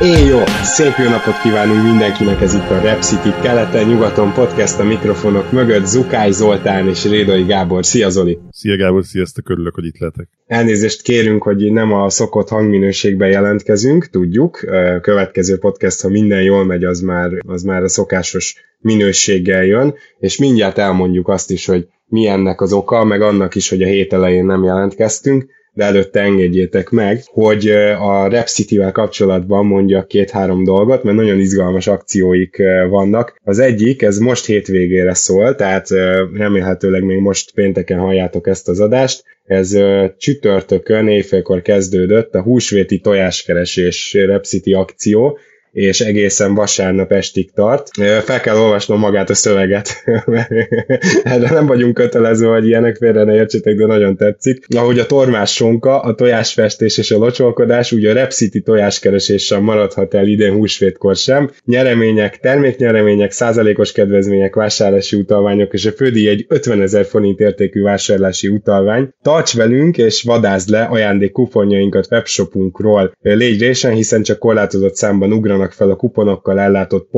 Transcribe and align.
Én 0.00 0.26
jó! 0.26 0.38
Szép 0.62 0.92
jó 0.98 1.10
napot 1.10 1.40
kívánunk 1.42 1.82
mindenkinek, 1.82 2.40
ez 2.40 2.54
itt 2.54 2.70
a 2.70 2.80
Rep 2.80 3.00
City 3.00 3.28
keleten-nyugaton 3.42 4.32
podcast 4.32 4.78
a 4.78 4.84
mikrofonok 4.84 5.52
mögött, 5.52 5.86
Zukály 5.86 6.30
Zoltán 6.30 6.88
és 6.88 7.04
Rédai 7.04 7.42
Gábor. 7.42 7.86
Szia 7.86 8.08
Zoli! 8.08 8.38
Szia 8.50 8.76
Gábor, 8.76 9.04
sziasztok, 9.04 9.48
örülök, 9.48 9.74
hogy 9.74 9.84
itt 9.84 9.98
lehetek. 9.98 10.28
Elnézést 10.46 11.02
kérünk, 11.02 11.42
hogy 11.42 11.72
nem 11.72 11.92
a 11.92 12.10
szokott 12.10 12.48
hangminőségben 12.48 13.30
jelentkezünk, 13.30 14.06
tudjuk. 14.06 14.56
Következő 15.00 15.58
podcast, 15.58 16.00
ha 16.00 16.08
minden 16.08 16.42
jól 16.42 16.64
megy, 16.64 16.84
az 16.84 17.00
már, 17.00 17.30
az 17.46 17.62
már 17.62 17.82
a 17.82 17.88
szokásos 17.88 18.54
minőséggel 18.78 19.64
jön, 19.64 19.94
és 20.18 20.38
mindjárt 20.38 20.78
elmondjuk 20.78 21.28
azt 21.28 21.50
is, 21.50 21.66
hogy 21.66 21.86
mi 22.06 22.26
ennek 22.26 22.60
az 22.60 22.72
oka, 22.72 23.04
meg 23.04 23.22
annak 23.22 23.54
is, 23.54 23.68
hogy 23.68 23.82
a 23.82 23.86
hét 23.86 24.12
elején 24.12 24.44
nem 24.44 24.64
jelentkeztünk 24.64 25.46
de 25.76 25.84
előtte 25.84 26.20
engedjétek 26.20 26.90
meg, 26.90 27.22
hogy 27.24 27.68
a 28.00 28.28
Rep 28.28 28.46
City-vel 28.46 28.92
kapcsolatban 28.92 29.66
mondjak 29.66 30.08
két-három 30.08 30.64
dolgot, 30.64 31.02
mert 31.02 31.16
nagyon 31.16 31.38
izgalmas 31.38 31.86
akcióik 31.86 32.62
vannak. 32.88 33.40
Az 33.44 33.58
egyik, 33.58 34.02
ez 34.02 34.18
most 34.18 34.46
hétvégére 34.46 35.14
szól, 35.14 35.54
tehát 35.54 35.88
remélhetőleg 36.34 37.02
még 37.02 37.18
most 37.18 37.52
pénteken 37.54 37.98
halljátok 37.98 38.46
ezt 38.46 38.68
az 38.68 38.80
adást. 38.80 39.24
Ez 39.44 39.78
csütörtökön 40.18 41.08
éjfélkor 41.08 41.62
kezdődött 41.62 42.34
a 42.34 42.42
húsvéti 42.42 42.98
tojáskeresés 42.98 44.14
Rep 44.14 44.44
City 44.44 44.72
akció, 44.72 45.38
és 45.76 46.00
egészen 46.00 46.54
vasárnap 46.54 47.12
estig 47.12 47.50
tart. 47.52 47.88
Fel 48.24 48.40
kell 48.40 48.56
olvasnom 48.56 48.98
magát 48.98 49.30
a 49.30 49.34
szöveget, 49.34 50.02
mert 50.26 50.50
erre 51.24 51.50
nem 51.50 51.66
vagyunk 51.66 51.94
kötelező, 51.94 52.46
hogy 52.46 52.66
ilyenek 52.66 52.96
félre 52.96 53.24
ne 53.24 53.34
értsétek, 53.34 53.76
de 53.76 53.86
nagyon 53.86 54.16
tetszik. 54.16 54.66
Ahogy 54.76 54.98
a 54.98 55.06
tormás 55.06 55.54
sonka, 55.54 56.00
a 56.00 56.14
tojásfestés 56.14 56.98
és 56.98 57.10
a 57.10 57.18
locsolkodás, 57.18 57.92
úgy 57.92 58.04
a 58.04 58.12
Rep 58.12 58.30
City 58.30 58.60
tojáskereséssel 58.60 59.60
maradhat 59.60 60.14
el 60.14 60.26
idén 60.26 60.52
húsvétkor 60.52 61.16
sem. 61.16 61.50
Nyeremények, 61.64 62.38
terméknyeremények, 62.38 63.30
százalékos 63.30 63.92
kedvezmények, 63.92 64.54
vásárlási 64.54 65.16
utalványok 65.16 65.72
és 65.72 65.86
a 65.86 65.92
fődíj 65.92 66.28
egy 66.28 66.44
50 66.48 66.82
ezer 66.82 67.04
forint 67.04 67.40
értékű 67.40 67.82
vásárlási 67.82 68.48
utalvány. 68.48 69.08
Tarts 69.22 69.56
velünk 69.56 69.98
és 69.98 70.22
vadázd 70.22 70.68
le 70.68 70.82
ajándék 70.82 71.32
kuponjainkat 71.32 72.06
webshopunkról. 72.10 73.16
Légy 73.22 73.60
résen, 73.60 73.92
hiszen 73.92 74.22
csak 74.22 74.38
korlátozott 74.38 74.94
számban 74.94 75.32
ugranak 75.32 75.64
állnak 75.66 75.72
fel 75.72 75.90
a 75.90 75.96
kuponokkal 75.96 76.60
ellátott 76.60 77.08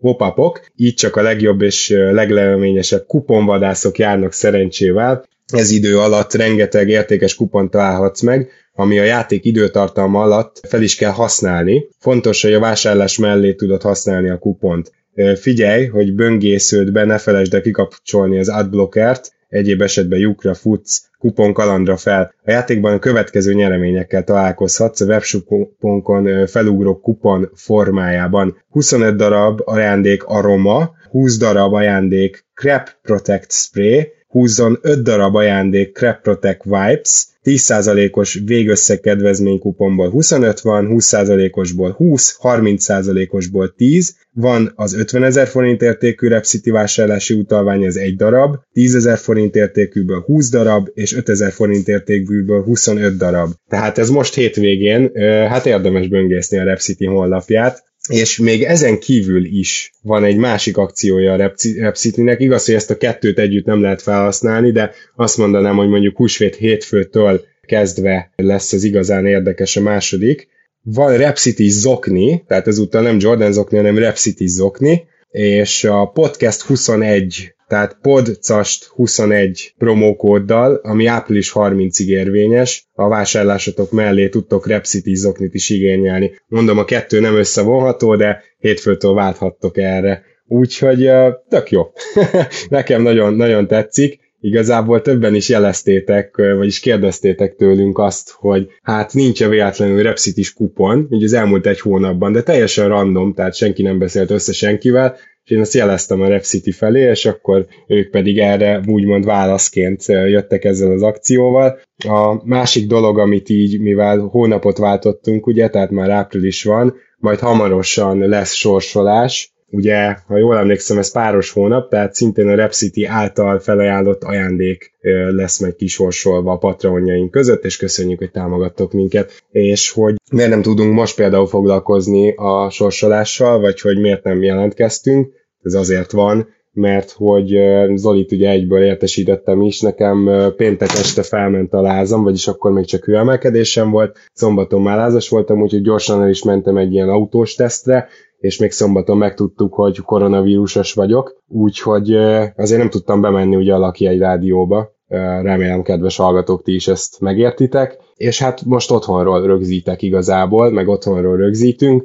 pop-upok, 0.00 0.60
így 0.76 0.94
csak 0.94 1.16
a 1.16 1.22
legjobb 1.22 1.62
és 1.62 1.88
legleményesebb 2.12 3.06
kuponvadászok 3.06 3.98
járnak 3.98 4.32
szerencsével. 4.32 5.24
Ez 5.52 5.70
idő 5.70 5.98
alatt 5.98 6.32
rengeteg 6.32 6.88
értékes 6.88 7.34
kupont 7.34 7.70
találhatsz 7.70 8.20
meg, 8.20 8.50
ami 8.74 8.98
a 8.98 9.04
játék 9.04 9.44
időtartalma 9.44 10.22
alatt 10.22 10.60
fel 10.68 10.82
is 10.82 10.96
kell 10.96 11.10
használni. 11.10 11.88
Fontos, 11.98 12.42
hogy 12.42 12.52
a 12.52 12.60
vásárlás 12.60 13.18
mellé 13.18 13.54
tudod 13.54 13.82
használni 13.82 14.28
a 14.28 14.38
kupont. 14.38 14.92
Figyelj, 15.34 15.86
hogy 15.86 16.14
böngésződbe 16.14 17.04
ne 17.04 17.18
felejtsd 17.18 17.54
el 17.54 17.60
kikapcsolni 17.60 18.38
az 18.38 18.48
adblockert, 18.48 19.32
egyéb 19.48 19.82
esetben 19.82 20.18
lyukra 20.18 20.54
futsz, 20.54 21.10
kupon 21.18 21.52
kalandra 21.52 21.96
fel. 21.96 22.34
A 22.44 22.50
játékban 22.50 22.92
a 22.92 22.98
következő 22.98 23.52
nyereményekkel 23.52 24.24
találkozhatsz 24.24 25.00
a 25.00 25.04
webshoponkon 25.04 26.46
felugró 26.46 27.00
kupon 27.00 27.50
formájában. 27.54 28.56
25 28.68 29.16
darab 29.16 29.60
ajándék 29.64 30.24
aroma, 30.24 30.90
20 31.10 31.38
darab 31.38 31.74
ajándék 31.74 32.44
Crap 32.54 32.88
Protect 33.02 33.52
Spray, 33.52 34.12
húzzon 34.28 34.78
5 34.82 35.02
darab 35.02 35.34
ajándék 35.34 35.92
Crap 35.92 36.20
Protect 36.20 36.60
Wipes, 36.64 37.26
10%-os 37.48 38.40
végösszeg 38.44 39.00
kedvezménykuponból 39.00 40.10
25 40.10 40.60
van, 40.60 40.88
20%-osból 40.90 41.90
20, 41.90 42.38
30%-osból 42.42 43.74
10, 43.76 44.14
van 44.32 44.72
az 44.74 44.94
50 44.94 45.22
ezer 45.22 45.46
forint 45.46 45.82
értékű 45.82 46.28
Repcity 46.28 46.70
vásárlási 46.70 47.34
utalvány, 47.34 47.84
ez 47.84 47.96
egy 47.96 48.16
darab, 48.16 48.56
10 48.72 48.94
ezer 48.94 49.18
forint 49.18 49.56
értékűből 49.56 50.20
20 50.20 50.50
darab, 50.50 50.88
és 50.94 51.14
5 51.14 51.28
ezer 51.28 51.52
forint 51.52 51.88
értékűből 51.88 52.62
25 52.62 53.16
darab. 53.16 53.50
Tehát 53.68 53.98
ez 53.98 54.08
most 54.08 54.34
hétvégén, 54.34 55.10
hát 55.48 55.66
érdemes 55.66 56.08
böngészni 56.08 56.58
a 56.58 56.64
Repcity 56.64 57.04
honlapját, 57.04 57.82
és 58.08 58.38
még 58.38 58.62
ezen 58.62 58.98
kívül 58.98 59.44
is 59.44 59.92
van 60.02 60.24
egy 60.24 60.36
másik 60.36 60.76
akciója 60.76 61.32
a 61.32 61.52
Repcity-nek. 61.78 62.40
Igaz, 62.40 62.64
hogy 62.64 62.74
ezt 62.74 62.90
a 62.90 62.96
kettőt 62.96 63.38
együtt 63.38 63.64
nem 63.64 63.82
lehet 63.82 64.02
felhasználni, 64.02 64.70
de 64.70 64.92
azt 65.16 65.36
mondanám, 65.36 65.76
hogy 65.76 65.88
mondjuk 65.88 66.16
húsvét 66.16 66.56
hétfőtől 66.56 67.44
kezdve 67.66 68.32
lesz 68.36 68.72
az 68.72 68.84
igazán 68.84 69.26
érdekes 69.26 69.76
a 69.76 69.80
második. 69.80 70.48
Van 70.82 71.16
Repcity 71.16 71.68
Zokni, 71.68 72.44
tehát 72.46 72.66
ezúttal 72.66 73.02
nem 73.02 73.16
Jordan 73.20 73.52
Zokni, 73.52 73.76
hanem 73.76 73.98
Repcity 73.98 74.46
Zokni, 74.46 75.04
és 75.30 75.84
a 75.84 76.06
Podcast 76.06 76.60
21 76.60 77.52
tehát 77.68 77.98
podcast 78.02 78.84
21 78.84 79.74
promókóddal, 79.78 80.74
ami 80.82 81.06
április 81.06 81.52
30-ig 81.54 82.06
érvényes, 82.06 82.88
a 82.92 83.08
vásárlásotok 83.08 83.90
mellé 83.90 84.28
tudtok 84.28 84.66
Repcity 84.66 85.14
zoknit 85.14 85.54
is 85.54 85.70
igényelni. 85.70 86.40
Mondom, 86.46 86.78
a 86.78 86.84
kettő 86.84 87.20
nem 87.20 87.36
összevonható, 87.36 88.16
de 88.16 88.42
hétfőtől 88.58 89.12
válthattok 89.12 89.76
erre. 89.76 90.22
Úgyhogy 90.46 91.10
tök 91.48 91.70
jó. 91.70 91.82
Nekem 92.68 93.02
nagyon, 93.02 93.34
nagyon 93.34 93.66
tetszik. 93.66 94.20
Igazából 94.40 95.02
többen 95.02 95.34
is 95.34 95.48
jeleztétek, 95.48 96.36
vagyis 96.36 96.80
kérdeztétek 96.80 97.54
tőlünk 97.54 97.98
azt, 97.98 98.30
hogy 98.30 98.68
hát 98.82 99.14
nincs 99.14 99.42
-e 99.42 99.48
véletlenül 99.48 100.02
Repcity 100.02 100.52
kupon, 100.54 101.06
így 101.10 101.24
az 101.24 101.32
elmúlt 101.32 101.66
egy 101.66 101.80
hónapban, 101.80 102.32
de 102.32 102.42
teljesen 102.42 102.88
random, 102.88 103.34
tehát 103.34 103.54
senki 103.54 103.82
nem 103.82 103.98
beszélt 103.98 104.30
össze 104.30 104.52
senkivel, 104.52 105.16
és 105.44 105.50
én 105.54 105.60
azt 105.60 105.74
jeleztem 105.74 106.20
a 106.20 106.28
Rep 106.28 106.44
felé, 106.72 107.00
és 107.00 107.26
akkor 107.26 107.66
ők 107.86 108.10
pedig 108.10 108.38
erre 108.38 108.80
úgymond 108.86 109.24
válaszként 109.24 110.06
jöttek 110.06 110.64
ezzel 110.64 110.90
az 110.90 111.02
akcióval. 111.02 111.80
A 112.08 112.46
másik 112.46 112.86
dolog, 112.86 113.18
amit 113.18 113.48
így, 113.48 113.80
mivel 113.80 114.18
hónapot 114.18 114.78
váltottunk, 114.78 115.46
ugye, 115.46 115.68
tehát 115.68 115.90
már 115.90 116.10
április 116.10 116.64
van, 116.64 116.94
majd 117.18 117.38
hamarosan 117.38 118.18
lesz 118.18 118.52
sorsolás, 118.52 119.52
ugye, 119.70 120.16
ha 120.26 120.36
jól 120.36 120.56
emlékszem, 120.56 120.98
ez 120.98 121.12
páros 121.12 121.50
hónap, 121.50 121.90
tehát 121.90 122.14
szintén 122.14 122.48
a 122.48 122.54
Rep 122.54 122.72
City 122.72 123.04
által 123.04 123.58
felajánlott 123.58 124.22
ajándék 124.22 124.92
lesz 125.30 125.58
meg 125.58 125.74
kisorsolva 125.74 126.52
a 126.52 126.58
patronjaink 126.58 127.30
között, 127.30 127.64
és 127.64 127.76
köszönjük, 127.76 128.18
hogy 128.18 128.30
támogattok 128.30 128.92
minket, 128.92 129.44
és 129.50 129.90
hogy 129.90 130.14
miért 130.32 130.50
nem 130.50 130.62
tudunk 130.62 130.94
most 130.94 131.16
például 131.16 131.46
foglalkozni 131.46 132.34
a 132.36 132.70
sorsolással, 132.70 133.60
vagy 133.60 133.80
hogy 133.80 134.00
miért 134.00 134.24
nem 134.24 134.42
jelentkeztünk, 134.42 135.32
ez 135.62 135.74
azért 135.74 136.12
van, 136.12 136.48
mert 136.72 137.10
hogy 137.10 137.58
Zolit 137.94 138.32
ugye 138.32 138.50
egyből 138.50 138.82
értesítettem 138.82 139.62
is, 139.62 139.80
nekem 139.80 140.30
péntek 140.56 140.88
este 140.88 141.22
felment 141.22 141.72
a 141.72 141.80
lázam, 141.80 142.22
vagyis 142.22 142.48
akkor 142.48 142.72
még 142.72 142.84
csak 142.84 143.04
hőemelkedésem 143.04 143.90
volt, 143.90 144.18
szombaton 144.32 144.82
már 144.82 144.96
lázas 144.96 145.28
voltam, 145.28 145.62
úgyhogy 145.62 145.82
gyorsan 145.82 146.22
el 146.22 146.28
is 146.28 146.42
mentem 146.42 146.76
egy 146.76 146.92
ilyen 146.92 147.08
autós 147.08 147.54
tesztre, 147.54 148.08
és 148.38 148.58
még 148.58 148.70
szombaton 148.70 149.16
megtudtuk, 149.16 149.74
hogy 149.74 149.98
koronavírusos 149.98 150.92
vagyok, 150.92 151.42
úgyhogy 151.48 152.14
azért 152.56 152.80
nem 152.80 152.90
tudtam 152.90 153.20
bemenni 153.20 153.56
ugye 153.56 153.74
a 153.74 153.78
Laki 153.78 154.18
rádióba, 154.18 154.96
remélem 155.42 155.82
kedves 155.82 156.16
hallgatók 156.16 156.62
ti 156.62 156.74
is 156.74 156.88
ezt 156.88 157.20
megértitek, 157.20 157.98
és 158.14 158.42
hát 158.42 158.64
most 158.64 158.90
otthonról 158.90 159.46
rögzítek 159.46 160.02
igazából, 160.02 160.70
meg 160.70 160.88
otthonról 160.88 161.36
rögzítünk, 161.36 162.04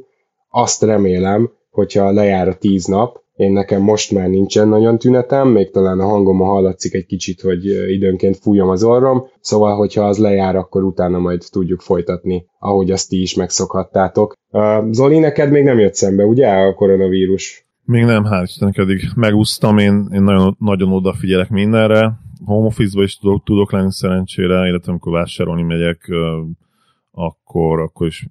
azt 0.50 0.84
remélem, 0.84 1.52
hogyha 1.72 2.12
lejár 2.12 2.48
a 2.48 2.58
tíz 2.58 2.86
nap, 2.86 3.23
én 3.36 3.52
nekem 3.52 3.82
most 3.82 4.12
már 4.12 4.30
nincsen 4.30 4.68
nagyon 4.68 4.98
tünetem, 4.98 5.48
még 5.48 5.72
talán 5.72 6.00
a 6.00 6.06
hangom 6.06 6.40
hallatszik 6.40 6.94
egy 6.94 7.06
kicsit, 7.06 7.42
hogy 7.42 7.66
időnként 7.92 8.38
fújom 8.38 8.70
az 8.70 8.84
orrom, 8.84 9.28
szóval 9.40 9.76
hogyha 9.76 10.04
az 10.04 10.18
lejár, 10.18 10.56
akkor 10.56 10.84
utána 10.84 11.20
majd 11.20 11.44
tudjuk 11.52 11.82
folytatni, 11.82 12.46
ahogy 12.60 12.92
azt 12.92 13.10
ti 13.10 13.22
is 13.22 13.36
megszokhattátok. 13.36 14.34
Zoli, 14.92 15.20
neked 15.20 15.52
még 15.52 15.64
nem 15.64 15.80
jött 15.80 15.94
szembe, 15.94 16.24
ugye, 16.24 16.48
a 16.48 16.74
koronavírus? 16.74 17.68
Még 17.86 18.04
nem, 18.04 18.24
hál' 18.24 18.44
Istennek 18.44 18.78
eddig 18.78 19.02
megúsztam, 19.16 19.78
én, 19.78 20.08
én 20.14 20.24
nagyon, 20.24 20.56
nagyon 20.60 20.92
odafigyelek 20.92 21.50
mindenre, 21.50 22.12
home 22.46 22.66
office 22.66 23.02
is 23.02 23.18
tudok, 23.18 23.44
tudok 23.44 23.72
lenni 23.72 23.92
szerencsére, 23.92 24.68
illetve 24.68 24.92
amikor 24.92 25.12
vásárolni 25.12 25.64
megyek, 25.64 26.10
akkor, 27.12 27.80
akkor 27.80 28.08
is 28.08 28.28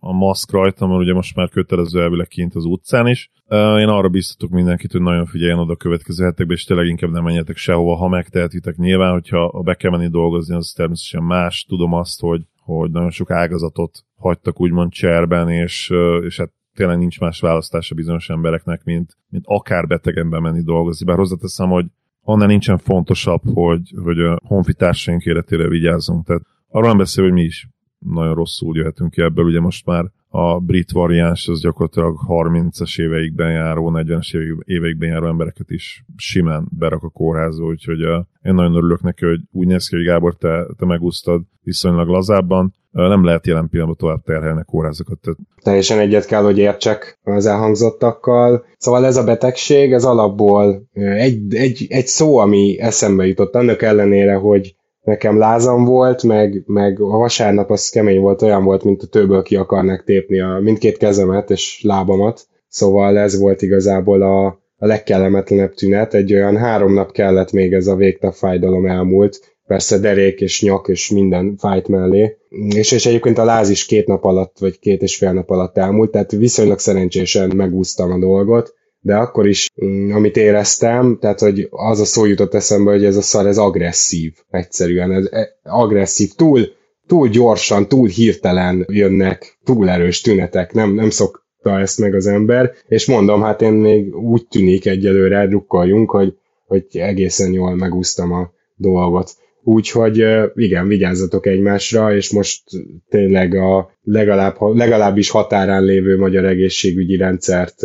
a 0.00 0.12
maszk 0.12 0.50
rajta, 0.50 0.86
mert 0.86 1.00
ugye 1.00 1.12
most 1.12 1.34
már 1.36 1.48
kötelező 1.48 2.02
elvileg 2.02 2.28
kint 2.28 2.54
az 2.54 2.64
utcán 2.64 3.06
is. 3.06 3.30
Én 3.50 3.88
arra 3.88 4.08
biztatok 4.08 4.50
mindenkit, 4.50 4.92
hogy 4.92 5.00
nagyon 5.00 5.26
figyeljen 5.26 5.58
oda 5.58 5.72
a 5.72 5.76
következő 5.76 6.24
hetekben, 6.24 6.56
és 6.56 6.64
tényleg 6.64 6.86
inkább 6.86 7.10
nem 7.10 7.22
menjetek 7.22 7.56
sehova, 7.56 7.96
ha 7.96 8.08
megtehetitek. 8.08 8.76
Nyilván, 8.76 9.12
hogyha 9.12 9.60
be 9.64 9.74
kell 9.74 9.90
menni 9.90 10.08
dolgozni, 10.08 10.54
az 10.54 10.72
természetesen 10.76 11.22
más. 11.22 11.64
Tudom 11.64 11.92
azt, 11.92 12.20
hogy, 12.20 12.42
hogy 12.60 12.90
nagyon 12.90 13.10
sok 13.10 13.30
ágazatot 13.30 14.04
hagytak 14.16 14.60
úgymond 14.60 14.92
cserben, 14.92 15.48
és, 15.48 15.92
és 16.24 16.36
hát 16.36 16.50
tényleg 16.74 16.98
nincs 16.98 17.20
más 17.20 17.40
választása 17.40 17.94
bizonyos 17.94 18.28
embereknek, 18.28 18.84
mint, 18.84 19.16
mint 19.28 19.44
akár 19.46 19.86
betegen 19.86 20.26
menni 20.26 20.62
dolgozni. 20.62 21.06
Bár 21.06 21.16
hozzáteszem, 21.16 21.68
hogy 21.68 21.86
annál 22.22 22.46
nincsen 22.46 22.78
fontosabb, 22.78 23.42
hogy, 23.54 23.94
hogy 24.02 24.18
a 24.20 24.40
honfitársaink 24.44 25.24
életére 25.24 25.68
vigyázzunk. 25.68 26.26
Tehát 26.26 26.42
arról 26.68 26.88
nem 26.88 26.98
beszél, 26.98 27.24
hogy 27.24 27.32
mi 27.32 27.42
is 27.42 27.68
nagyon 28.06 28.34
rosszul 28.34 28.76
jöhetünk 28.76 29.10
ki 29.10 29.22
ebből. 29.22 29.44
Ugye 29.44 29.60
most 29.60 29.86
már 29.86 30.04
a 30.28 30.60
brit 30.60 30.90
variáns 30.90 31.48
az 31.48 31.60
gyakorlatilag 31.60 32.18
30-as 32.28 33.00
éveikben 33.00 33.52
járó, 33.52 33.92
40-es 33.94 34.60
éveikben 34.64 35.08
járó 35.08 35.26
embereket 35.26 35.70
is 35.70 36.04
simán 36.16 36.68
berak 36.78 37.02
a 37.02 37.08
kórházba, 37.08 37.66
úgyhogy 37.66 38.04
uh, 38.04 38.24
én 38.42 38.54
nagyon 38.54 38.74
örülök 38.74 39.02
neki, 39.02 39.24
hogy 39.24 39.40
úgy 39.50 39.66
néz 39.66 39.88
ki, 39.88 39.96
hogy 39.96 40.04
Gábor, 40.04 40.36
te, 40.36 40.66
te 40.78 40.86
megúsztad 40.86 41.42
viszonylag 41.62 42.08
lazábban, 42.08 42.74
nem 42.90 43.24
lehet 43.24 43.46
jelen 43.46 43.68
pillanatban 43.68 44.08
tovább 44.08 44.24
terhelni 44.24 44.60
a 44.60 44.64
kórházakat. 44.64 45.18
Tehát... 45.20 45.38
Teljesen 45.62 45.98
egyet 45.98 46.26
kell, 46.26 46.42
hogy 46.42 46.58
értsek 46.58 47.18
az 47.22 47.46
elhangzottakkal. 47.46 48.64
Szóval 48.76 49.04
ez 49.04 49.16
a 49.16 49.24
betegség, 49.24 49.92
ez 49.92 50.04
alapból 50.04 50.88
egy, 50.92 51.54
egy, 51.54 51.86
egy 51.88 52.06
szó, 52.06 52.36
ami 52.36 52.78
eszembe 52.80 53.26
jutott, 53.26 53.54
annak 53.54 53.82
ellenére, 53.82 54.34
hogy 54.34 54.74
nekem 55.10 55.38
lázam 55.38 55.84
volt, 55.84 56.22
meg, 56.22 56.62
meg 56.66 57.00
a 57.00 57.16
vasárnap 57.16 57.70
az 57.70 57.88
kemény 57.88 58.20
volt, 58.20 58.42
olyan 58.42 58.64
volt, 58.64 58.84
mint 58.84 59.02
a 59.02 59.06
tőből 59.06 59.42
ki 59.42 59.56
akarnak 59.56 60.04
tépni 60.04 60.40
a 60.40 60.58
mindkét 60.62 60.96
kezemet 60.96 61.50
és 61.50 61.80
lábamat. 61.82 62.46
Szóval 62.68 63.18
ez 63.18 63.38
volt 63.38 63.62
igazából 63.62 64.22
a, 64.22 64.46
a 64.76 64.86
legkellemetlenebb 64.86 65.74
tünet. 65.74 66.14
Egy 66.14 66.34
olyan 66.34 66.56
három 66.56 66.94
nap 66.94 67.12
kellett 67.12 67.52
még 67.52 67.72
ez 67.72 67.86
a 67.86 67.94
végtag 67.94 68.32
fájdalom 68.32 68.86
elmúlt. 68.86 69.40
Persze 69.66 69.98
derék 69.98 70.40
és 70.40 70.62
nyak 70.62 70.88
és 70.88 71.10
minden 71.10 71.56
fájt 71.58 71.88
mellé. 71.88 72.36
És, 72.68 72.92
és 72.92 73.06
egyébként 73.06 73.38
a 73.38 73.44
láz 73.44 73.68
is 73.68 73.86
két 73.86 74.06
nap 74.06 74.24
alatt, 74.24 74.58
vagy 74.58 74.78
két 74.78 75.02
és 75.02 75.16
fél 75.16 75.32
nap 75.32 75.50
alatt 75.50 75.78
elmúlt, 75.78 76.10
tehát 76.10 76.30
viszonylag 76.30 76.78
szerencsésen 76.78 77.52
megúsztam 77.56 78.12
a 78.12 78.18
dolgot 78.18 78.74
de 79.00 79.16
akkor 79.16 79.48
is, 79.48 79.70
mm, 79.84 80.12
amit 80.12 80.36
éreztem, 80.36 81.18
tehát, 81.20 81.40
hogy 81.40 81.68
az 81.70 82.00
a 82.00 82.04
szó 82.04 82.24
jutott 82.24 82.54
eszembe, 82.54 82.90
hogy 82.90 83.04
ez 83.04 83.16
a 83.16 83.22
szar, 83.22 83.46
ez 83.46 83.58
agresszív, 83.58 84.32
egyszerűen, 84.50 85.12
ez 85.12 85.28
e, 85.30 85.58
agresszív, 85.62 86.30
túl, 86.32 86.60
túl 87.06 87.28
gyorsan, 87.28 87.88
túl 87.88 88.08
hirtelen 88.08 88.86
jönnek, 88.88 89.58
túl 89.64 89.88
erős 89.88 90.20
tünetek, 90.20 90.72
nem, 90.72 90.94
nem 90.94 91.10
szokta 91.10 91.78
ezt 91.78 91.98
meg 91.98 92.14
az 92.14 92.26
ember, 92.26 92.72
és 92.88 93.06
mondom, 93.06 93.42
hát 93.42 93.62
én 93.62 93.72
még 93.72 94.16
úgy 94.16 94.46
tűnik 94.46 94.86
egyelőre, 94.86 95.46
drukkoljunk, 95.46 96.10
hogy, 96.10 96.34
hogy 96.66 96.86
egészen 96.92 97.52
jól 97.52 97.76
megúsztam 97.76 98.32
a 98.32 98.52
dolgot. 98.76 99.30
Úgyhogy 99.62 100.24
igen, 100.54 100.88
vigyázzatok 100.88 101.46
egymásra, 101.46 102.14
és 102.14 102.32
most 102.32 102.62
tényleg 103.08 103.54
a 103.54 103.90
legalább, 104.02 104.56
legalábbis 104.60 105.30
határán 105.30 105.84
lévő 105.84 106.18
magyar 106.18 106.44
egészségügyi 106.44 107.16
rendszert 107.16 107.80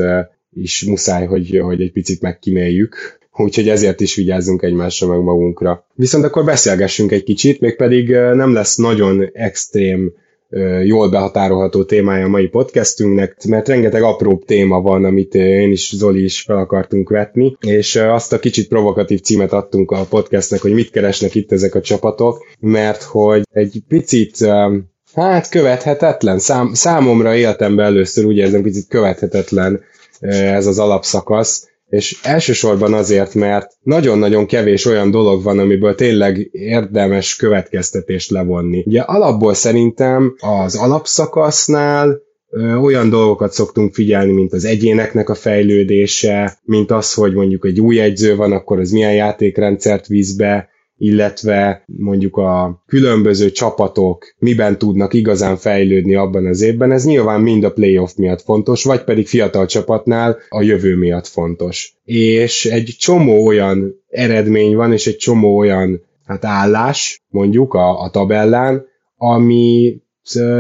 is 0.55 0.85
muszáj, 0.85 1.25
hogy, 1.25 1.59
hogy 1.63 1.81
egy 1.81 1.91
picit 1.91 2.21
megkíméljük, 2.21 3.19
úgyhogy 3.37 3.69
ezért 3.69 4.01
is 4.01 4.15
vigyázzunk 4.15 4.61
egymásra 4.61 5.07
meg 5.07 5.19
magunkra. 5.19 5.85
Viszont 5.95 6.23
akkor 6.23 6.45
beszélgessünk 6.45 7.11
egy 7.11 7.23
kicsit, 7.23 7.59
mégpedig 7.59 8.09
nem 8.09 8.53
lesz 8.53 8.75
nagyon 8.75 9.29
extrém 9.33 10.13
jól 10.83 11.09
behatárolható 11.09 11.83
témája 11.83 12.25
a 12.25 12.29
mai 12.29 12.47
podcastünknek, 12.47 13.37
mert 13.47 13.67
rengeteg 13.67 14.03
apróbb 14.03 14.45
téma 14.45 14.81
van, 14.81 15.03
amit 15.03 15.35
én 15.35 15.71
is, 15.71 15.95
Zoli 15.95 16.23
is 16.23 16.41
fel 16.41 16.57
akartunk 16.57 17.09
vetni, 17.09 17.57
és 17.59 17.95
azt 17.95 18.33
a 18.33 18.39
kicsit 18.39 18.67
provokatív 18.67 19.21
címet 19.21 19.53
adtunk 19.53 19.91
a 19.91 20.05
podcastnek, 20.09 20.61
hogy 20.61 20.73
mit 20.73 20.89
keresnek 20.89 21.35
itt 21.35 21.51
ezek 21.51 21.75
a 21.75 21.81
csapatok, 21.81 22.45
mert 22.59 23.03
hogy 23.03 23.43
egy 23.51 23.81
picit 23.87 24.37
hát 25.13 25.49
követhetetlen, 25.49 26.39
Szám, 26.39 26.73
számomra 26.73 27.35
életemben 27.35 27.85
először 27.85 28.25
úgy 28.25 28.37
érzem 28.37 28.61
picit 28.61 28.87
követhetetlen 28.87 29.81
ez 30.27 30.65
az 30.65 30.79
alapszakasz, 30.79 31.69
és 31.89 32.19
elsősorban 32.23 32.93
azért, 32.93 33.33
mert 33.33 33.71
nagyon-nagyon 33.81 34.45
kevés 34.45 34.85
olyan 34.85 35.11
dolog 35.11 35.43
van, 35.43 35.59
amiből 35.59 35.95
tényleg 35.95 36.49
érdemes 36.51 37.35
következtetést 37.35 38.31
levonni. 38.31 38.83
Ugye 38.85 39.01
alapból 39.01 39.53
szerintem 39.53 40.35
az 40.39 40.75
alapszakasznál 40.75 42.23
olyan 42.81 43.09
dolgokat 43.09 43.51
szoktunk 43.51 43.93
figyelni, 43.93 44.31
mint 44.31 44.53
az 44.53 44.65
egyéneknek 44.65 45.29
a 45.29 45.35
fejlődése, 45.35 46.57
mint 46.63 46.91
az, 46.91 47.13
hogy 47.13 47.33
mondjuk 47.33 47.65
egy 47.65 47.79
új 47.79 47.99
egyző 47.99 48.35
van, 48.35 48.51
akkor 48.51 48.79
az 48.79 48.91
milyen 48.91 49.13
játékrendszert 49.13 50.07
víz 50.07 50.35
be, 50.35 50.69
illetve 50.97 51.83
mondjuk 51.85 52.37
a 52.37 52.83
különböző 52.85 53.51
csapatok 53.51 54.35
miben 54.37 54.77
tudnak 54.77 55.13
igazán 55.13 55.57
fejlődni 55.57 56.15
abban 56.15 56.45
az 56.45 56.61
évben, 56.61 56.91
ez 56.91 57.05
nyilván 57.05 57.41
mind 57.41 57.63
a 57.63 57.71
playoff 57.71 58.15
miatt 58.15 58.41
fontos, 58.41 58.83
vagy 58.83 59.03
pedig 59.03 59.27
fiatal 59.27 59.65
csapatnál 59.65 60.37
a 60.49 60.61
jövő 60.61 60.95
miatt 60.95 61.27
fontos. 61.27 61.95
És 62.03 62.65
egy 62.65 62.95
csomó 62.99 63.45
olyan 63.45 64.03
eredmény 64.09 64.75
van, 64.75 64.93
és 64.93 65.07
egy 65.07 65.17
csomó 65.17 65.57
olyan 65.57 66.01
hát 66.25 66.45
állás, 66.45 67.23
mondjuk 67.29 67.73
a, 67.73 68.01
a 68.01 68.09
tabellán, 68.09 68.85
ami 69.17 69.97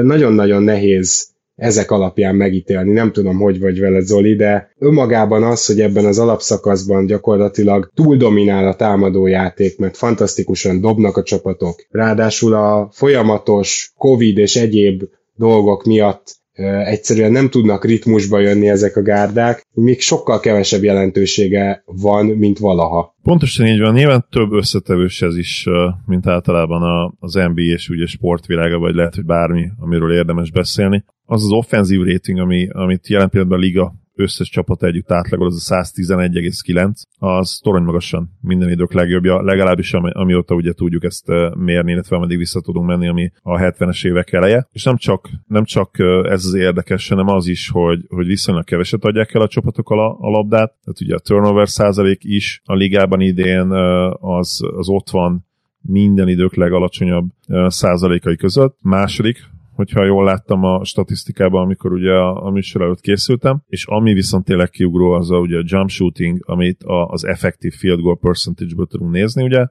nagyon-nagyon 0.03 0.63
nehéz 0.63 1.34
ezek 1.55 1.91
alapján 1.91 2.35
megítélni. 2.35 2.91
Nem 2.91 3.11
tudom, 3.11 3.37
hogy 3.37 3.59
vagy 3.59 3.79
vele 3.79 3.99
Zoli, 3.99 4.35
de 4.35 4.73
önmagában 4.79 5.43
az, 5.43 5.65
hogy 5.65 5.81
ebben 5.81 6.05
az 6.05 6.19
alapszakaszban 6.19 7.05
gyakorlatilag 7.05 7.91
túl 7.93 8.17
dominál 8.17 8.67
a 8.67 8.75
támadójáték, 8.75 9.77
mert 9.77 9.97
fantasztikusan 9.97 10.81
dobnak 10.81 11.17
a 11.17 11.23
csapatok. 11.23 11.85
Ráadásul 11.89 12.53
a 12.53 12.89
folyamatos 12.91 13.93
Covid 13.97 14.37
és 14.37 14.55
egyéb 14.55 15.03
dolgok 15.35 15.83
miatt 15.83 16.35
egyszerűen 16.63 17.31
nem 17.31 17.49
tudnak 17.49 17.85
ritmusba 17.85 18.39
jönni 18.39 18.69
ezek 18.69 18.95
a 18.95 19.01
gárdák, 19.01 19.67
még 19.73 20.01
sokkal 20.01 20.39
kevesebb 20.39 20.83
jelentősége 20.83 21.83
van, 21.85 22.25
mint 22.25 22.59
valaha. 22.59 23.15
Pontosan 23.23 23.67
így 23.67 23.79
van, 23.79 23.93
nyilván 23.93 24.27
több 24.29 24.51
összetevős 24.51 25.21
ez 25.21 25.37
is, 25.37 25.67
mint 26.05 26.27
általában 26.27 27.13
az 27.19 27.33
NBA 27.33 27.61
és 27.61 27.89
ugye 27.89 28.05
sportvilága, 28.05 28.77
vagy 28.77 28.95
lehet, 28.95 29.15
hogy 29.15 29.25
bármi, 29.25 29.67
amiről 29.79 30.13
érdemes 30.13 30.51
beszélni. 30.51 31.03
Az 31.25 31.43
az 31.43 31.51
offenzív 31.51 32.01
rating, 32.01 32.39
ami, 32.39 32.67
amit 32.71 33.07
jelen 33.07 33.29
pillanatban 33.29 33.59
a 33.59 33.63
liga 33.63 33.93
összes 34.15 34.49
csapat 34.49 34.83
együtt 34.83 35.11
átlagol, 35.11 35.47
az 35.47 35.71
a 35.71 35.75
111,9, 35.75 36.91
az 37.17 37.59
torony 37.63 37.83
magasan 37.83 38.29
minden 38.41 38.69
idők 38.69 38.93
legjobbja, 38.93 39.41
legalábbis 39.41 39.93
ami, 39.93 40.09
amióta 40.13 40.55
ugye 40.55 40.73
tudjuk 40.73 41.03
ezt 41.03 41.27
mérni, 41.57 41.91
illetve 41.91 42.15
ameddig 42.15 42.37
vissza 42.37 42.61
tudunk 42.61 42.87
menni, 42.87 43.07
ami 43.07 43.31
a 43.41 43.57
70-es 43.57 44.05
évek 44.05 44.31
eleje. 44.31 44.67
És 44.71 44.83
nem 44.83 44.97
csak, 44.97 45.29
nem 45.47 45.63
csak 45.63 45.99
ez 46.23 46.45
az 46.45 46.53
érdekes, 46.53 47.09
hanem 47.09 47.27
az 47.27 47.47
is, 47.47 47.69
hogy, 47.69 48.05
hogy 48.07 48.25
viszonylag 48.25 48.63
keveset 48.63 49.03
adják 49.03 49.33
el 49.33 49.41
a 49.41 49.47
csapatok 49.47 49.89
a, 49.89 50.19
a 50.19 50.29
labdát, 50.29 50.73
tehát 50.83 51.01
ugye 51.01 51.15
a 51.15 51.19
turnover 51.19 51.69
százalék 51.69 52.23
is 52.23 52.61
a 52.65 52.73
ligában 52.73 53.21
idén 53.21 53.71
az, 54.19 54.61
az 54.77 54.89
ott 54.89 55.09
van 55.09 55.45
minden 55.81 56.27
idők 56.27 56.55
legalacsonyabb 56.55 57.25
százalékai 57.67 58.35
között. 58.35 58.77
Második, 58.81 59.49
hogyha 59.75 60.05
jól 60.05 60.23
láttam 60.23 60.63
a 60.63 60.83
statisztikában, 60.83 61.61
amikor 61.61 61.91
ugye 61.91 62.11
a, 62.11 62.45
a 62.45 62.49
műsor 62.49 62.81
előtt 62.81 62.99
készültem, 62.99 63.61
és 63.67 63.85
ami 63.85 64.13
viszont 64.13 64.45
tényleg 64.45 64.69
kiugró, 64.69 65.11
az 65.11 65.31
a, 65.31 65.37
ugye 65.37 65.57
a 65.57 65.63
jump 65.65 65.89
shooting, 65.89 66.39
amit 66.45 66.83
a, 66.83 67.05
az 67.05 67.25
effective 67.25 67.75
field 67.77 67.99
goal 67.99 68.17
percentage-ből 68.17 68.87
tudunk 68.87 69.11
nézni, 69.11 69.43
ugye, 69.43 69.65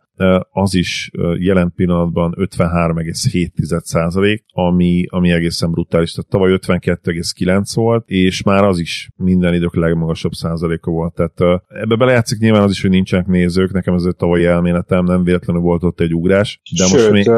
az 0.51 0.75
is 0.75 1.11
jelen 1.39 1.73
pillanatban 1.77 2.35
53,7 2.39 4.39
ami, 4.53 5.05
ami 5.09 5.33
egészen 5.33 5.71
brutális. 5.71 6.13
Tehát 6.13 6.31
tavaly 6.31 6.59
52,9 6.61 7.71
volt, 7.75 8.05
és 8.07 8.43
már 8.43 8.65
az 8.65 8.79
is 8.79 9.11
minden 9.17 9.55
idők 9.55 9.77
legmagasabb 9.77 10.33
százaléka 10.33 10.91
volt. 10.91 11.15
Tehát 11.15 11.63
ebbe 11.69 11.97
belejátszik 11.97 12.39
nyilván 12.39 12.63
az 12.63 12.71
is, 12.71 12.83
hogy 12.83 12.91
nincsenek 12.91 13.27
nézők, 13.27 13.73
nekem 13.73 13.95
ez 13.95 14.05
a 14.05 14.13
tavalyi 14.13 14.45
elméletem, 14.45 15.05
nem 15.05 15.25
véletlenül 15.25 15.63
volt 15.63 15.85
ott 15.85 16.01
egy 16.01 16.15
ugrás. 16.15 16.61
De 16.79 16.85
Sőt, 16.85 16.93
most 16.93 17.11
még... 17.11 17.31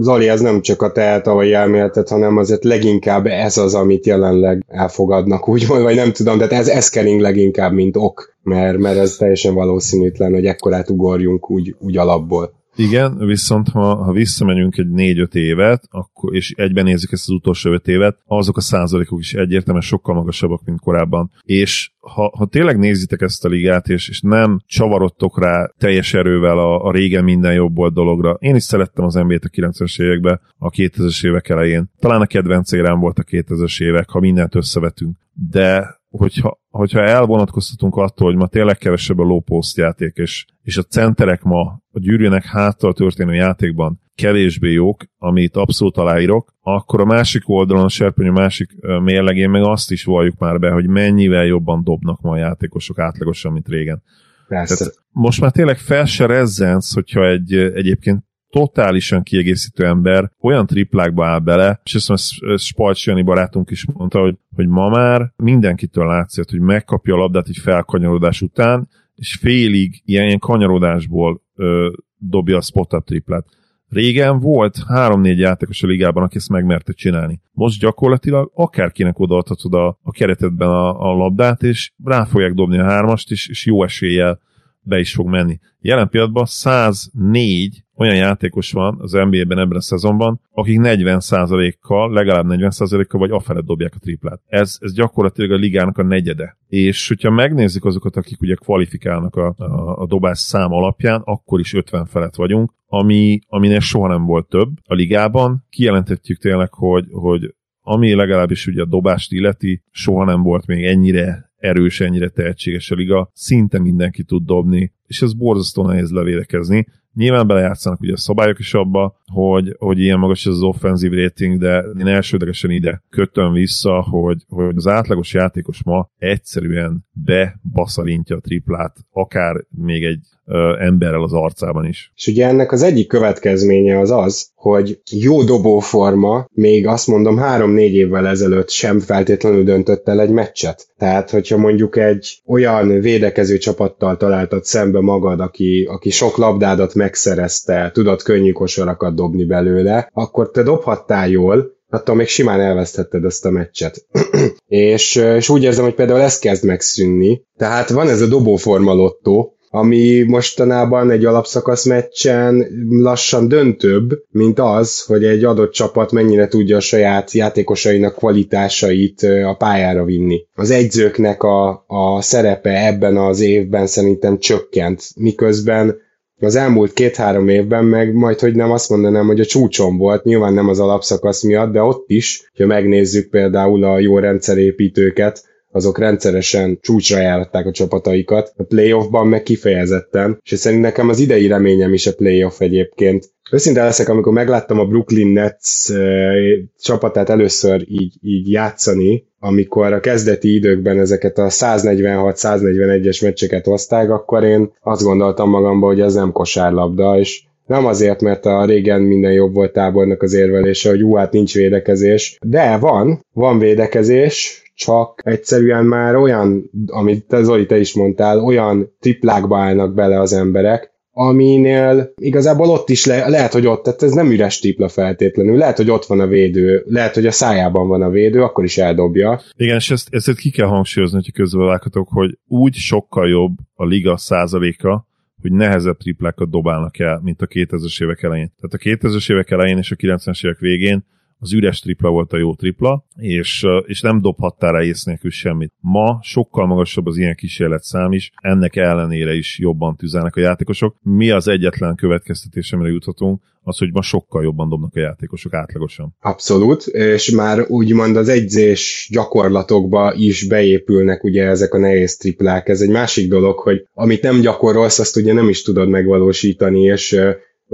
Zoli, 0.00 0.28
ez 0.28 0.40
nem 0.40 0.60
csak 0.60 0.82
a 0.82 0.92
te 0.92 1.20
tavalyi 1.20 1.52
elméletet, 1.52 2.08
hanem 2.12 2.36
azért 2.36 2.64
leginkább 2.64 3.26
ez 3.26 3.56
az, 3.56 3.74
amit 3.74 4.06
jelenleg 4.06 4.64
elfogadnak, 4.66 5.48
úgymond, 5.48 5.82
vagy 5.82 5.94
nem 5.94 6.12
tudom, 6.12 6.38
de 6.38 6.48
ez, 6.48 6.68
ez 6.68 6.88
kering 6.88 7.20
leginkább, 7.20 7.72
mint 7.72 7.96
ok, 7.96 8.36
mert, 8.42 8.78
mert 8.78 8.98
ez 8.98 9.16
teljesen 9.16 9.54
valószínűtlen, 9.54 10.32
hogy 10.32 10.46
ekkorát 10.46 10.90
ugorjunk 10.90 11.50
úgy, 11.50 11.76
úgy 11.78 11.96
alapból. 11.96 12.61
Igen, 12.76 13.18
viszont 13.18 13.68
ha, 13.68 13.94
ha 13.94 14.12
visszamegyünk 14.12 14.76
egy 14.76 14.90
négy-öt 14.90 15.34
évet, 15.34 15.84
akkor, 15.90 16.34
és 16.34 16.50
egyben 16.50 16.84
nézzük 16.84 17.12
ezt 17.12 17.28
az 17.28 17.34
utolsó 17.34 17.72
öt 17.72 17.88
évet, 17.88 18.18
azok 18.26 18.56
a 18.56 18.60
százalékok 18.60 19.20
is 19.20 19.34
egyértelműen 19.34 19.86
sokkal 19.86 20.14
magasabbak, 20.14 20.64
mint 20.64 20.80
korábban. 20.80 21.30
És 21.42 21.92
ha, 22.00 22.32
ha 22.36 22.46
tényleg 22.46 22.78
nézitek 22.78 23.20
ezt 23.20 23.44
a 23.44 23.48
ligát, 23.48 23.88
és, 23.88 24.08
és 24.08 24.20
nem 24.20 24.60
csavarodtok 24.66 25.40
rá 25.40 25.70
teljes 25.78 26.14
erővel 26.14 26.58
a, 26.58 26.84
a 26.84 26.92
régen 26.92 27.24
minden 27.24 27.54
jobb 27.54 27.76
volt 27.76 27.94
dologra. 27.94 28.36
Én 28.40 28.54
is 28.54 28.62
szerettem 28.62 29.04
az 29.04 29.14
NBA-t 29.14 29.44
a 29.44 29.48
90-es 29.48 30.02
években, 30.02 30.40
a 30.58 30.70
2000-es 30.70 31.26
évek 31.26 31.48
elején. 31.48 31.90
Talán 31.98 32.20
a 32.20 32.26
kedvenc 32.26 32.72
érám 32.72 32.98
volt 33.00 33.18
a 33.18 33.24
2000-es 33.24 33.82
évek, 33.82 34.10
ha 34.10 34.20
mindent 34.20 34.54
összevetünk. 34.54 35.16
De 35.50 36.00
hogyha, 36.18 36.60
hogyha 36.68 37.00
elvonatkoztatunk 37.00 37.96
attól, 37.96 38.28
hogy 38.28 38.36
ma 38.36 38.46
tényleg 38.46 38.76
kevesebb 38.76 39.18
a 39.18 39.22
low 39.22 39.40
post 39.40 39.76
játék, 39.76 40.16
és, 40.16 40.46
és 40.62 40.76
a 40.76 40.82
centerek 40.82 41.42
ma 41.42 41.60
a 41.90 41.98
gyűrűnek 41.98 42.44
háttal 42.44 42.92
történő 42.92 43.34
játékban 43.34 44.00
kevésbé 44.14 44.72
jók, 44.72 45.04
amit 45.18 45.56
abszolút 45.56 45.96
aláírok, 45.96 46.54
akkor 46.60 47.00
a 47.00 47.04
másik 47.04 47.48
oldalon, 47.48 47.84
a 47.84 47.88
serpenyő 47.88 48.30
másik 48.30 48.70
mérlegén 49.02 49.50
meg 49.50 49.62
azt 49.62 49.90
is 49.90 50.04
valljuk 50.04 50.38
már 50.38 50.58
be, 50.58 50.70
hogy 50.70 50.88
mennyivel 50.88 51.44
jobban 51.44 51.84
dobnak 51.84 52.20
ma 52.20 52.32
a 52.32 52.36
játékosok 52.36 52.98
átlagosan, 52.98 53.52
mint 53.52 53.68
régen. 53.68 54.02
Tehát 54.48 54.94
most 55.10 55.40
már 55.40 55.50
tényleg 55.50 55.78
fel 55.78 56.04
se 56.04 56.26
rezzensz, 56.26 56.94
hogyha 56.94 57.26
egy 57.26 57.54
egyébként 57.54 58.24
totálisan 58.52 59.22
kiegészítő 59.22 59.84
ember 59.84 60.30
olyan 60.40 60.66
triplákba 60.66 61.26
áll 61.26 61.38
bele, 61.38 61.80
és 61.84 61.94
ezt 61.94 62.08
mondja, 62.08 62.56
Spalcs 62.58 63.06
Jani 63.06 63.22
barátunk 63.22 63.70
is 63.70 63.86
mondta, 63.92 64.20
hogy, 64.20 64.36
hogy 64.54 64.66
ma 64.66 64.88
már 64.88 65.32
mindenkitől 65.36 66.06
látszik, 66.06 66.50
hogy 66.50 66.60
megkapja 66.60 67.14
a 67.14 67.18
labdát 67.18 67.48
egy 67.48 67.58
felkanyarodás 67.62 68.40
után, 68.40 68.88
és 69.14 69.38
félig 69.40 70.02
ilyen, 70.04 70.24
ilyen 70.24 70.38
kanyarodásból 70.38 71.42
ö, 71.54 71.90
dobja 72.16 72.56
a 72.56 72.60
spot-up 72.60 73.04
triplát. 73.04 73.46
Régen 73.88 74.40
volt 74.40 74.78
három-négy 74.88 75.38
játékos 75.38 75.82
a 75.82 75.86
ligában, 75.86 76.22
aki 76.22 76.36
ezt 76.36 76.48
megmerte 76.48 76.92
csinálni. 76.92 77.40
Most 77.52 77.80
gyakorlatilag 77.80 78.50
akárkinek 78.54 79.18
odaadhatod 79.18 79.74
a, 79.74 79.98
a 80.02 80.10
keretedben 80.10 80.68
a, 80.68 81.10
a 81.10 81.16
labdát, 81.16 81.62
és 81.62 81.92
rá 82.04 82.24
fogják 82.24 82.52
dobni 82.52 82.78
a 82.78 82.84
hármast, 82.84 83.30
és, 83.30 83.48
és 83.48 83.66
jó 83.66 83.84
eséllyel 83.84 84.40
be 84.82 84.98
is 84.98 85.14
fog 85.14 85.28
menni. 85.28 85.58
Jelen 85.80 86.08
pillanatban 86.08 86.44
104 86.44 87.84
olyan 87.94 88.16
játékos 88.16 88.72
van 88.72 88.96
az 89.00 89.12
NBA-ben 89.12 89.58
ebben 89.58 89.76
a 89.76 89.80
szezonban, 89.80 90.40
akik 90.50 90.78
40%-kal, 90.82 92.12
legalább 92.12 92.46
40%-kal 92.48 93.20
vagy 93.20 93.30
afelett 93.30 93.64
dobják 93.64 93.94
a 93.94 93.98
triplát. 93.98 94.40
Ez, 94.46 94.76
ez 94.80 94.92
gyakorlatilag 94.92 95.50
a 95.50 95.56
ligának 95.56 95.98
a 95.98 96.02
negyede. 96.02 96.56
És 96.68 97.08
hogyha 97.08 97.30
megnézzük 97.30 97.84
azokat, 97.84 98.16
akik 98.16 98.40
ugye 98.40 98.54
kvalifikálnak 98.54 99.36
a, 99.36 99.54
a, 99.56 100.00
a 100.00 100.06
dobás 100.06 100.38
szám 100.38 100.72
alapján, 100.72 101.22
akkor 101.24 101.60
is 101.60 101.74
50 101.74 102.06
felett 102.06 102.34
vagyunk, 102.34 102.72
ami, 102.86 103.38
aminél 103.46 103.80
soha 103.80 104.08
nem 104.08 104.24
volt 104.24 104.48
több 104.48 104.68
a 104.84 104.94
ligában. 104.94 105.66
Kijelentettük 105.70 106.38
tényleg, 106.38 106.72
hogy, 106.72 107.06
hogy 107.10 107.54
ami 107.84 108.14
legalábbis 108.14 108.66
ugye 108.66 108.82
a 108.82 108.86
dobást 108.86 109.32
illeti, 109.32 109.82
soha 109.90 110.24
nem 110.24 110.42
volt 110.42 110.66
még 110.66 110.84
ennyire 110.84 111.51
erős, 111.62 112.00
ennyire 112.00 112.28
tehetséges 112.28 112.90
a 112.90 112.94
liga, 112.94 113.30
szinte 113.34 113.78
mindenki 113.78 114.22
tud 114.22 114.44
dobni, 114.44 114.92
és 115.06 115.22
ez 115.22 115.32
borzasztó 115.32 115.86
nehéz 115.86 116.10
levédekezni. 116.10 116.86
Nyilván 117.14 117.46
belejátszanak 117.46 118.00
ugye 118.00 118.12
a 118.12 118.16
szabályok 118.16 118.58
is 118.58 118.74
abba, 118.74 119.16
hogy, 119.32 119.76
hogy 119.78 119.98
ilyen 119.98 120.18
magas 120.18 120.46
ez 120.46 120.52
az 120.52 120.62
offenzív 120.62 121.12
rating, 121.12 121.58
de 121.58 121.84
én 121.98 122.06
elsődlegesen 122.06 122.70
ide 122.70 123.02
kötöm 123.10 123.52
vissza, 123.52 124.02
hogy, 124.02 124.42
hogy 124.48 124.76
az 124.76 124.86
átlagos 124.86 125.34
játékos 125.34 125.82
ma 125.84 126.08
egyszerűen 126.18 127.04
bebaszalintja 127.12 128.36
a 128.36 128.40
triplát, 128.40 128.96
akár 129.10 129.64
még 129.70 130.04
egy 130.04 130.20
ö, 130.46 130.76
emberrel 130.78 131.22
az 131.22 131.32
arcában 131.32 131.86
is. 131.86 132.12
És 132.14 132.26
ugye 132.26 132.46
ennek 132.46 132.72
az 132.72 132.82
egyik 132.82 133.08
következménye 133.08 133.98
az 133.98 134.10
az, 134.10 134.50
hogy 134.54 135.00
jó 135.10 135.42
dobóforma 135.42 136.46
még 136.52 136.86
azt 136.86 137.06
mondom 137.06 137.36
három-négy 137.36 137.94
évvel 137.94 138.26
ezelőtt 138.26 138.70
sem 138.70 138.98
feltétlenül 138.98 139.64
döntött 139.64 140.08
el 140.08 140.20
egy 140.20 140.30
meccset. 140.30 140.86
Tehát, 140.98 141.30
hogyha 141.30 141.56
mondjuk 141.56 141.96
egy 141.96 142.42
olyan 142.46 143.00
védekező 143.00 143.58
csapattal 143.58 144.16
találtad 144.16 144.64
szembe 144.64 145.00
magad, 145.00 145.40
aki, 145.40 145.86
aki 145.90 146.10
sok 146.10 146.36
labdádat 146.36 146.94
megszerezte, 147.02 147.90
tudod 147.94 148.22
könnyű 148.22 148.52
kosarakat 148.52 149.14
dobni 149.14 149.44
belőle, 149.44 150.10
akkor 150.12 150.50
te 150.50 150.62
dobhattál 150.62 151.28
jól, 151.28 151.76
attól 151.90 152.14
még 152.14 152.26
simán 152.26 152.60
elvesztetted 152.60 153.24
ezt 153.24 153.44
a 153.44 153.50
meccset. 153.50 154.06
és, 154.66 155.14
és 155.14 155.48
úgy 155.48 155.62
érzem, 155.62 155.84
hogy 155.84 155.94
például 155.94 156.20
ez 156.20 156.38
kezd 156.38 156.64
megszűnni. 156.64 157.42
Tehát 157.56 157.90
van 157.90 158.08
ez 158.08 158.20
a 158.20 158.26
dobóforma 158.26 158.92
lottó, 158.92 159.56
ami 159.74 160.22
mostanában 160.22 161.10
egy 161.10 161.24
alapszakasz 161.24 161.84
meccsen 161.84 162.66
lassan 162.88 163.48
döntőbb, 163.48 164.10
mint 164.30 164.58
az, 164.58 165.00
hogy 165.00 165.24
egy 165.24 165.44
adott 165.44 165.72
csapat 165.72 166.12
mennyire 166.12 166.48
tudja 166.48 166.76
a 166.76 166.80
saját 166.80 167.32
játékosainak 167.32 168.14
kvalitásait 168.14 169.22
a 169.22 169.54
pályára 169.58 170.04
vinni. 170.04 170.46
Az 170.54 170.70
egyzőknek 170.70 171.42
a, 171.42 171.84
a 171.86 172.22
szerepe 172.22 172.86
ebben 172.86 173.16
az 173.16 173.40
évben 173.40 173.86
szerintem 173.86 174.38
csökkent, 174.38 175.02
miközben 175.16 175.96
az 176.44 176.56
elmúlt 176.56 176.92
két-három 176.92 177.48
évben 177.48 177.84
meg 177.84 178.14
majd, 178.14 178.40
hogy 178.40 178.54
nem 178.54 178.70
azt 178.70 178.90
mondanám, 178.90 179.26
hogy 179.26 179.40
a 179.40 179.44
csúcson 179.44 179.96
volt, 179.96 180.24
nyilván 180.24 180.54
nem 180.54 180.68
az 180.68 180.80
alapszakasz 180.80 181.42
miatt, 181.42 181.72
de 181.72 181.82
ott 181.82 182.04
is, 182.10 182.50
ha 182.58 182.66
megnézzük 182.66 183.30
például 183.30 183.84
a 183.84 183.98
jó 183.98 184.18
rendszerépítőket, 184.18 185.44
azok 185.72 185.98
rendszeresen 185.98 186.78
csúcsra 186.80 187.18
járatták 187.18 187.66
a 187.66 187.70
csapataikat, 187.70 188.52
a 188.56 188.62
playoffban 188.62 189.26
meg 189.26 189.42
kifejezetten, 189.42 190.40
és 190.50 190.58
szerint 190.58 190.82
nekem 190.82 191.08
az 191.08 191.18
idei 191.18 191.46
reményem 191.46 191.92
is 191.92 192.06
a 192.06 192.14
playoff 192.14 192.60
egyébként. 192.60 193.30
Őszinte 193.50 193.84
leszek, 193.84 194.08
amikor 194.08 194.32
megláttam 194.32 194.78
a 194.78 194.84
Brooklyn 194.84 195.28
Nets 195.28 195.90
e, 195.90 196.32
csapatát 196.80 197.28
először 197.28 197.84
így, 197.88 198.14
így 198.20 198.50
játszani, 198.50 199.26
amikor 199.38 199.92
a 199.92 200.00
kezdeti 200.00 200.54
időkben 200.54 200.98
ezeket 200.98 201.38
a 201.38 201.48
146-141-es 201.48 203.22
meccseket 203.22 203.64
hozták, 203.64 204.10
akkor 204.10 204.44
én 204.44 204.72
azt 204.80 205.02
gondoltam 205.02 205.50
magamban, 205.50 205.88
hogy 205.88 206.00
ez 206.00 206.14
nem 206.14 206.32
kosárlabda, 206.32 207.18
és 207.18 207.42
nem 207.66 207.86
azért, 207.86 208.20
mert 208.20 208.46
a 208.46 208.64
régen 208.64 209.02
minden 209.02 209.32
jobb 209.32 209.54
volt 209.54 209.72
tábornak 209.72 210.22
az 210.22 210.32
érvelése, 210.32 210.88
hogy 210.88 211.02
ú, 211.02 211.14
hát 211.14 211.32
nincs 211.32 211.54
védekezés, 211.54 212.38
de 212.46 212.76
van, 212.76 213.24
van 213.32 213.58
védekezés, 213.58 214.61
csak 214.74 215.20
egyszerűen 215.24 215.84
már 215.84 216.16
olyan, 216.16 216.70
amit 216.86 217.26
te 217.26 217.42
Zoli, 217.42 217.66
te 217.66 217.78
is 217.78 217.94
mondtál, 217.94 218.40
olyan 218.40 218.96
triplákba 219.00 219.58
állnak 219.58 219.94
bele 219.94 220.20
az 220.20 220.32
emberek, 220.32 220.92
aminél 221.14 222.12
igazából 222.16 222.68
ott 222.68 222.88
is 222.88 223.06
le, 223.06 223.28
lehet, 223.28 223.52
hogy 223.52 223.66
ott, 223.66 223.82
tehát 223.82 224.02
ez 224.02 224.12
nem 224.12 224.30
üres 224.30 224.58
tripla 224.58 224.88
feltétlenül, 224.88 225.56
lehet, 225.56 225.76
hogy 225.76 225.90
ott 225.90 226.04
van 226.04 226.20
a 226.20 226.26
védő, 226.26 226.84
lehet, 226.86 227.14
hogy 227.14 227.26
a 227.26 227.30
szájában 227.30 227.88
van 227.88 228.02
a 228.02 228.10
védő, 228.10 228.42
akkor 228.42 228.64
is 228.64 228.78
eldobja. 228.78 229.40
Igen, 229.56 229.76
és 229.76 229.90
ezt, 229.90 230.08
ezt 230.10 230.36
ki 230.36 230.50
kell 230.50 230.66
hangsúlyozni, 230.66 231.20
hogy 231.22 231.32
közben 231.32 231.80
hogy 232.08 232.38
úgy 232.48 232.74
sokkal 232.74 233.28
jobb 233.28 233.52
a 233.74 233.84
liga 233.84 234.16
százaléka, 234.16 235.06
hogy 235.40 235.52
nehezebb 235.52 235.96
triplákat 235.96 236.50
dobálnak 236.50 236.98
el, 236.98 237.20
mint 237.22 237.42
a 237.42 237.46
2000-es 237.46 238.02
évek 238.02 238.22
elején. 238.22 238.52
Tehát 238.60 239.02
a 239.02 239.08
2000-es 239.08 239.32
évek 239.32 239.50
elején 239.50 239.78
és 239.78 239.90
a 239.90 239.96
90-es 239.96 240.44
évek 240.44 240.58
végén 240.58 241.04
az 241.42 241.52
üres 241.52 241.80
tripla 241.80 242.10
volt 242.10 242.32
a 242.32 242.36
jó 242.36 242.54
tripla, 242.54 243.04
és, 243.16 243.66
és 243.86 244.00
nem 244.00 244.20
dobhattál 244.20 244.72
rá 244.72 244.82
ész 244.82 245.04
nélkül 245.04 245.30
semmit. 245.30 245.72
Ma 245.80 246.18
sokkal 246.22 246.66
magasabb 246.66 247.06
az 247.06 247.16
ilyen 247.16 247.34
kísérlet 247.34 247.82
szám 247.82 248.12
is, 248.12 248.30
ennek 248.40 248.76
ellenére 248.76 249.34
is 249.34 249.58
jobban 249.58 249.96
tüzelnek 249.96 250.36
a 250.36 250.40
játékosok. 250.40 250.96
Mi 251.00 251.30
az 251.30 251.48
egyetlen 251.48 251.94
következtetés, 251.94 252.72
amire 252.72 252.90
juthatunk, 252.90 253.42
az, 253.62 253.78
hogy 253.78 253.92
ma 253.92 254.02
sokkal 254.02 254.42
jobban 254.42 254.68
dobnak 254.68 254.94
a 254.94 255.00
játékosok 255.00 255.54
átlagosan. 255.54 256.14
Abszolút, 256.20 256.86
és 256.86 257.30
már 257.30 257.64
úgymond 257.68 258.16
az 258.16 258.28
egyzés 258.28 259.08
gyakorlatokba 259.12 260.14
is 260.16 260.46
beépülnek 260.46 261.24
ugye 261.24 261.44
ezek 261.44 261.74
a 261.74 261.78
nehéz 261.78 262.16
triplák. 262.16 262.68
Ez 262.68 262.80
egy 262.80 262.90
másik 262.90 263.28
dolog, 263.28 263.58
hogy 263.58 263.86
amit 263.94 264.22
nem 264.22 264.40
gyakorolsz, 264.40 264.98
azt 264.98 265.16
ugye 265.16 265.32
nem 265.32 265.48
is 265.48 265.62
tudod 265.62 265.88
megvalósítani, 265.88 266.80
és 266.80 267.16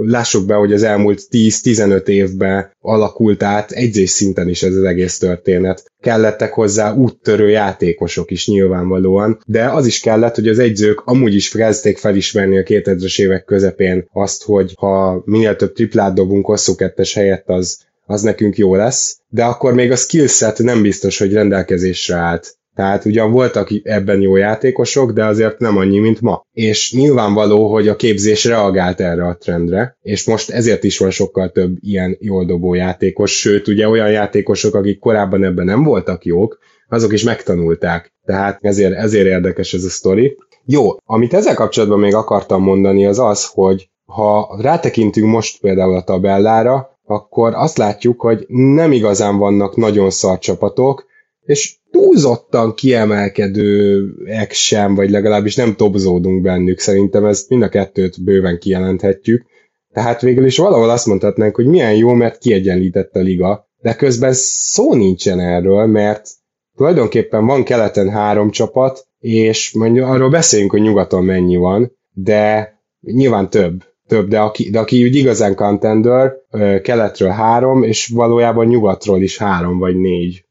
lássuk 0.05 0.45
be, 0.45 0.53
hogy 0.53 0.73
az 0.73 0.83
elmúlt 0.83 1.21
10-15 1.31 2.07
évben 2.07 2.71
alakult 2.81 3.43
át 3.43 3.71
egyzés 3.71 4.09
szinten 4.09 4.49
is 4.49 4.63
ez 4.63 4.75
az 4.75 4.83
egész 4.83 5.17
történet. 5.17 5.91
Kellettek 6.01 6.53
hozzá 6.53 6.93
úttörő 6.93 7.49
játékosok 7.49 8.31
is 8.31 8.47
nyilvánvalóan, 8.47 9.41
de 9.45 9.69
az 9.69 9.85
is 9.85 9.99
kellett, 9.99 10.35
hogy 10.35 10.47
az 10.47 10.59
egyzők 10.59 11.01
amúgy 11.05 11.35
is 11.35 11.49
kezdték 11.49 11.97
felismerni 11.97 12.57
a 12.57 12.63
2000-es 12.63 13.21
évek 13.21 13.43
közepén 13.43 14.07
azt, 14.13 14.43
hogy 14.43 14.73
ha 14.77 15.21
minél 15.25 15.55
több 15.55 15.73
triplát 15.73 16.13
dobunk 16.13 16.45
hosszú 16.45 16.75
kettes 16.75 17.13
helyett, 17.13 17.49
az 17.49 17.87
az 18.09 18.21
nekünk 18.21 18.57
jó 18.57 18.75
lesz, 18.75 19.19
de 19.27 19.43
akkor 19.43 19.73
még 19.73 19.91
a 19.91 19.95
skillset 19.95 20.57
nem 20.57 20.81
biztos, 20.81 21.17
hogy 21.17 21.33
rendelkezésre 21.33 22.15
állt. 22.15 22.57
Tehát 22.79 23.05
ugyan 23.05 23.31
voltak 23.31 23.69
ebben 23.83 24.21
jó 24.21 24.35
játékosok, 24.35 25.11
de 25.11 25.25
azért 25.25 25.59
nem 25.59 25.77
annyi, 25.77 25.99
mint 25.99 26.21
ma. 26.21 26.45
És 26.51 26.93
nyilvánvaló, 26.93 27.71
hogy 27.71 27.87
a 27.87 27.95
képzés 27.95 28.45
reagált 28.45 29.01
erre 29.01 29.25
a 29.25 29.37
trendre, 29.37 29.97
és 30.01 30.25
most 30.25 30.49
ezért 30.49 30.83
is 30.83 30.97
van 30.97 31.09
sokkal 31.09 31.49
több 31.49 31.77
ilyen 31.79 32.17
jól 32.19 32.45
dobó 32.45 32.73
játékos, 32.73 33.39
sőt 33.39 33.67
ugye 33.67 33.87
olyan 33.87 34.11
játékosok, 34.11 34.75
akik 34.75 34.99
korábban 34.99 35.43
ebben 35.43 35.65
nem 35.65 35.83
voltak 35.83 36.25
jók, 36.25 36.59
azok 36.89 37.13
is 37.13 37.23
megtanulták. 37.23 38.13
Tehát 38.25 38.57
ezért, 38.61 38.93
ezért 38.93 39.27
érdekes 39.27 39.73
ez 39.73 39.83
a 39.83 39.89
sztori. 39.89 40.37
Jó, 40.65 40.87
amit 41.05 41.33
ezzel 41.33 41.55
kapcsolatban 41.55 41.99
még 41.99 42.13
akartam 42.13 42.61
mondani, 42.61 43.05
az 43.05 43.19
az, 43.19 43.45
hogy 43.45 43.89
ha 44.05 44.57
rátekintünk 44.61 45.27
most 45.27 45.59
például 45.59 45.95
a 45.95 46.03
tabellára, 46.03 46.99
akkor 47.05 47.53
azt 47.55 47.77
látjuk, 47.77 48.21
hogy 48.21 48.45
nem 48.47 48.91
igazán 48.91 49.37
vannak 49.37 49.75
nagyon 49.75 50.09
szar 50.09 50.39
csapatok, 50.39 51.07
és 51.49 51.77
túlzottan 51.91 52.73
kiemelkedőek 52.73 54.51
sem, 54.51 54.95
vagy 54.95 55.09
legalábbis 55.09 55.55
nem 55.55 55.75
topzódunk 55.75 56.41
bennük. 56.41 56.79
Szerintem 56.79 57.25
ezt 57.25 57.49
mind 57.49 57.61
a 57.61 57.69
kettőt 57.69 58.23
bőven 58.23 58.59
kijelenthetjük. 58.59 59.45
Tehát 59.93 60.21
végül 60.21 60.45
is 60.45 60.57
valahol 60.57 60.89
azt 60.89 61.05
mondhatnánk, 61.05 61.55
hogy 61.55 61.65
milyen 61.65 61.95
jó, 61.95 62.13
mert 62.13 62.37
kiegyenlített 62.37 63.15
a 63.15 63.19
liga, 63.19 63.69
de 63.81 63.95
közben 63.95 64.31
szó 64.33 64.93
nincsen 64.93 65.39
erről, 65.39 65.85
mert 65.85 66.29
tulajdonképpen 66.77 67.45
van 67.45 67.63
keleten 67.63 68.09
három 68.09 68.49
csapat, 68.49 69.07
és 69.19 69.73
mondjuk 69.73 70.05
arról 70.05 70.29
beszéljünk, 70.29 70.71
hogy 70.71 70.81
nyugaton 70.81 71.23
mennyi 71.23 71.55
van, 71.55 71.97
de 72.11 72.73
nyilván 73.01 73.49
több, 73.49 73.83
több, 74.07 74.27
de 74.27 74.39
aki, 74.39 74.69
de 74.69 74.79
aki 74.79 75.03
úgy 75.03 75.15
igazán 75.15 75.55
contender, 75.55 76.33
keletről 76.81 77.29
három, 77.29 77.83
és 77.83 78.07
valójában 78.07 78.67
nyugatról 78.67 79.21
is 79.21 79.37
három 79.37 79.77
vagy 79.77 79.95
négy. 79.95 80.47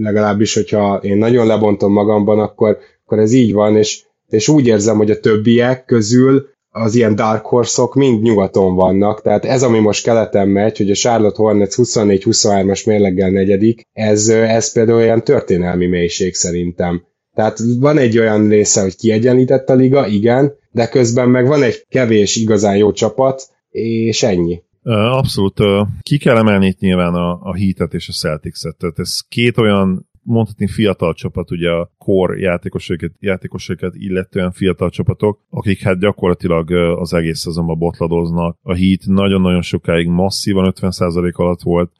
Legalábbis, 0.00 0.54
hogyha 0.54 1.00
én 1.02 1.16
nagyon 1.16 1.46
lebontom 1.46 1.92
magamban, 1.92 2.38
akkor, 2.38 2.78
akkor 3.04 3.18
ez 3.18 3.32
így 3.32 3.52
van, 3.52 3.76
és, 3.76 4.02
és 4.28 4.48
úgy 4.48 4.66
érzem, 4.66 4.96
hogy 4.96 5.10
a 5.10 5.20
többiek 5.20 5.84
közül 5.84 6.52
az 6.76 6.94
ilyen 6.94 7.14
dark 7.14 7.46
horse-ok 7.46 7.94
mind 7.94 8.22
nyugaton 8.22 8.74
vannak, 8.74 9.22
tehát 9.22 9.44
ez, 9.44 9.62
ami 9.62 9.78
most 9.78 10.04
keleten 10.04 10.48
megy, 10.48 10.76
hogy 10.76 10.90
a 10.90 10.94
Charlotte 10.94 11.42
Hornets 11.42 11.74
24-23-as 11.76 12.86
mérleggel 12.86 13.30
negyedik, 13.30 13.86
ez, 13.92 14.28
ez 14.28 14.72
például 14.72 14.98
olyan 14.98 15.24
történelmi 15.24 15.86
mélység 15.86 16.34
szerintem. 16.34 17.04
Tehát 17.34 17.58
van 17.78 17.98
egy 17.98 18.18
olyan 18.18 18.48
része, 18.48 18.82
hogy 18.82 18.96
kiegyenlített 18.96 19.68
a 19.68 19.74
liga, 19.74 20.06
igen, 20.06 20.54
de 20.70 20.88
közben 20.88 21.28
meg 21.28 21.46
van 21.46 21.62
egy 21.62 21.86
kevés 21.88 22.36
igazán 22.36 22.76
jó 22.76 22.92
csapat, 22.92 23.42
és 23.70 24.22
ennyi. 24.22 24.62
Abszolút. 24.92 25.60
Ki 26.00 26.18
kell 26.18 26.36
emelni 26.36 26.66
itt 26.66 26.78
nyilván 26.78 27.14
a, 27.14 27.40
a 27.42 27.56
Heat-et 27.56 27.94
és 27.94 28.08
a 28.08 28.12
Celtics-et. 28.12 28.76
Tehát 28.76 28.98
ez 28.98 29.20
két 29.28 29.58
olyan 29.58 30.08
mondhatni 30.22 30.66
fiatal 30.66 31.14
csapat, 31.14 31.50
ugye 31.50 31.70
a 31.70 31.90
core 31.98 32.38
játékosokat, 32.38 33.12
játékosokat 33.18 33.94
illetően 33.94 34.52
fiatal 34.52 34.90
csapatok, 34.90 35.40
akik 35.50 35.82
hát 35.82 35.98
gyakorlatilag 35.98 36.70
az 36.72 37.14
egész 37.14 37.38
szezonban 37.38 37.78
botladoznak. 37.78 38.58
A 38.62 38.74
Heat 38.74 39.06
nagyon-nagyon 39.06 39.62
sokáig 39.62 40.08
masszívan 40.08 40.72
50% 40.80 41.32
alatt 41.32 41.62
volt, 41.62 41.92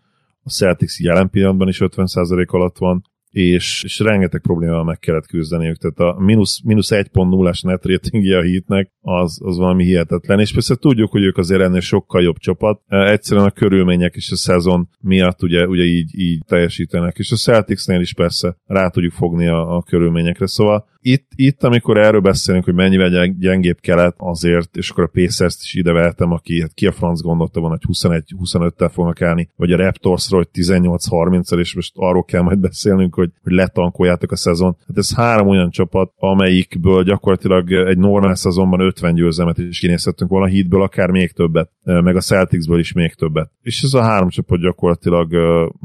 a 0.42 0.50
Celtics 0.50 1.00
jelen 1.00 1.30
pillanatban 1.30 1.68
is 1.68 1.78
50% 1.80 2.46
alatt 2.46 2.78
van, 2.78 3.04
és, 3.34 3.82
és 3.84 3.98
rengeteg 3.98 4.40
problémával 4.40 4.84
meg 4.84 4.98
kellett 4.98 5.26
küzdeniük, 5.26 5.76
tehát 5.76 6.16
a 6.16 6.20
mínusz, 6.20 6.62
mínusz 6.64 6.90
1.0-as 6.92 7.64
net 7.64 7.84
ratingje 7.84 8.38
a 8.38 8.42
hitnek 8.42 8.90
az, 9.00 9.40
az 9.44 9.56
valami 9.56 9.84
hihetetlen, 9.84 10.40
és 10.40 10.52
persze 10.52 10.74
tudjuk, 10.74 11.10
hogy 11.10 11.22
ők 11.22 11.36
azért 11.36 11.60
ennél 11.60 11.80
sokkal 11.80 12.22
jobb 12.22 12.36
csapat, 12.36 12.80
e, 12.86 12.96
egyszerűen 12.96 13.46
a 13.46 13.50
körülmények 13.50 14.14
és 14.14 14.30
a 14.30 14.36
szezon 14.36 14.88
miatt 15.00 15.42
ugye, 15.42 15.66
ugye 15.66 15.82
így, 15.82 16.18
így 16.18 16.42
teljesítenek, 16.46 17.18
és 17.18 17.30
a 17.30 17.36
Celticsnél 17.36 18.00
is 18.00 18.14
persze 18.14 18.56
rá 18.66 18.88
tudjuk 18.88 19.12
fogni 19.12 19.46
a, 19.46 19.76
a 19.76 19.82
körülményekre, 19.82 20.46
szóval 20.46 20.86
itt, 21.06 21.28
itt, 21.34 21.62
amikor 21.62 21.98
erről 21.98 22.20
beszélünk, 22.20 22.64
hogy 22.64 22.74
mennyivel 22.74 23.26
gyengébb 23.38 23.80
kelet, 23.80 24.14
azért, 24.18 24.76
és 24.76 24.90
akkor 24.90 25.04
a 25.04 25.10
Pacers-t 25.12 25.62
is 25.62 25.74
ide 25.74 25.92
vehetem, 25.92 26.30
aki 26.30 26.60
hát 26.60 26.74
ki 26.74 26.86
a 26.86 26.92
franc 26.92 27.20
gondolta 27.20 27.60
van, 27.60 27.70
hogy 27.70 27.82
21-25-tel 27.88 28.90
fognak 28.92 29.22
állni, 29.22 29.48
vagy 29.56 29.72
a 29.72 29.76
Raptorsról, 29.76 30.40
hogy 30.40 30.64
18-30-al, 30.64 31.58
és 31.58 31.74
most 31.74 31.92
arról 31.94 32.24
kell 32.24 32.42
majd 32.42 32.58
beszélnünk, 32.58 33.14
hogy, 33.14 33.30
hogy 33.42 33.52
letankoljátok 33.52 34.32
a 34.32 34.36
szezon. 34.36 34.76
Hát 34.86 34.98
ez 34.98 35.14
három 35.14 35.48
olyan 35.48 35.70
csapat, 35.70 36.12
amelyikből 36.16 37.02
gyakorlatilag 37.02 37.72
egy 37.72 37.98
normál 37.98 38.34
szezonban 38.34 38.80
50 38.80 39.14
győzelmet 39.14 39.58
is 39.58 39.78
kinézhettünk 39.78 40.30
volna, 40.30 40.46
a 40.46 40.50
Heatből 40.50 40.82
akár 40.82 41.10
még 41.10 41.32
többet, 41.32 41.70
meg 41.82 42.16
a 42.16 42.20
Celticsből 42.20 42.78
is 42.78 42.92
még 42.92 43.14
többet. 43.14 43.50
És 43.62 43.82
ez 43.82 43.94
a 43.94 44.02
három 44.02 44.28
csapat 44.28 44.60
gyakorlatilag 44.60 45.34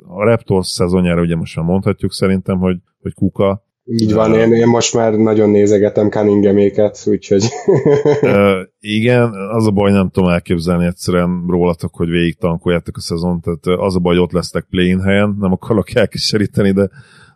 a 0.08 0.24
Raptors 0.24 0.68
szezonjára 0.68 1.22
ugye 1.22 1.36
most 1.36 1.56
már 1.56 1.66
mondhatjuk 1.66 2.14
szerintem, 2.14 2.58
hogy, 2.58 2.78
hogy 3.02 3.14
kuka, 3.14 3.68
így 3.98 4.13
van, 4.13 4.34
én, 4.34 4.53
én 4.53 4.67
most 4.67 4.93
már 4.93 5.13
nagyon 5.13 5.50
nézegetem 5.50 6.10
Cunningham-éket, 6.10 7.03
úgyhogy... 7.05 7.43
uh, 8.22 8.60
igen, 8.79 9.34
az 9.34 9.67
a 9.67 9.72
baj, 9.72 9.91
nem 9.91 10.10
tudom 10.10 10.29
elképzelni 10.29 10.86
egyszerűen 10.86 11.46
rólatok, 11.48 11.96
hogy 11.96 12.10
végig 12.10 12.38
tankoljátok 12.38 12.98
a 12.98 13.01
szezon, 13.01 13.41
tehát 13.41 13.79
az 13.79 13.96
a 13.96 14.00
baj, 14.00 14.15
hogy 14.15 14.24
ott 14.24 14.31
lesztek 14.31 14.65
play 14.69 15.00
helyen, 15.03 15.36
nem 15.39 15.51
akarok 15.51 15.96
elkíséríteni, 15.96 16.72
de, 16.72 16.89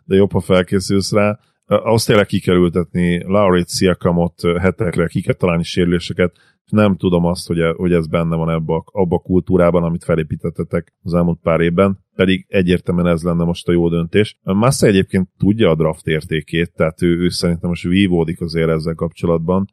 de 0.04 0.16
jobb, 0.16 0.32
ha 0.32 0.40
felkészülsz 0.40 1.12
rá. 1.12 1.38
Uh, 1.66 1.86
ahhoz 1.86 2.04
tényleg 2.04 2.26
ki 2.26 2.40
kell 2.40 2.56
ültetni 2.56 3.24
Laurit 3.26 3.68
Sziakamot 3.68 4.34
hetekre, 4.60 5.06
ki 5.06 5.22
kell 5.22 5.34
találni 5.34 5.62
sérüléseket, 5.62 6.32
nem 6.70 6.96
tudom 6.96 7.24
azt, 7.24 7.46
hogy, 7.46 7.58
hogy 7.76 7.92
ez 7.92 8.06
benne 8.06 8.36
van 8.36 8.50
ebbe 8.50 8.82
abba 8.84 9.16
a 9.16 9.18
kultúrában, 9.18 9.82
amit 9.82 10.04
felépítettetek 10.04 10.94
az 11.02 11.14
elmúlt 11.14 11.38
pár 11.42 11.60
évben, 11.60 11.98
pedig 12.14 12.46
egyértelműen 12.48 13.06
ez 13.06 13.22
lenne 13.22 13.44
most 13.44 13.68
a 13.68 13.72
jó 13.72 13.88
döntés. 13.88 14.38
Massa 14.42 14.86
egyébként 14.86 15.28
tudja 15.38 15.70
a 15.70 15.74
draft 15.74 16.06
értékét, 16.06 16.72
tehát 16.74 17.02
ő, 17.02 17.18
ő 17.18 17.28
szerintem 17.28 17.68
most 17.68 17.82
vívódik 17.82 18.40
azért 18.40 18.68
ezzel 18.68 18.94
kapcsolatban. 18.94 19.66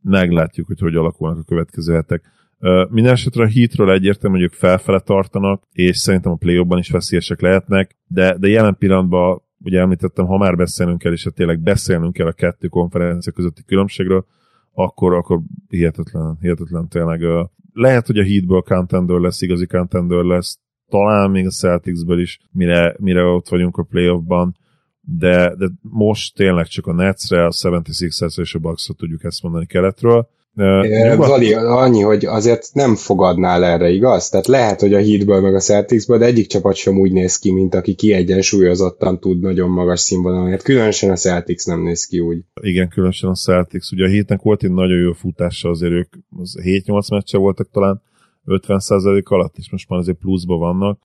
Meglátjuk, 0.00 0.66
hogy 0.66 0.80
hogy 0.80 0.96
alakulnak 0.96 1.38
a 1.38 1.44
következő 1.44 1.94
hetek. 1.94 2.30
Mindenesetre 2.88 3.44
a 3.44 3.48
Heatről 3.48 3.90
egyértelmű, 3.90 4.36
hogy 4.36 4.44
ők 4.44 4.52
felfele 4.52 5.00
tartanak, 5.00 5.62
és 5.72 5.96
szerintem 5.96 6.32
a 6.32 6.36
play 6.36 6.64
is 6.78 6.90
veszélyesek 6.90 7.40
lehetnek, 7.40 7.96
de, 8.06 8.36
de 8.38 8.48
jelen 8.48 8.76
pillanatban 8.78 9.42
ugye 9.64 9.80
említettem, 9.80 10.26
ha 10.26 10.36
már 10.36 10.56
beszélnünk 10.56 10.98
kell, 10.98 11.12
és 11.12 11.24
ha 11.24 11.30
tényleg 11.30 11.60
beszélnünk 11.60 12.12
kell 12.12 12.26
a 12.26 12.32
kettő 12.32 12.68
konferencia 12.68 13.32
közötti 13.32 13.62
különbségről, 13.64 14.26
akkor, 14.72 15.14
akkor 15.14 15.40
hihetetlen, 15.68 16.36
hihetetlen 16.40 16.88
tényleg. 16.88 17.20
Lehet, 17.72 18.06
hogy 18.06 18.18
a 18.18 18.24
Heatből 18.24 18.60
contender 18.60 19.18
lesz, 19.18 19.42
igazi 19.42 19.66
contender 19.66 20.24
lesz, 20.24 20.58
talán 20.88 21.30
még 21.30 21.46
a 21.46 21.50
Celticsből 21.50 22.20
is, 22.20 22.38
mire, 22.50 22.96
mire 22.98 23.22
ott 23.24 23.48
vagyunk 23.48 23.76
a 23.76 23.82
playoffban, 23.82 24.56
de, 25.00 25.54
de 25.56 25.68
most 25.80 26.34
tényleg 26.36 26.66
csak 26.66 26.86
a 26.86 26.92
Netsre, 26.92 27.44
a 27.44 27.50
76ers 27.50 28.40
és 28.40 28.54
a 28.54 28.58
bucks 28.58 28.90
tudjuk 28.96 29.24
ezt 29.24 29.42
mondani 29.42 29.66
keletről, 29.66 30.28
Vali, 31.16 31.54
annyi, 31.54 32.00
hogy 32.00 32.24
azért 32.24 32.68
nem 32.72 32.94
fogadnál 32.94 33.64
erre, 33.64 33.88
igaz? 33.90 34.28
Tehát 34.28 34.46
lehet, 34.46 34.80
hogy 34.80 34.94
a 34.94 34.98
Heatből 34.98 35.40
meg 35.40 35.54
a 35.54 35.60
Celticsből, 35.60 36.18
de 36.18 36.24
egyik 36.24 36.46
csapat 36.46 36.74
sem 36.74 36.98
úgy 36.98 37.12
néz 37.12 37.36
ki, 37.36 37.52
mint 37.52 37.74
aki 37.74 37.94
kiegyensúlyozottan 37.94 39.20
tud 39.20 39.40
nagyon 39.40 39.70
magas 39.70 40.00
színvonalon. 40.00 40.50
Hát 40.50 40.62
különösen 40.62 41.10
a 41.10 41.16
Celtics 41.16 41.66
nem 41.66 41.82
néz 41.82 42.04
ki 42.04 42.20
úgy. 42.20 42.38
Igen, 42.60 42.88
különösen 42.88 43.30
a 43.30 43.34
Celtics. 43.34 43.90
Ugye 43.92 44.04
a 44.04 44.08
hétnek 44.08 44.42
volt 44.42 44.62
egy 44.62 44.72
nagyon 44.72 44.98
jó 44.98 45.12
futása, 45.12 45.68
azért 45.68 45.92
ők 45.92 46.12
7-8 46.62 47.10
meccse 47.10 47.38
voltak 47.38 47.68
talán, 47.72 48.02
50% 48.46 49.24
alatt, 49.24 49.56
és 49.56 49.70
most 49.70 49.88
már 49.88 49.98
azért 49.98 50.18
pluszban 50.18 50.58
vannak. 50.58 51.00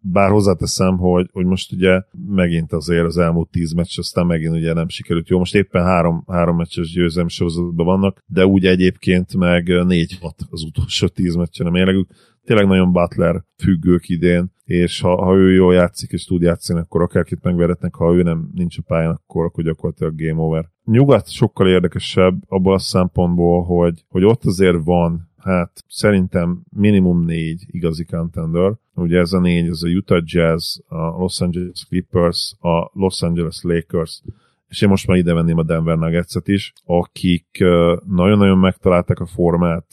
Bár 0.00 0.30
hozzáteszem, 0.30 0.96
hogy, 0.96 1.28
hogy 1.32 1.44
most 1.44 1.72
ugye 1.72 2.02
megint 2.28 2.72
azért 2.72 3.04
az 3.04 3.18
elmúlt 3.18 3.50
10 3.50 3.72
meccs, 3.72 3.98
aztán 3.98 4.26
megint 4.26 4.54
ugye 4.54 4.72
nem 4.72 4.88
sikerült. 4.88 5.28
Jó, 5.28 5.38
most 5.38 5.54
éppen 5.54 5.84
három, 5.84 6.24
három 6.26 6.56
meccses 6.56 6.92
győzelmi 6.92 7.30
sorozatban 7.30 7.86
vannak, 7.86 8.18
de 8.26 8.46
úgy 8.46 8.66
egyébként 8.66 9.36
meg 9.36 9.64
4-6 9.66 10.30
az 10.50 10.62
utolsó 10.62 11.06
10 11.06 11.34
meccsen 11.34 11.66
a 11.66 11.70
mérlegük. 11.70 12.08
Tényleg 12.44 12.66
nagyon 12.66 12.92
Butler 12.92 13.44
függők 13.56 14.08
idén, 14.08 14.52
és 14.64 15.00
ha, 15.00 15.24
ha 15.24 15.34
ő 15.34 15.52
jól 15.52 15.74
játszik 15.74 16.10
és 16.10 16.24
tud 16.24 16.42
játszani, 16.42 16.80
akkor 16.80 17.02
akárkit 17.02 17.42
megveretnek, 17.42 17.94
ha 17.94 18.14
ő 18.14 18.22
nem 18.22 18.50
nincs 18.54 18.78
a 18.78 18.82
pályán, 18.86 19.10
akkor, 19.10 19.44
akkor 19.44 19.64
gyakorlatilag 19.64 20.14
game 20.16 20.40
over. 20.42 20.70
Nyugat 20.84 21.30
sokkal 21.30 21.68
érdekesebb 21.68 22.34
abból 22.46 22.74
a 22.74 22.78
szempontból, 22.78 23.62
hogy, 23.62 24.04
hogy 24.08 24.24
ott 24.24 24.44
azért 24.44 24.84
van 24.84 25.31
hát 25.42 25.84
szerintem 25.88 26.62
minimum 26.70 27.24
négy 27.24 27.64
igazi 27.66 28.04
contender. 28.04 28.72
Ugye 28.94 29.18
ez 29.18 29.32
a 29.32 29.40
négy, 29.40 29.66
ez 29.66 29.82
a 29.82 29.88
Utah 29.88 30.22
Jazz, 30.24 30.78
a 30.88 30.96
Los 30.96 31.40
Angeles 31.40 31.84
Clippers, 31.88 32.54
a 32.60 32.90
Los 32.92 33.22
Angeles 33.22 33.58
Lakers, 33.62 34.22
és 34.68 34.82
én 34.82 34.88
most 34.88 35.06
már 35.06 35.16
ide 35.16 35.34
venném 35.34 35.58
a 35.58 35.62
Denver 35.62 35.98
nuggets 35.98 36.34
is, 36.44 36.72
akik 36.84 37.58
nagyon-nagyon 38.06 38.58
megtalálták 38.58 39.20
a 39.20 39.26
formát, 39.26 39.86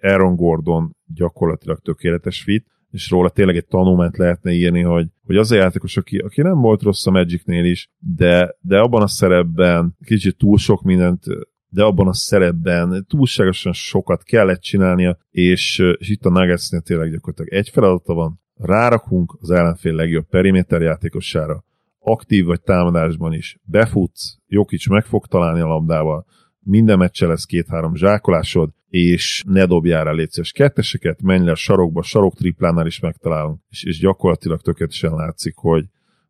Aaron 0.00 0.36
Gordon 0.36 0.96
gyakorlatilag 1.14 1.78
tökéletes 1.78 2.42
fit, 2.42 2.66
és 2.90 3.10
róla 3.10 3.28
tényleg 3.28 3.56
egy 3.56 3.66
tanulmányt 3.66 4.16
lehetne 4.16 4.52
írni, 4.52 4.82
hogy, 4.82 5.06
hogy 5.26 5.36
az 5.36 5.50
a 5.50 5.56
játékos, 5.56 5.96
aki, 5.96 6.18
aki 6.18 6.42
nem 6.42 6.60
volt 6.60 6.82
rossz 6.82 7.06
a 7.06 7.10
Magicnél 7.10 7.64
is, 7.64 7.90
de, 7.98 8.56
de 8.60 8.78
abban 8.78 9.02
a 9.02 9.06
szerepben 9.06 9.96
kicsit 10.04 10.36
túl 10.36 10.58
sok 10.58 10.82
mindent 10.82 11.24
de 11.70 11.82
abban 11.82 12.08
a 12.08 12.14
szerepben 12.14 13.06
túlságosan 13.08 13.72
sokat 13.72 14.22
kellett 14.22 14.60
csinálnia, 14.60 15.18
és, 15.30 15.82
és 15.98 16.08
itt 16.08 16.24
a 16.24 16.30
Nuggetsnél 16.30 16.80
tényleg 16.80 17.10
gyakorlatilag 17.10 17.52
egy 17.52 17.68
feladata 17.68 18.14
van, 18.14 18.40
rárakunk 18.56 19.36
az 19.40 19.50
ellenfél 19.50 19.94
legjobb 19.94 20.28
periméter 20.28 20.80
játékosára, 20.80 21.64
aktív 21.98 22.44
vagy 22.44 22.60
támadásban 22.60 23.32
is, 23.32 23.58
befutsz, 23.62 24.36
Jokic 24.46 24.88
meg 24.88 25.04
fog 25.04 25.26
találni 25.26 25.60
a 25.60 25.66
labdával, 25.66 26.26
minden 26.60 26.98
meccse 26.98 27.26
lesz 27.26 27.44
két-három 27.44 27.94
zsákolásod, 27.94 28.70
és 28.88 29.44
ne 29.46 29.66
dobjál 29.66 30.04
rá 30.04 30.10
létszes 30.10 30.52
ketteseket, 30.52 31.22
menj 31.22 31.44
le 31.44 31.50
a 31.50 31.54
sarokba, 31.54 32.02
sarok 32.02 32.34
triplánál 32.34 32.86
is 32.86 33.00
megtalálunk, 33.00 33.60
és, 33.68 33.84
és 33.84 33.98
gyakorlatilag 33.98 34.60
tökéletesen 34.60 35.14
látszik, 35.14 35.54
hogy, 35.56 35.84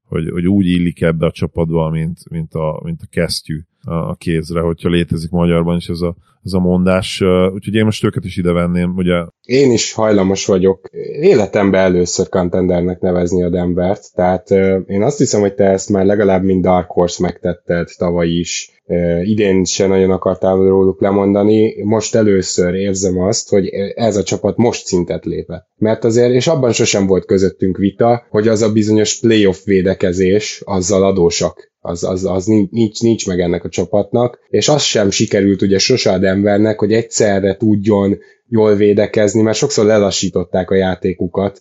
hogy, 0.04 0.28
hogy 0.28 0.46
úgy 0.46 0.66
illik 0.66 1.02
ebbe 1.02 1.26
a 1.26 1.30
csapatba, 1.30 1.90
mint, 1.90 2.30
mint, 2.30 2.54
a, 2.54 2.80
mint 2.84 3.02
a 3.02 3.06
kesztyű 3.10 3.60
a 3.84 4.14
kézre, 4.14 4.60
hogyha 4.60 4.88
létezik 4.88 5.30
magyarban 5.30 5.76
is 5.76 5.88
ez 5.88 6.00
a, 6.00 6.14
ez 6.44 6.52
a 6.52 6.58
mondás. 6.58 7.20
Úgyhogy 7.52 7.74
én 7.74 7.84
most 7.84 8.04
őket 8.04 8.24
is 8.24 8.36
ide 8.36 8.52
venném, 8.52 8.92
ugye. 8.96 9.24
Én 9.44 9.72
is 9.72 9.92
hajlamos 9.92 10.46
vagyok 10.46 10.88
életemben 11.20 11.80
először 11.80 12.28
contendernek 12.28 13.00
nevezni 13.00 13.42
a 13.42 13.50
Denvert, 13.50 14.14
tehát 14.14 14.50
én 14.86 15.02
azt 15.02 15.18
hiszem, 15.18 15.40
hogy 15.40 15.54
te 15.54 15.64
ezt 15.64 15.88
már 15.88 16.04
legalább 16.04 16.42
mind 16.42 16.62
Dark 16.62 16.90
Horse 16.90 17.22
megtetted 17.22 17.88
tavaly 17.96 18.28
is. 18.28 18.79
Idén 19.22 19.64
se 19.64 19.86
nagyon 19.86 20.10
akartál 20.10 20.56
róluk 20.56 21.00
lemondani, 21.00 21.82
most 21.82 22.14
először 22.14 22.74
érzem 22.74 23.20
azt, 23.20 23.48
hogy 23.48 23.68
ez 23.94 24.16
a 24.16 24.22
csapat 24.22 24.56
most 24.56 24.86
szintet 24.86 25.24
lépett. 25.24 25.66
Mert 25.76 26.04
azért, 26.04 26.32
és 26.32 26.46
abban 26.46 26.72
sosem 26.72 27.06
volt 27.06 27.24
közöttünk 27.24 27.76
vita, 27.76 28.26
hogy 28.30 28.48
az 28.48 28.62
a 28.62 28.72
bizonyos 28.72 29.20
playoff 29.20 29.64
védekezés, 29.64 30.62
azzal 30.64 31.04
adósak. 31.04 31.68
Az, 31.80 32.04
az, 32.04 32.24
az 32.24 32.44
nincs, 32.70 33.00
nincs 33.00 33.26
meg 33.26 33.40
ennek 33.40 33.64
a 33.64 33.68
csapatnak, 33.68 34.38
és 34.48 34.68
az 34.68 34.82
sem 34.82 35.10
sikerült 35.10 35.62
ugye 35.62 35.78
sose 35.78 36.12
a 36.12 36.18
Denvernek, 36.18 36.78
hogy 36.78 36.92
egyszerre 36.92 37.56
tudjon 37.56 38.18
jól 38.48 38.74
védekezni, 38.74 39.42
mert 39.42 39.56
sokszor 39.56 39.84
lelassították 39.84 40.70
a 40.70 40.74
játékukat, 40.74 41.60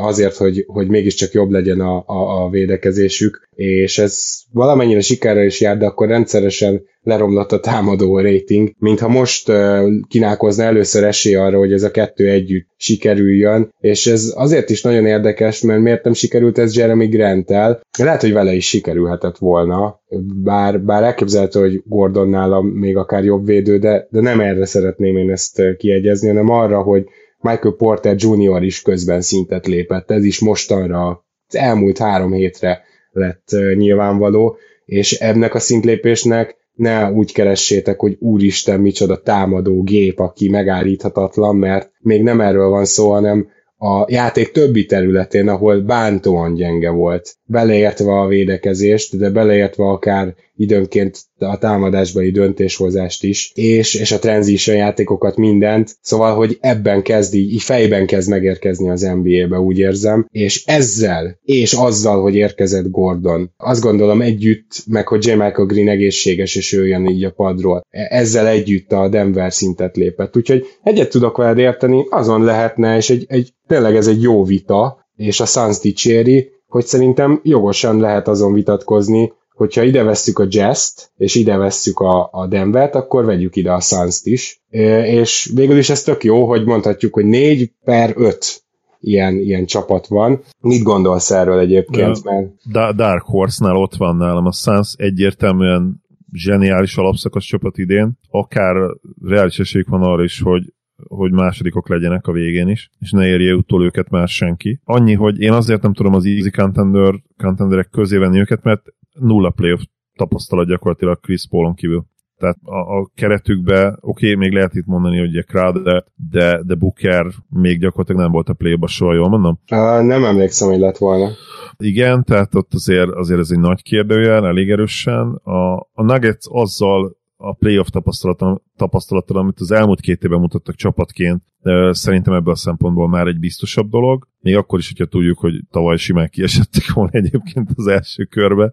azért, 0.00 0.36
hogy, 0.36 0.64
hogy 0.66 0.88
mégiscsak 0.88 1.32
jobb 1.32 1.50
legyen 1.50 1.80
a, 1.80 2.04
a, 2.06 2.44
a 2.44 2.50
védekezésük, 2.50 3.48
és 3.54 3.98
ez 3.98 4.42
valamennyire 4.52 5.00
sikerre 5.00 5.44
is 5.44 5.60
jár, 5.60 5.78
de 5.78 5.86
akkor 5.86 6.08
rendszeresen 6.08 6.82
leromlott 7.02 7.52
a 7.52 7.60
támadó 7.60 8.20
rating, 8.20 8.72
mintha 8.78 9.08
most 9.08 9.48
uh, 9.48 9.88
kínálkozna 10.08 10.64
először 10.64 11.04
esély 11.04 11.34
arra, 11.34 11.58
hogy 11.58 11.72
ez 11.72 11.82
a 11.82 11.90
kettő 11.90 12.28
együtt 12.28 12.66
sikerüljön, 12.76 13.74
és 13.80 14.06
ez 14.06 14.32
azért 14.36 14.70
is 14.70 14.82
nagyon 14.82 15.06
érdekes, 15.06 15.60
mert 15.60 15.80
miért 15.80 16.04
nem 16.04 16.12
sikerült 16.12 16.58
ez 16.58 16.76
Jeremy 16.76 17.06
Grant-tel, 17.06 17.80
lehet, 17.98 18.20
hogy 18.20 18.32
vele 18.32 18.52
is 18.52 18.68
sikerülhetett 18.68 19.38
volna, 19.38 20.00
bár, 20.42 20.80
bár 20.80 21.02
elképzelhető, 21.02 21.60
hogy 21.60 21.82
Gordon 21.86 22.28
nálam 22.28 22.66
még 22.66 22.96
akár 22.96 23.24
jobb 23.24 23.46
védő, 23.46 23.78
de, 23.78 24.06
de 24.10 24.20
nem 24.20 24.40
erre 24.40 24.64
szeretném 24.64 25.16
én 25.16 25.30
ezt 25.30 25.62
kiegyezni, 25.76 26.28
hanem 26.28 26.50
arra, 26.50 26.82
hogy 26.82 27.04
Michael 27.44 27.74
Porter 27.74 28.14
Jr. 28.18 28.62
is 28.62 28.82
közben 28.82 29.20
szintet 29.20 29.66
lépett, 29.66 30.10
ez 30.10 30.24
is 30.24 30.40
mostanra, 30.40 31.24
az 31.48 31.56
elmúlt 31.56 31.98
három 31.98 32.32
hétre 32.32 32.82
lett 33.10 33.48
nyilvánvaló, 33.74 34.56
és 34.84 35.12
ennek 35.12 35.54
a 35.54 35.58
szintlépésnek 35.58 36.56
ne 36.74 37.10
úgy 37.10 37.32
keressétek, 37.32 38.00
hogy 38.00 38.16
úristen, 38.20 38.80
micsoda 38.80 39.22
támadó 39.22 39.82
gép, 39.82 40.18
aki 40.18 40.48
megállíthatatlan, 40.48 41.56
mert 41.56 41.90
még 41.98 42.22
nem 42.22 42.40
erről 42.40 42.68
van 42.68 42.84
szó, 42.84 43.10
hanem 43.10 43.48
a 43.76 44.04
játék 44.08 44.50
többi 44.50 44.84
területén, 44.84 45.48
ahol 45.48 45.80
bántóan 45.80 46.54
gyenge 46.54 46.90
volt, 46.90 47.36
beleértve 47.44 48.12
a 48.12 48.26
védekezést, 48.26 49.18
de 49.18 49.30
beleértve 49.30 49.84
akár 49.84 50.34
időnként 50.56 51.18
a 51.38 51.58
támadásbeli 51.58 52.30
döntéshozást 52.30 53.24
is, 53.24 53.52
és, 53.54 53.94
és 53.94 54.12
a 54.12 54.18
transition 54.18 54.76
játékokat 54.76 55.36
mindent, 55.36 55.96
szóval, 56.00 56.34
hogy 56.34 56.58
ebben 56.60 57.02
kezd 57.02 57.34
így, 57.34 57.52
így 57.52 57.62
fejben 57.62 58.06
kezd 58.06 58.30
megérkezni 58.30 58.90
az 58.90 59.00
NBA-be, 59.00 59.58
úgy 59.58 59.78
érzem, 59.78 60.26
és 60.30 60.64
ezzel, 60.64 61.38
és 61.42 61.72
azzal, 61.72 62.22
hogy 62.22 62.34
érkezett 62.34 62.90
Gordon, 62.90 63.50
azt 63.56 63.80
gondolom 63.82 64.20
együtt, 64.20 64.84
meg 64.86 65.08
hogy 65.08 65.26
J. 65.26 65.30
Michael 65.30 65.66
Green 65.66 65.88
egészséges, 65.88 66.56
és 66.56 66.72
ő 66.72 66.86
jön 66.86 67.06
így 67.06 67.24
a 67.24 67.30
padról, 67.30 67.86
ezzel 67.90 68.46
együtt 68.46 68.92
a 68.92 69.08
Denver 69.08 69.52
szintet 69.52 69.96
lépett, 69.96 70.36
úgyhogy 70.36 70.64
egyet 70.82 71.10
tudok 71.10 71.36
veled 71.36 71.58
érteni, 71.58 72.06
azon 72.10 72.44
lehetne, 72.44 72.96
és 72.96 73.10
egy, 73.10 73.24
egy 73.28 73.52
tényleg 73.66 73.96
ez 73.96 74.06
egy 74.06 74.22
jó 74.22 74.44
vita, 74.44 75.02
és 75.16 75.40
a 75.40 75.46
Suns 75.46 75.78
dicséri, 75.78 76.50
hogy 76.66 76.84
szerintem 76.84 77.40
jogosan 77.42 78.00
lehet 78.00 78.28
azon 78.28 78.52
vitatkozni, 78.52 79.32
hogyha 79.54 79.82
ide 79.82 80.02
vesszük 80.02 80.38
a 80.38 80.46
Jazz-t, 80.48 81.10
és 81.16 81.34
ide 81.34 81.56
vesszük 81.56 82.00
a, 82.00 82.28
a 82.32 82.46
Denvert, 82.46 82.94
akkor 82.94 83.24
vegyük 83.24 83.56
ide 83.56 83.72
a 83.72 83.80
suns 83.80 84.20
is. 84.22 84.62
És 85.04 85.50
végül 85.54 85.78
is 85.78 85.90
ez 85.90 86.02
tök 86.02 86.24
jó, 86.24 86.46
hogy 86.46 86.64
mondhatjuk, 86.64 87.14
hogy 87.14 87.24
4 87.24 87.72
per 87.84 88.12
5 88.16 88.62
ilyen, 89.00 89.34
ilyen 89.34 89.66
csapat 89.66 90.06
van. 90.06 90.40
Mit 90.60 90.82
gondolsz 90.82 91.30
erről 91.30 91.58
egyébként? 91.58 92.24
Mert... 92.24 92.96
Dark 92.96 93.24
Horse-nál 93.24 93.76
ott 93.76 93.94
van 93.94 94.16
nálam 94.16 94.46
a 94.46 94.52
Suns 94.52 94.94
egyértelműen 94.96 96.02
zseniális 96.32 96.96
alapszakasz 96.96 97.44
csapat 97.44 97.78
idén, 97.78 98.18
akár 98.30 98.76
reális 99.22 99.58
esélyük 99.58 99.88
van 99.88 100.02
arra 100.02 100.22
is, 100.22 100.40
hogy 100.40 100.72
hogy 101.08 101.32
másodikok 101.32 101.88
legyenek 101.88 102.26
a 102.26 102.32
végén 102.32 102.68
is, 102.68 102.90
és 102.98 103.10
ne 103.10 103.26
érje 103.26 103.54
utol 103.54 103.84
őket 103.84 104.10
már 104.10 104.28
senki. 104.28 104.80
Annyi, 104.84 105.14
hogy 105.14 105.40
én 105.40 105.52
azért 105.52 105.82
nem 105.82 105.92
tudom 105.92 106.14
az 106.14 106.24
easy 106.24 106.50
contender, 106.50 107.14
contenderek 107.36 107.88
közé 107.90 108.16
venni 108.16 108.38
őket, 108.38 108.62
mert 108.62 108.82
nulla 109.20 109.50
playoff 109.50 109.82
tapasztalat 110.16 110.66
gyakorlatilag 110.66 111.20
Chris 111.20 111.46
Paulon 111.50 111.74
kívül. 111.74 112.04
Tehát 112.36 112.56
a, 112.62 112.98
a 112.98 113.10
keretükbe, 113.14 113.86
oké, 114.00 114.00
okay, 114.00 114.34
még 114.34 114.52
lehet 114.52 114.74
itt 114.74 114.86
mondani, 114.86 115.18
hogy 115.18 115.36
egy 115.36 115.44
Crowder, 115.44 116.04
de, 116.30 116.62
de 116.62 116.74
Booker 116.74 117.26
még 117.48 117.80
gyakorlatilag 117.80 118.20
nem 118.20 118.30
volt 118.30 118.48
a 118.48 118.52
play-ba 118.52 118.86
soha, 118.86 119.14
jól 119.14 119.28
mondom? 119.28 119.58
Uh, 119.70 120.02
nem 120.02 120.24
emlékszem, 120.24 120.68
hogy 120.68 120.78
lett 120.78 120.96
volna. 120.96 121.30
Igen, 121.76 122.24
tehát 122.24 122.54
ott 122.54 122.74
azért, 122.74 123.10
azért 123.10 123.40
ez 123.40 123.50
egy 123.50 123.58
nagy 123.58 123.82
kérdőjel, 123.82 124.46
elég 124.46 124.70
erősen. 124.70 125.40
A, 125.42 125.74
a 125.76 126.02
Nuggets 126.02 126.46
azzal 126.48 127.16
a 127.48 127.52
playoff 127.52 127.88
tapasztalattal, 127.88 128.62
tapasztalattal, 128.76 129.36
amit 129.36 129.60
az 129.60 129.70
elmúlt 129.70 130.00
két 130.00 130.24
évben 130.24 130.40
mutattak 130.40 130.74
csapatként, 130.74 131.42
szerintem 131.90 132.34
ebből 132.34 132.52
a 132.52 132.56
szempontból 132.56 133.08
már 133.08 133.26
egy 133.26 133.38
biztosabb 133.38 133.90
dolog. 133.90 134.28
Még 134.40 134.56
akkor 134.56 134.78
is, 134.78 134.88
hogyha 134.88 135.04
tudjuk, 135.04 135.38
hogy 135.38 135.60
tavaly 135.70 135.96
simán 135.96 136.28
kiesettek 136.28 136.92
volna 136.92 137.10
egyébként 137.12 137.70
az 137.74 137.86
első 137.86 138.24
körbe, 138.24 138.70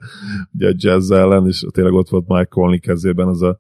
ugye 0.54 0.68
a 0.68 0.74
Jazz 0.76 1.12
ellen, 1.12 1.48
és 1.48 1.66
tényleg 1.72 1.94
ott 1.94 2.10
volt 2.10 2.28
Mike 2.28 2.46
Conley 2.50 2.80
kezében 2.80 3.28
az 3.28 3.42
a 3.42 3.60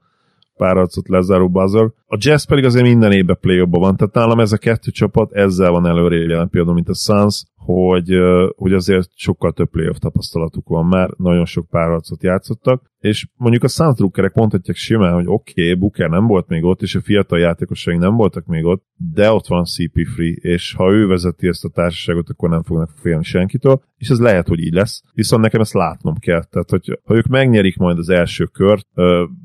pár 0.57 0.77
arcot 0.77 1.07
lezáró 1.07 1.49
buzzer. 1.49 1.91
A 2.05 2.17
Jazz 2.19 2.43
pedig 2.43 2.65
azért 2.65 2.85
minden 2.85 3.11
évben 3.11 3.37
play 3.41 3.65
van, 3.69 3.95
tehát 3.95 4.13
nálam 4.13 4.39
ez 4.39 4.51
a 4.51 4.57
kettő 4.57 4.91
csapat 4.91 5.33
ezzel 5.33 5.71
van 5.71 5.87
előre 5.87 6.15
jelen 6.15 6.49
például, 6.49 6.75
mint 6.75 6.89
a 6.89 6.93
Suns, 6.93 7.43
hogy, 7.73 8.17
hogy 8.55 8.73
azért 8.73 9.09
sokkal 9.15 9.51
több 9.51 9.69
playoff 9.69 9.97
tapasztalatuk 9.97 10.67
van 10.67 10.85
már, 10.85 11.09
nagyon 11.17 11.45
sok 11.45 11.67
párharcot 11.69 12.23
játszottak, 12.23 12.91
és 12.99 13.27
mondjuk 13.35 13.63
a 13.63 13.67
Suns 13.67 13.95
drukkerek 13.95 14.33
mondhatják 14.33 14.77
simán, 14.77 15.13
hogy 15.13 15.25
oké, 15.27 15.61
okay, 15.61 15.73
Booker 15.73 16.09
nem 16.09 16.27
volt 16.27 16.47
még 16.47 16.63
ott, 16.63 16.81
és 16.81 16.95
a 16.95 17.01
fiatal 17.01 17.39
játékosaink 17.39 18.01
nem 18.01 18.15
voltak 18.15 18.45
még 18.45 18.65
ott, 18.65 18.85
de 19.13 19.31
ott 19.31 19.47
van 19.47 19.63
CP3, 19.77 20.35
és 20.35 20.73
ha 20.73 20.91
ő 20.91 21.07
vezeti 21.07 21.47
ezt 21.47 21.65
a 21.65 21.69
társaságot, 21.69 22.29
akkor 22.29 22.49
nem 22.49 22.63
fognak 22.63 22.89
félni 22.95 23.23
senkitől, 23.23 23.81
és 23.97 24.09
ez 24.09 24.19
lehet, 24.19 24.47
hogy 24.47 24.59
így 24.59 24.73
lesz, 24.73 25.03
viszont 25.13 25.41
nekem 25.41 25.61
ezt 25.61 25.73
látnom 25.73 26.15
kell. 26.17 26.43
Tehát, 26.43 26.69
hogy 26.69 26.99
ha 27.03 27.15
ők 27.15 27.27
megnyerik 27.27 27.77
majd 27.77 27.97
az 27.97 28.09
első 28.09 28.45
kört 28.45 28.87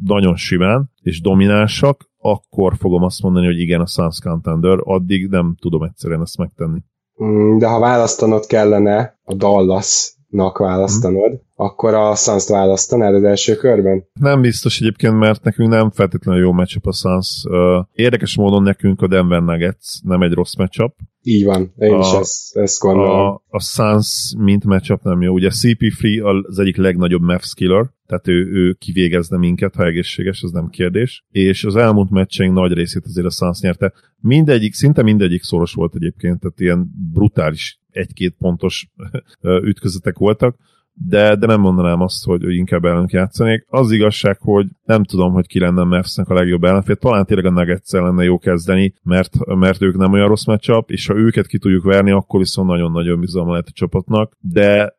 nagyon 0.05 0.37
simán, 0.37 0.91
és 1.01 1.21
dominánsak, 1.21 2.11
akkor 2.19 2.77
fogom 2.77 3.03
azt 3.03 3.23
mondani, 3.23 3.47
hogy 3.47 3.59
igen, 3.59 3.81
a 3.81 3.87
Suns 3.87 4.19
Contender, 4.21 4.79
addig 4.83 5.29
nem 5.29 5.55
tudom 5.61 5.83
egyszerűen 5.83 6.21
ezt 6.21 6.39
megtenni. 6.39 6.81
Mm, 7.25 7.59
de 7.59 7.67
ha 7.67 7.79
választanod 7.79 8.47
kellene 8.47 9.19
a 9.25 9.35
Dallasnak 10.31 10.59
választanod, 10.59 11.31
hmm. 11.31 11.41
akkor 11.55 11.95
a 11.95 12.15
suns 12.15 12.49
választanád 12.49 13.15
az 13.15 13.23
első 13.23 13.55
körben? 13.55 14.05
Nem 14.21 14.41
biztos 14.41 14.81
egyébként, 14.81 15.19
mert 15.19 15.43
nekünk 15.43 15.69
nem 15.69 15.91
feltétlenül 15.91 16.43
jó 16.43 16.53
matchup 16.53 16.87
a 16.87 16.93
Suns. 16.93 17.45
Érdekes 17.93 18.37
módon 18.37 18.62
nekünk 18.62 19.03
a 19.03 19.09
Denver 19.09 19.43
Nuggets 19.43 20.03
nem 20.03 20.23
egy 20.23 20.33
rossz 20.33 20.57
matchup, 20.57 20.95
így 21.29 21.45
van, 21.45 21.73
én 21.79 21.93
a, 21.93 21.99
is 21.99 22.12
ezt, 22.21 22.57
ezt 22.57 22.81
gondolom. 22.81 23.11
A, 23.11 23.43
a 23.49 23.61
Suns 23.61 24.35
mint 24.39 24.65
matchup 24.65 25.03
nem 25.03 25.23
jó. 25.23 25.33
Ugye 25.33 25.51
CP3 25.62 26.45
az 26.47 26.59
egyik 26.59 26.77
legnagyobb 26.77 27.23
Mavs 27.23 27.55
killer, 27.55 27.91
tehát 28.07 28.29
ő, 28.29 28.51
ő 28.53 28.73
kivégezne 28.73 29.37
minket, 29.37 29.75
ha 29.75 29.87
egészséges, 29.87 30.43
az 30.43 30.51
nem 30.51 30.69
kérdés. 30.69 31.25
És 31.31 31.65
az 31.65 31.77
elmúlt 31.77 32.11
meccseink 32.11 32.55
nagy 32.55 32.73
részét 32.73 33.05
azért 33.05 33.27
a 33.27 33.31
Suns 33.31 33.61
nyerte. 33.61 33.93
Mindegyik, 34.21 34.75
szinte 34.75 35.03
mindegyik 35.03 35.43
szoros 35.43 35.73
volt 35.73 35.95
egyébként, 35.95 36.41
tehát 36.41 36.61
ilyen 36.61 36.91
brutális 37.12 37.81
egy-két 37.97 38.35
pontos 38.39 38.89
ütközetek 39.63 40.19
voltak 40.19 40.57
de, 41.05 41.37
de 41.37 41.47
nem 41.47 41.61
mondanám 41.61 42.01
azt, 42.01 42.25
hogy, 42.25 42.45
hogy 42.45 42.55
inkább 42.55 42.85
ellenük 42.85 43.11
játszanék. 43.11 43.67
Az 43.69 43.91
igazság, 43.91 44.39
hogy 44.41 44.67
nem 44.85 45.05
tudom, 45.05 45.33
hogy 45.33 45.47
ki 45.47 45.59
lenne 45.59 45.85
Mavs-nek 45.85 46.29
a 46.29 46.35
legjobb 46.35 46.65
ellenfél. 46.65 46.97
Talán 46.97 47.27
tényleg 47.27 47.47
a 47.47 47.51
nuggets 47.51 47.91
lenne 47.91 48.25
jó 48.25 48.39
kezdeni, 48.39 48.95
mert, 49.03 49.45
mert 49.45 49.83
ők 49.83 49.97
nem 49.97 50.13
olyan 50.13 50.29
rossz 50.29 50.45
matchup, 50.45 50.91
és 50.91 51.07
ha 51.07 51.17
őket 51.17 51.47
ki 51.47 51.59
tudjuk 51.59 51.85
verni, 51.85 52.11
akkor 52.11 52.41
viszont 52.41 52.69
nagyon-nagyon 52.69 53.21
bizalma 53.21 53.51
lehet 53.51 53.67
a 53.69 53.73
csapatnak. 53.75 54.33
De, 54.41 54.95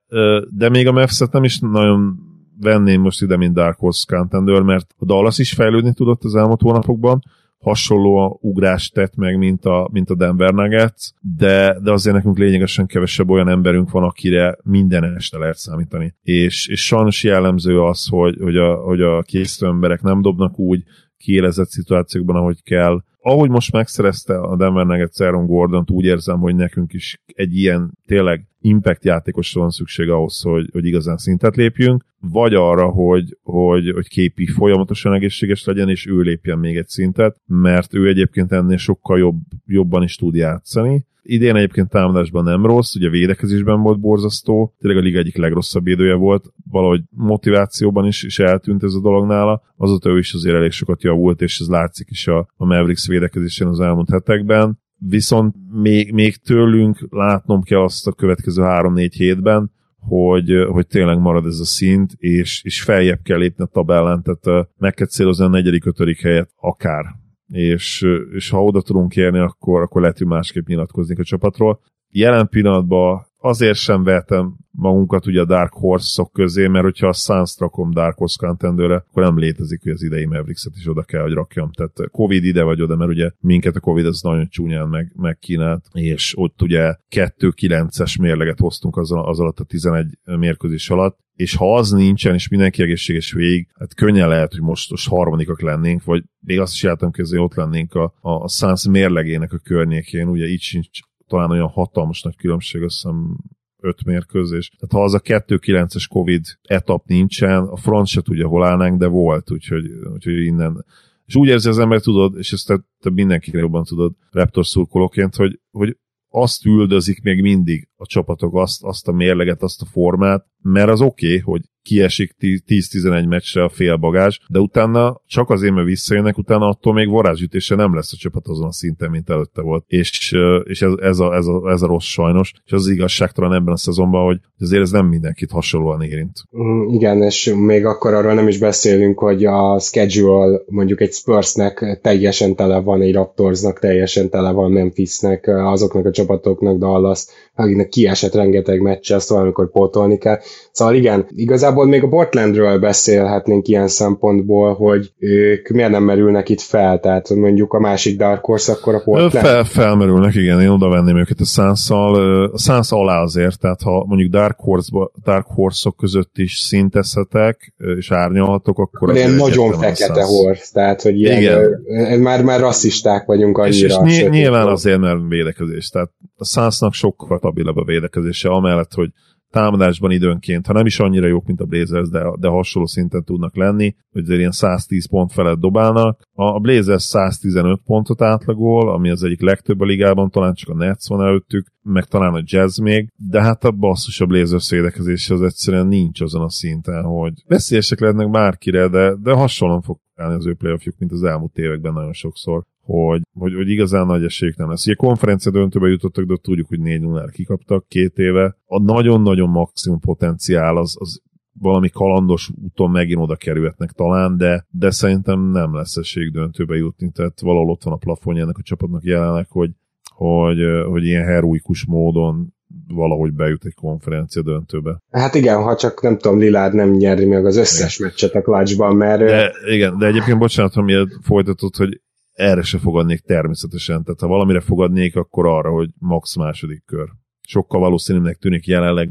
de 0.49 0.69
még 0.69 0.87
a 0.87 0.91
mavs 0.91 1.19
nem 1.31 1.43
is 1.43 1.59
nagyon 1.59 2.15
venném 2.59 3.01
most 3.01 3.21
ide, 3.21 3.37
mint 3.37 3.53
Dark 3.53 3.77
Horse 3.77 4.15
Contender, 4.15 4.61
mert 4.61 4.93
a 4.97 5.05
Dallas 5.05 5.39
is 5.39 5.53
fejlődni 5.53 5.93
tudott 5.93 6.23
az 6.23 6.35
elmúlt 6.35 6.61
hónapokban, 6.61 7.21
hasonló 7.57 8.39
ugrást 8.41 8.93
tett 8.93 9.15
meg, 9.15 9.37
mint 9.37 9.65
a, 9.65 9.89
mint 9.91 10.09
a 10.09 10.15
Denver 10.15 10.53
Nuggets, 10.53 11.09
de, 11.21 11.79
de 11.83 11.91
azért 11.91 12.15
nekünk 12.15 12.37
lényegesen 12.37 12.85
kevesebb 12.85 13.29
olyan 13.29 13.49
emberünk 13.49 13.91
van, 13.91 14.03
akire 14.03 14.57
minden 14.63 15.03
este 15.03 15.37
lehet 15.37 15.57
számítani. 15.57 16.15
És, 16.21 16.67
és 16.67 16.85
sajnos 16.85 17.23
jellemző 17.23 17.81
az, 17.81 18.07
hogy, 18.09 18.37
hogy 18.41 18.57
a, 18.57 18.75
hogy 18.75 19.01
a 19.01 19.21
készítő 19.21 19.65
emberek 19.65 20.01
nem 20.01 20.21
dobnak 20.21 20.59
úgy, 20.59 20.83
kiélezett 21.17 21.69
szituációkban, 21.69 22.35
ahogy 22.35 22.63
kell. 22.63 23.01
Ahogy 23.21 23.49
most 23.49 23.71
megszerezte 23.71 24.39
a 24.39 24.55
Denver 24.55 24.85
Nuggets 24.85 25.19
Aaron 25.19 25.45
gordon 25.45 25.85
úgy 25.91 26.05
érzem, 26.05 26.39
hogy 26.39 26.55
nekünk 26.55 26.93
is 26.93 27.21
egy 27.25 27.57
ilyen 27.57 27.91
tényleg 28.05 28.47
impact 28.59 29.05
játékosra 29.05 29.61
van 29.61 29.69
szükség 29.69 30.09
ahhoz, 30.09 30.41
hogy, 30.41 30.69
hogy 30.71 30.85
igazán 30.85 31.17
szintet 31.17 31.55
lépjünk, 31.55 32.05
vagy 32.19 32.53
arra, 32.53 32.87
hogy, 32.87 33.37
hogy, 33.43 33.91
hogy 33.91 34.07
képi 34.07 34.45
folyamatosan 34.45 35.13
egészséges 35.13 35.65
legyen, 35.65 35.89
és 35.89 36.07
ő 36.07 36.21
lépjen 36.21 36.57
még 36.57 36.77
egy 36.77 36.87
szintet, 36.87 37.41
mert 37.45 37.93
ő 37.93 38.07
egyébként 38.07 38.51
ennél 38.51 38.77
sokkal 38.77 39.17
jobb, 39.17 39.37
jobban 39.65 40.03
is 40.03 40.15
tud 40.15 40.35
játszani. 40.35 41.05
Idén 41.29 41.55
egyébként 41.55 41.89
támadásban 41.89 42.43
nem 42.43 42.65
rossz, 42.65 42.95
ugye 42.95 43.09
védekezésben 43.09 43.81
volt 43.81 43.99
borzasztó, 43.99 44.75
tényleg 44.79 45.01
a 45.01 45.05
liga 45.05 45.19
egyik 45.19 45.37
legrosszabb 45.37 45.83
védője 45.83 46.13
volt, 46.13 46.53
valahogy 46.69 47.01
motivációban 47.09 48.05
is, 48.05 48.23
is 48.23 48.39
eltűnt 48.39 48.83
ez 48.83 48.93
a 48.93 49.01
dolog 49.01 49.27
nála, 49.27 49.61
azóta 49.77 50.09
ő 50.09 50.17
is 50.17 50.33
azért 50.33 50.55
elég 50.55 50.71
sokat 50.71 51.03
javult, 51.03 51.41
és 51.41 51.59
ez 51.59 51.67
látszik 51.67 52.07
is 52.09 52.27
a, 52.27 52.49
a 52.55 52.65
Mavericks 52.65 53.07
védekezésén 53.07 53.67
az 53.67 53.79
elmúlt 53.79 54.09
hetekben 54.09 54.79
viszont 54.99 55.55
még, 55.71 56.13
még 56.13 56.35
tőlünk 56.35 57.07
látnom 57.09 57.61
kell 57.61 57.79
azt 57.79 58.07
a 58.07 58.11
következő 58.11 58.63
3-4 58.65 59.09
hétben, 59.13 59.71
hogy, 59.99 60.51
hogy 60.69 60.87
tényleg 60.87 61.19
marad 61.19 61.45
ez 61.45 61.59
a 61.59 61.65
szint, 61.65 62.11
és, 62.17 62.63
és 62.63 62.81
feljebb 62.81 63.19
kell 63.23 63.37
lépni 63.37 63.63
a 63.63 63.67
tabellán, 63.67 64.23
tehát 64.23 64.67
meg 64.77 64.93
kell 64.93 65.07
célozni 65.07 65.45
a 65.45 65.47
negyedik, 65.47 65.85
ötödik 65.85 66.21
helyet 66.21 66.49
akár. 66.55 67.05
És, 67.47 68.05
és 68.31 68.49
ha 68.49 68.63
oda 68.63 68.81
tudunk 68.81 69.15
érni, 69.15 69.39
akkor, 69.39 69.81
akkor 69.81 70.01
lehet, 70.01 70.17
hogy 70.17 70.27
másképp 70.27 70.67
nyilatkozni 70.67 71.15
a 71.19 71.23
csapatról. 71.23 71.79
Jelen 72.09 72.47
pillanatban 72.47 73.25
azért 73.39 73.77
sem 73.77 74.03
vetem 74.03 74.55
magunkat 74.71 75.25
ugye 75.25 75.41
a 75.41 75.45
Dark 75.45 75.73
Horse-ok 75.73 76.31
közé, 76.31 76.67
mert 76.67 76.83
hogyha 76.83 77.07
a 77.07 77.13
Suns 77.13 77.55
rakom 77.59 77.91
Dark 77.91 78.17
Horse 78.17 78.45
contender 78.45 78.91
akkor 78.91 79.23
nem 79.23 79.37
létezik, 79.37 79.83
hogy 79.83 79.91
az 79.91 80.03
idei 80.03 80.25
Mavericks-et 80.25 80.75
is 80.75 80.87
oda 80.87 81.03
kell, 81.03 81.21
hogy 81.21 81.33
rakjam. 81.33 81.71
Tehát 81.71 82.11
Covid 82.11 82.43
ide 82.43 82.63
vagy 82.63 82.81
oda, 82.81 82.95
mert 82.95 83.11
ugye 83.11 83.31
minket 83.39 83.75
a 83.75 83.79
Covid 83.79 84.05
az 84.05 84.21
nagyon 84.21 84.47
csúnyán 84.49 84.87
meg, 84.87 85.11
megkínált, 85.15 85.85
és 85.91 86.33
ott 86.37 86.61
ugye 86.61 86.95
2-9-es 87.15 88.21
mérleget 88.21 88.59
hoztunk 88.59 88.97
az, 88.97 89.11
az 89.11 89.39
alatt 89.39 89.59
a 89.59 89.63
11 89.63 90.17
mérkőzés 90.23 90.89
alatt, 90.89 91.19
és 91.33 91.55
ha 91.55 91.75
az 91.75 91.91
nincsen, 91.91 92.33
és 92.33 92.47
mindenki 92.47 92.81
egészséges 92.81 93.31
végig, 93.31 93.67
hát 93.79 93.93
könnyen 93.93 94.27
lehet, 94.27 94.51
hogy 94.51 94.61
most, 94.61 94.89
most 94.89 95.09
harmadikak 95.09 95.61
lennénk, 95.61 96.03
vagy 96.03 96.23
még 96.39 96.59
azt 96.59 96.73
is 96.73 96.83
jártam 96.83 97.11
közé, 97.11 97.37
ott 97.37 97.53
lennénk 97.53 97.93
a, 97.93 98.13
a, 98.21 98.31
a 98.31 98.47
Suns 98.47 98.87
mérlegének 98.87 99.53
a 99.53 99.57
környékén, 99.57 100.27
ugye 100.27 100.47
így 100.47 100.61
sincs 100.61 100.87
talán 101.27 101.51
olyan 101.51 101.67
hatalmas 101.67 102.21
nagy 102.21 102.35
különbség, 102.35 102.81
azt 102.81 102.93
hiszem 102.93 103.37
öt 103.81 104.03
mérkőzés. 104.05 104.69
Tehát 104.69 104.93
ha 104.93 105.03
az 105.03 105.13
a 105.13 105.19
2-9-es 105.19 106.05
Covid 106.09 106.45
etap 106.61 107.05
nincsen, 107.05 107.63
a 107.63 107.75
front 107.75 108.07
se 108.07 108.21
tudja, 108.21 108.47
hol 108.47 108.65
állnánk, 108.65 108.99
de 108.99 109.07
volt, 109.07 109.51
úgyhogy, 109.51 109.85
úgyhogy 110.13 110.45
innen 110.45 110.85
és 111.27 111.35
úgy 111.35 111.47
érzi 111.47 111.69
az 111.69 111.79
ember, 111.79 112.01
tudod, 112.01 112.37
és 112.37 112.51
ezt 112.51 112.67
te, 112.67 112.81
te 112.99 113.09
mindenki 113.09 113.57
jobban 113.57 113.83
tudod 113.83 114.13
Raptor 114.31 114.65
szurkolóként, 114.65 115.35
hogy, 115.35 115.59
hogy 115.71 115.97
azt 116.29 116.65
üldözik 116.65 117.21
még 117.21 117.41
mindig 117.41 117.89
a 117.95 118.05
csapatok 118.05 118.55
azt, 118.55 118.83
azt 118.83 119.07
a 119.07 119.11
mérleget, 119.11 119.61
azt 119.61 119.81
a 119.81 119.85
formát, 119.85 120.45
mert 120.61 120.89
az 120.89 121.01
oké, 121.01 121.27
okay, 121.27 121.39
hogy 121.39 121.61
kiesik 121.87 122.35
10-11 122.39 123.27
meccsre 123.27 123.63
a 123.63 123.69
félbagás, 123.69 124.41
de 124.49 124.59
utána 124.59 125.21
csak 125.27 125.49
azért, 125.49 125.73
mert 125.73 125.87
visszajönnek, 125.87 126.37
utána 126.37 126.67
attól 126.67 126.93
még 126.93 127.09
varázsütése 127.09 127.75
nem 127.75 127.95
lesz 127.95 128.13
a 128.13 128.17
csapat 128.19 128.47
azon 128.47 128.67
a 128.67 128.71
szinten, 128.71 129.09
mint 129.09 129.29
előtte 129.29 129.61
volt. 129.61 129.83
És, 129.87 130.35
és 130.63 130.81
ez, 130.81 130.91
ez, 131.01 131.19
a, 131.19 131.35
ez, 131.35 131.45
a, 131.45 131.71
ez 131.71 131.81
a 131.81 131.87
rossz 131.87 132.05
sajnos, 132.05 132.53
és 132.65 132.71
az 132.71 132.87
igazságtalan 132.87 133.53
ebben 133.53 133.73
a 133.73 133.77
szezonban, 133.77 134.25
hogy 134.25 134.39
azért 134.59 134.81
ez 134.81 134.91
nem 134.91 135.05
mindenkit 135.05 135.51
hasonlóan 135.51 136.01
érint. 136.01 136.37
Mm, 136.57 136.87
igen, 136.87 137.21
és 137.21 137.53
még 137.55 137.85
akkor 137.85 138.13
arról 138.13 138.33
nem 138.33 138.47
is 138.47 138.57
beszélünk, 138.57 139.19
hogy 139.19 139.45
a 139.45 139.79
schedule 139.79 140.61
mondjuk 140.65 141.01
egy 141.01 141.11
Spursnek 141.11 141.99
teljesen 142.01 142.55
tele 142.55 142.79
van, 142.79 143.01
egy 143.01 143.13
Raptorsnak 143.13 143.79
teljesen 143.79 144.29
tele 144.29 144.51
van, 144.51 144.71
Memphisnek, 144.71 145.47
azoknak 145.47 146.05
a 146.05 146.11
csapatoknak, 146.11 146.77
Dallas, 146.77 147.25
akiknek 147.55 147.89
kiesett 147.89 148.33
rengeteg 148.33 148.81
meccs, 148.81 149.11
ezt 149.11 149.29
valamikor 149.29 149.71
pótolni 149.71 150.17
kell. 150.17 150.39
Szóval 150.71 150.95
igen, 150.95 151.27
igazából 151.35 151.76
még 151.85 152.03
a 152.03 152.07
Portlandről 152.07 152.79
beszélhetnénk 152.79 153.67
ilyen 153.67 153.87
szempontból, 153.87 154.73
hogy 154.73 155.11
ők 155.19 155.67
miért 155.67 155.91
nem 155.91 156.03
merülnek 156.03 156.49
itt 156.49 156.61
fel, 156.61 156.99
tehát 156.99 157.29
mondjuk 157.29 157.73
a 157.73 157.79
másik 157.79 158.17
Dark 158.17 158.45
Horse, 158.45 158.71
akkor 158.71 158.95
a 158.95 159.01
Portland. 159.03 159.45
Fel, 159.45 159.63
felmerülnek, 159.63 160.35
igen, 160.35 160.61
én 160.61 160.67
oda 160.67 160.89
venném 160.89 161.17
őket 161.17 161.39
a 161.39 161.45
suns 161.45 161.89
A 161.89 162.57
Suns 162.57 162.91
alá 162.91 163.21
azért, 163.21 163.59
tehát 163.59 163.81
ha 163.81 164.05
mondjuk 164.05 164.31
Dark, 164.31 164.59
Horse, 164.59 164.91
Dark 165.23 165.47
Horse-ok 165.47 165.97
között 165.97 166.37
is 166.37 166.57
szintezhetek, 166.57 167.73
és 167.97 168.11
árnyalhatok, 168.11 168.79
akkor... 168.79 169.15
Ilyen 169.15 169.31
nagyon 169.31 169.71
fekete 169.71 170.23
horse, 170.23 170.65
tehát 170.73 171.01
hogy 171.01 171.19
ilyen, 171.19 171.41
igen. 171.41 172.19
már, 172.19 172.43
már 172.43 172.59
rasszisták 172.59 173.25
vagyunk 173.25 173.57
annyira. 173.57 174.05
És, 174.05 174.19
és 174.21 174.29
nyilván 174.29 174.67
azért, 174.67 174.99
mert 174.99 175.19
védekezés, 175.27 175.89
tehát 175.89 176.09
a 176.35 176.45
Sunsnak 176.45 176.93
sokkal 176.93 177.37
stabilabb 177.37 177.77
a 177.77 177.83
védekezése, 177.83 178.49
amellett, 178.49 178.93
hogy 178.93 179.09
támadásban 179.49 180.11
időnként, 180.11 180.65
ha 180.65 180.73
nem 180.73 180.85
is 180.85 180.99
annyira 180.99 181.27
jók, 181.27 181.45
mint 181.45 181.61
a 181.61 181.65
Blazers, 181.65 182.09
de, 182.09 182.23
de 182.39 182.47
hasonló 182.47 182.87
szinten 182.87 183.23
tudnak 183.23 183.55
lenni, 183.55 183.95
hogy 184.11 184.29
ilyen 184.29 184.51
110 184.51 185.09
pont 185.09 185.31
felett 185.31 185.59
dobálnak. 185.59 186.21
A 186.33 186.59
Blazers 186.59 187.03
115 187.03 187.81
pontot 187.85 188.21
átlagol, 188.21 188.93
ami 188.93 189.09
az 189.09 189.23
egyik 189.23 189.41
legtöbb 189.41 189.79
a 189.79 189.85
ligában, 189.85 190.29
talán 190.29 190.53
csak 190.53 190.69
a 190.69 190.75
Nets 190.75 191.07
van 191.07 191.21
előttük, 191.21 191.67
meg 191.81 192.05
talán 192.05 192.33
a 192.33 192.43
Jazz 192.43 192.79
még, 192.79 193.09
de 193.15 193.41
hát 193.41 193.63
a 193.63 193.71
basszus 193.71 194.21
a 194.21 194.25
Blazers 194.25 194.69
védekezése 194.69 195.33
az 195.33 195.41
egyszerűen 195.41 195.87
nincs 195.87 196.21
azon 196.21 196.41
a 196.41 196.49
szinten, 196.49 197.03
hogy 197.03 197.33
veszélyesek 197.47 197.99
lehetnek 197.99 198.29
bárkire, 198.29 198.87
de, 198.87 199.15
de 199.15 199.31
hasonlóan 199.31 199.81
fog 199.81 199.99
állni 200.19 200.35
az 200.35 200.47
ő 200.47 200.53
playoffjuk, 200.53 200.95
mint 200.97 201.11
az 201.11 201.23
elmúlt 201.23 201.57
években 201.57 201.93
nagyon 201.93 202.13
sokszor 202.13 202.63
hogy, 202.87 203.21
hogy, 203.33 203.53
hogy 203.53 203.69
igazán 203.69 204.05
nagy 204.05 204.23
esélyük 204.23 204.55
nem 204.57 204.69
lesz. 204.69 204.85
Ugye 204.85 204.95
konferencia 204.95 205.51
döntőbe 205.51 205.87
jutottak, 205.87 206.25
de 206.25 206.35
tudjuk, 206.41 206.67
hogy 206.67 206.79
4 206.79 207.01
0 207.01 207.29
kikaptak 207.29 207.87
két 207.87 208.17
éve. 208.17 208.57
A 208.65 208.81
nagyon-nagyon 208.81 209.49
maximum 209.49 209.99
potenciál 209.99 210.77
az, 210.77 210.95
az 210.99 211.21
valami 211.59 211.89
kalandos 211.89 212.51
úton 212.63 212.91
megint 212.91 213.19
oda 213.19 213.35
kerülhetnek 213.35 213.91
talán, 213.91 214.37
de, 214.37 214.65
de 214.69 214.91
szerintem 214.91 215.39
nem 215.39 215.75
lesz 215.75 215.95
esélyük 215.95 216.33
döntőbe 216.33 216.75
jutni, 216.75 217.11
tehát 217.11 217.41
valahol 217.41 217.69
ott 217.69 217.83
van 217.83 217.93
a 217.93 217.97
plafonja 217.97 218.43
ennek 218.43 218.57
a 218.57 218.63
csapatnak 218.63 219.03
jelenleg, 219.03 219.47
hogy, 219.49 219.71
hogy, 220.15 220.59
hogy 220.85 221.05
ilyen 221.05 221.25
heroikus 221.25 221.85
módon 221.85 222.53
valahogy 222.87 223.33
bejut 223.33 223.65
egy 223.65 223.73
konferencia 223.73 224.41
döntőbe. 224.41 225.01
Hát 225.11 225.35
igen, 225.35 225.63
ha 225.63 225.75
csak 225.75 226.01
nem 226.01 226.17
tudom, 226.17 226.39
Lilárd 226.39 226.73
nem 226.73 226.89
nyeri 226.89 227.25
meg 227.25 227.45
az 227.45 227.57
összes 227.57 227.97
meccset 227.97 228.33
a 228.33 228.41
klácsban, 228.41 228.95
mert... 228.95 229.19
De, 229.19 229.51
igen, 229.65 229.97
de 229.97 230.05
egyébként 230.05 230.37
bocsánat, 230.37 230.73
ha 230.73 230.81
miért 230.81 231.09
folytatott, 231.21 231.75
hogy 231.75 232.01
erre 232.31 232.61
se 232.61 232.77
fogadnék 232.77 233.19
természetesen, 233.19 234.03
tehát 234.03 234.19
ha 234.19 234.27
valamire 234.27 234.59
fogadnék, 234.59 235.15
akkor 235.15 235.47
arra, 235.47 235.69
hogy 235.71 235.89
max 235.99 236.35
második 236.35 236.83
kör. 236.85 237.09
Sokkal 237.47 237.79
valószínűnek 237.79 238.37
tűnik 238.37 238.65
jelenleg, 238.65 239.09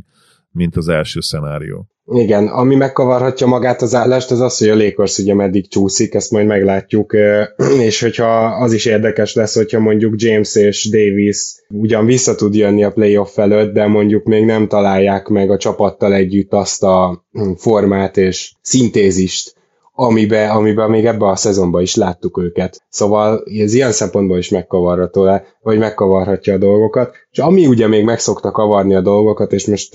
mint 0.50 0.76
az 0.76 0.88
első 0.88 1.20
szenárió. 1.20 1.88
Igen, 2.12 2.46
ami 2.46 2.74
megkavarhatja 2.74 3.46
magát 3.46 3.82
az 3.82 3.94
állást, 3.94 4.30
az 4.30 4.40
az, 4.40 4.58
hogy 4.58 4.68
a 4.68 4.76
Lakers 4.76 5.18
ugye 5.18 5.34
meddig 5.34 5.68
csúszik, 5.68 6.14
ezt 6.14 6.30
majd 6.30 6.46
meglátjuk, 6.46 7.14
és 7.88 8.00
hogyha 8.00 8.44
az 8.44 8.72
is 8.72 8.84
érdekes 8.84 9.34
lesz, 9.34 9.54
hogyha 9.54 9.80
mondjuk 9.80 10.14
James 10.16 10.54
és 10.54 10.88
Davis 10.90 11.54
ugyan 11.68 12.06
vissza 12.06 12.34
tud 12.34 12.54
jönni 12.54 12.84
a 12.84 12.92
playoff 12.92 13.38
előtt, 13.38 13.72
de 13.72 13.86
mondjuk 13.86 14.24
még 14.24 14.44
nem 14.44 14.68
találják 14.68 15.28
meg 15.28 15.50
a 15.50 15.56
csapattal 15.56 16.14
együtt 16.14 16.52
azt 16.52 16.82
a 16.82 17.24
formát 17.56 18.16
és 18.16 18.52
szintézist, 18.62 19.55
amiben, 19.98 20.50
amiben 20.50 20.90
még 20.90 21.06
ebben 21.06 21.28
a 21.28 21.36
szezonban 21.36 21.82
is 21.82 21.94
láttuk 21.94 22.38
őket. 22.38 22.82
Szóval 22.88 23.44
ez 23.60 23.74
ilyen 23.74 23.92
szempontból 23.92 24.38
is 24.38 24.48
megkavarható 24.48 25.24
le, 25.24 25.44
vagy 25.62 25.78
megkavarhatja 25.78 26.54
a 26.54 26.58
dolgokat. 26.58 27.14
És 27.30 27.38
ami 27.38 27.66
ugye 27.66 27.86
még 27.88 28.04
meg 28.04 28.18
szokta 28.18 28.50
kavarni 28.50 28.94
a 28.94 29.00
dolgokat, 29.00 29.52
és 29.52 29.66
most 29.66 29.92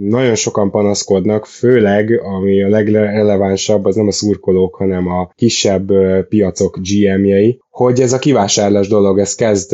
nagyon 0.00 0.34
sokan 0.34 0.70
panaszkodnak, 0.70 1.46
főleg, 1.46 2.20
ami 2.24 2.62
a 2.62 2.68
legrelevánsabb, 2.68 3.84
az 3.84 3.94
nem 3.94 4.06
a 4.06 4.12
szurkolók, 4.12 4.74
hanem 4.74 5.06
a 5.06 5.30
kisebb 5.34 5.92
piacok 6.28 6.78
GM-jei, 6.78 7.60
hogy 7.70 8.00
ez 8.00 8.12
a 8.12 8.18
kivásárlás 8.18 8.88
dolog, 8.88 9.18
ez 9.18 9.34
kezd 9.34 9.72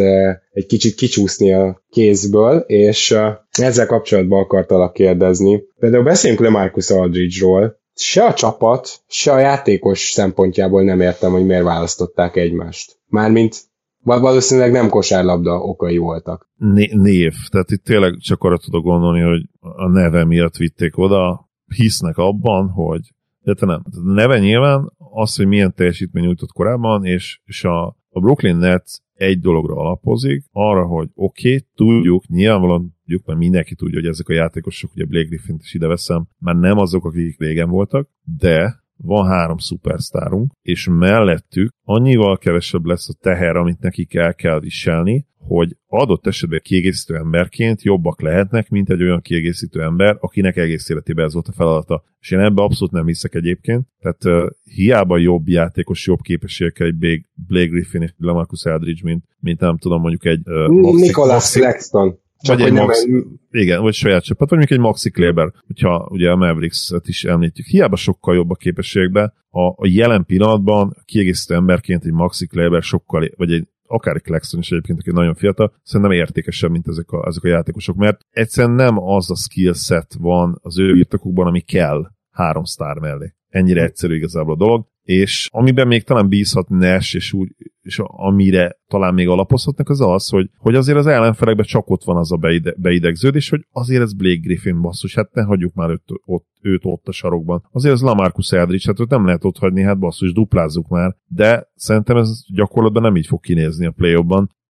egy 0.50 0.66
kicsit 0.66 0.94
kicsúszni 0.94 1.52
a 1.52 1.82
kézből, 1.90 2.58
és 2.66 3.16
ezzel 3.58 3.86
kapcsolatban 3.86 4.42
akartalak 4.42 4.92
kérdezni. 4.92 5.62
Például 5.78 6.04
beszéljünk 6.04 6.42
le 6.42 6.48
Marcus 6.48 6.90
Aldridge-ról, 6.90 7.82
se 7.94 8.24
a 8.24 8.34
csapat, 8.34 9.02
se 9.06 9.32
a 9.32 9.38
játékos 9.38 10.00
szempontjából 10.00 10.82
nem 10.82 11.00
értem, 11.00 11.32
hogy 11.32 11.44
miért 11.44 11.62
választották 11.62 12.36
egymást. 12.36 12.98
Mármint 13.06 13.56
valószínűleg 14.04 14.72
nem 14.72 14.88
kosárlabda 14.88 15.58
okai 15.58 15.96
voltak. 15.96 16.50
Né- 16.56 16.92
név. 16.92 17.32
Tehát 17.50 17.70
itt 17.70 17.84
tényleg 17.84 18.16
csak 18.16 18.42
arra 18.42 18.58
tudok 18.58 18.84
gondolni, 18.84 19.20
hogy 19.20 19.42
a 19.60 19.88
neve 19.88 20.24
miatt 20.24 20.56
vitték 20.56 20.98
oda, 20.98 21.48
hisznek 21.76 22.16
abban, 22.16 22.68
hogy 22.68 23.00
de 23.40 23.54
te 23.54 23.66
nem. 23.66 23.82
A 23.84 24.12
neve 24.12 24.38
nyilván 24.38 24.92
az, 24.98 25.36
hogy 25.36 25.46
milyen 25.46 25.74
teljesítmény 25.74 26.24
nyújtott 26.24 26.52
korábban, 26.52 27.04
és, 27.04 27.40
és 27.44 27.64
a, 27.64 27.86
a 28.10 28.20
Brooklyn 28.20 28.56
Nets 28.56 28.92
egy 29.14 29.40
dologra 29.40 29.74
alapozik, 29.74 30.44
arra, 30.52 30.86
hogy 30.86 31.08
oké, 31.14 31.48
okay, 31.48 31.66
tudjuk, 31.74 32.26
nyilvánvalóan 32.26 32.93
tudjuk, 33.04 33.26
mert 33.26 33.38
mindenki 33.38 33.74
tudja, 33.74 34.00
hogy 34.00 34.08
ezek 34.08 34.28
a 34.28 34.32
játékosok, 34.32 34.90
ugye 34.94 35.04
Blake 35.04 35.26
Griffin 35.26 35.56
is 35.60 35.74
ide 35.74 35.86
veszem, 35.86 36.26
már 36.38 36.54
nem 36.54 36.78
azok, 36.78 37.04
akik 37.04 37.38
régen 37.38 37.68
voltak, 37.68 38.08
de 38.38 38.82
van 38.96 39.26
három 39.26 39.58
szupersztárunk, 39.58 40.52
és 40.62 40.88
mellettük 40.90 41.72
annyival 41.84 42.38
kevesebb 42.38 42.84
lesz 42.84 43.08
a 43.08 43.18
teher, 43.20 43.56
amit 43.56 43.80
nekik 43.80 44.14
el 44.14 44.34
kell 44.34 44.60
viselni, 44.60 45.26
hogy 45.38 45.76
adott 45.86 46.26
esetben 46.26 46.60
kiegészítő 46.62 47.14
emberként 47.14 47.82
jobbak 47.82 48.20
lehetnek, 48.20 48.68
mint 48.68 48.90
egy 48.90 49.02
olyan 49.02 49.20
kiegészítő 49.20 49.82
ember, 49.82 50.16
akinek 50.20 50.56
egész 50.56 50.88
életében 50.88 51.24
ez 51.24 51.32
volt 51.32 51.48
a 51.48 51.52
feladata. 51.52 52.04
És 52.20 52.30
én 52.30 52.38
ebbe 52.38 52.62
abszolút 52.62 52.92
nem 52.92 53.06
hiszek 53.06 53.34
egyébként. 53.34 53.86
Tehát 54.00 54.24
uh, 54.24 54.50
hiába 54.62 55.18
jobb 55.18 55.48
játékos, 55.48 56.06
jobb 56.06 56.20
képességekkel 56.20 56.86
egy 56.86 57.24
Blake, 57.34 57.66
Griffin 57.66 58.02
és 58.02 58.14
Lamarcus 58.18 58.64
Eldridge, 58.64 59.00
mint, 59.04 59.24
mint 59.40 59.60
nem 59.60 59.78
tudom, 59.78 60.00
mondjuk 60.00 60.24
egy 60.24 60.40
uh, 60.44 60.68
Maxi, 60.68 61.00
Nicholas 61.00 61.32
Maxi, 61.32 61.60
Lexton. 61.60 62.18
Csak 62.40 62.58
vagy 62.58 62.66
egy 62.66 62.72
Max, 62.72 63.04
nem... 63.04 63.40
igen, 63.50 63.82
vagy 63.82 63.94
saját 63.94 64.24
csapat, 64.24 64.48
vagy 64.48 64.58
mondjuk 64.58 64.78
egy 64.78 64.86
Maxi 64.86 65.10
Kleber, 65.10 65.52
hogyha 65.66 66.08
ugye 66.10 66.30
a 66.30 66.36
Mavericks-et 66.36 67.08
is 67.08 67.24
említjük. 67.24 67.66
Hiába 67.66 67.96
sokkal 67.96 68.34
jobb 68.34 68.50
a 68.50 68.54
képességben, 68.54 69.32
a, 69.50 69.60
a 69.60 69.86
jelen 69.86 70.24
pillanatban 70.24 70.96
kiegészítő 71.04 71.54
emberként 71.54 72.04
egy 72.04 72.12
Maxi 72.12 72.46
Kleber 72.46 72.82
sokkal, 72.82 73.28
vagy 73.36 73.52
egy 73.52 73.68
akár 73.86 74.14
egy 74.14 74.22
Claxton 74.22 74.60
is 74.60 74.70
egyébként, 74.70 74.98
aki 74.98 75.10
nagyon 75.10 75.34
fiatal, 75.34 75.72
szerintem 75.82 76.16
értékesebb, 76.16 76.70
mint 76.70 76.88
ezek 76.88 77.10
a, 77.10 77.26
ezek 77.26 77.44
a 77.44 77.48
játékosok, 77.48 77.96
mert 77.96 78.20
egyszerűen 78.30 78.74
nem 78.74 78.98
az 78.98 79.30
a 79.30 79.36
skill 79.36 79.72
set 79.72 80.14
van 80.18 80.58
az 80.62 80.78
ő 80.78 80.92
birtokukban, 80.92 81.46
ami 81.46 81.60
kell 81.60 82.10
három 82.30 82.64
sztár 82.64 82.98
mellé. 82.98 83.34
Ennyire 83.54 83.82
egyszerű 83.82 84.14
igazából 84.14 84.54
a 84.54 84.56
dolog 84.56 84.86
és 85.04 85.48
amiben 85.52 85.86
még 85.86 86.02
talán 86.02 86.28
bízhat 86.28 86.68
Nash, 86.68 87.14
és, 87.14 87.32
úgy, 87.32 87.48
és 87.80 88.00
amire 88.04 88.78
talán 88.88 89.14
még 89.14 89.28
alapozhatnak, 89.28 89.88
az 89.88 90.00
az, 90.00 90.28
hogy, 90.28 90.50
hogy 90.56 90.74
azért 90.74 90.98
az 90.98 91.06
ellenfelekben 91.06 91.64
csak 91.64 91.90
ott 91.90 92.04
van 92.04 92.16
az 92.16 92.32
a 92.32 92.36
beide, 92.36 92.74
beidegződés, 92.76 93.48
hogy 93.48 93.66
azért 93.70 94.02
ez 94.02 94.12
Blake 94.12 94.40
Griffin 94.40 94.80
basszus, 94.80 95.14
hát 95.14 95.32
ne 95.32 95.42
hagyjuk 95.42 95.74
már 95.74 95.90
őt 95.90 96.02
ott, 96.24 96.46
őt 96.62 96.84
ott 96.84 97.08
a 97.08 97.12
sarokban. 97.12 97.68
Azért 97.72 97.94
az 97.94 98.02
Lamarcus 98.02 98.52
Eldridge, 98.52 98.84
hát 98.86 99.00
őt 99.00 99.10
nem 99.10 99.24
lehet 99.24 99.44
ott 99.44 99.58
hagyni, 99.58 99.82
hát 99.82 99.98
basszus, 99.98 100.32
duplázzuk 100.32 100.88
már, 100.88 101.16
de 101.26 101.70
szerintem 101.74 102.16
ez 102.16 102.44
gyakorlatban 102.54 103.02
nem 103.02 103.16
így 103.16 103.26
fog 103.26 103.40
kinézni 103.40 103.86
a 103.86 103.90
play 103.90 104.16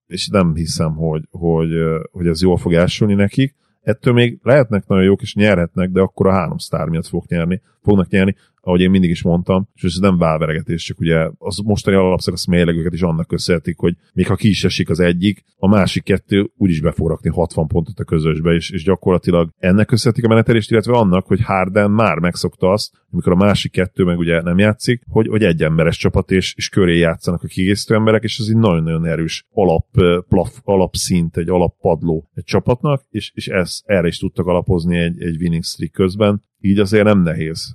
és 0.06 0.28
nem 0.28 0.54
hiszem, 0.54 0.94
hogy, 0.94 1.22
hogy, 1.30 1.70
hogy 2.10 2.26
ez 2.26 2.42
jól 2.42 2.56
fog 2.56 2.72
elsülni 2.72 3.14
nekik. 3.14 3.54
Ettől 3.80 4.14
még 4.14 4.38
lehetnek 4.42 4.86
nagyon 4.86 5.04
jók, 5.04 5.22
és 5.22 5.34
nyerhetnek, 5.34 5.90
de 5.90 6.00
akkor 6.00 6.26
a 6.26 6.32
három 6.32 6.58
sztár 6.58 6.88
miatt 6.88 7.06
fog 7.06 7.24
nyerni, 7.26 7.62
fognak 7.84 8.08
nyerni 8.08 8.34
ahogy 8.64 8.80
én 8.80 8.90
mindig 8.90 9.10
is 9.10 9.22
mondtam, 9.22 9.68
és 9.74 9.82
ez 9.82 9.94
nem 9.94 10.18
válveregetés, 10.18 10.84
csak 10.84 11.00
ugye 11.00 11.28
az 11.38 11.58
mostani 11.64 11.96
alapszakasz 11.96 12.46
mérlegüket 12.46 12.92
is 12.92 13.02
annak 13.02 13.26
köszönhetik, 13.26 13.78
hogy 13.78 13.96
még 14.12 14.26
ha 14.26 14.34
ki 14.34 14.48
is 14.48 14.64
esik 14.64 14.90
az 14.90 15.00
egyik, 15.00 15.44
a 15.56 15.68
másik 15.68 16.02
kettő 16.02 16.50
úgyis 16.56 16.80
be 16.80 16.92
fog 16.92 17.08
rakni 17.08 17.30
60 17.30 17.66
pontot 17.66 17.98
a 17.98 18.04
közösbe, 18.04 18.52
és, 18.52 18.70
és 18.70 18.84
gyakorlatilag 18.84 19.50
ennek 19.58 19.86
köszönhetik 19.86 20.24
a 20.24 20.28
menetelést, 20.28 20.70
illetve 20.70 20.92
annak, 20.92 21.26
hogy 21.26 21.42
Harden 21.42 21.90
már 21.90 22.18
megszokta 22.18 22.70
azt, 22.70 22.92
amikor 23.10 23.32
a 23.32 23.36
másik 23.36 23.72
kettő 23.72 24.04
meg 24.04 24.18
ugye 24.18 24.42
nem 24.42 24.58
játszik, 24.58 25.02
hogy, 25.08 25.28
hogy 25.28 25.42
egy 25.42 25.62
emberes 25.62 25.96
csapat 25.96 26.30
és, 26.30 26.54
és 26.56 26.68
köré 26.68 26.98
játszanak 26.98 27.42
a 27.42 27.46
kiegészítő 27.46 27.94
emberek, 27.94 28.22
és 28.22 28.38
ez 28.38 28.46
egy 28.48 28.56
nagyon-nagyon 28.56 29.06
erős 29.06 29.46
alap, 29.52 29.86
plaf, 30.28 30.58
alapszint, 30.62 31.36
egy 31.36 31.48
alappadló 31.48 32.30
egy 32.34 32.44
csapatnak, 32.44 33.02
és, 33.10 33.30
és 33.34 33.48
ez, 33.48 33.80
erre 33.84 34.06
is 34.06 34.18
tudtak 34.18 34.46
alapozni 34.46 34.98
egy, 34.98 35.22
egy 35.22 35.40
winning 35.40 35.64
streak 35.64 35.92
közben, 35.92 36.42
így 36.64 36.78
azért 36.78 37.04
nem 37.04 37.22
nehéz 37.22 37.74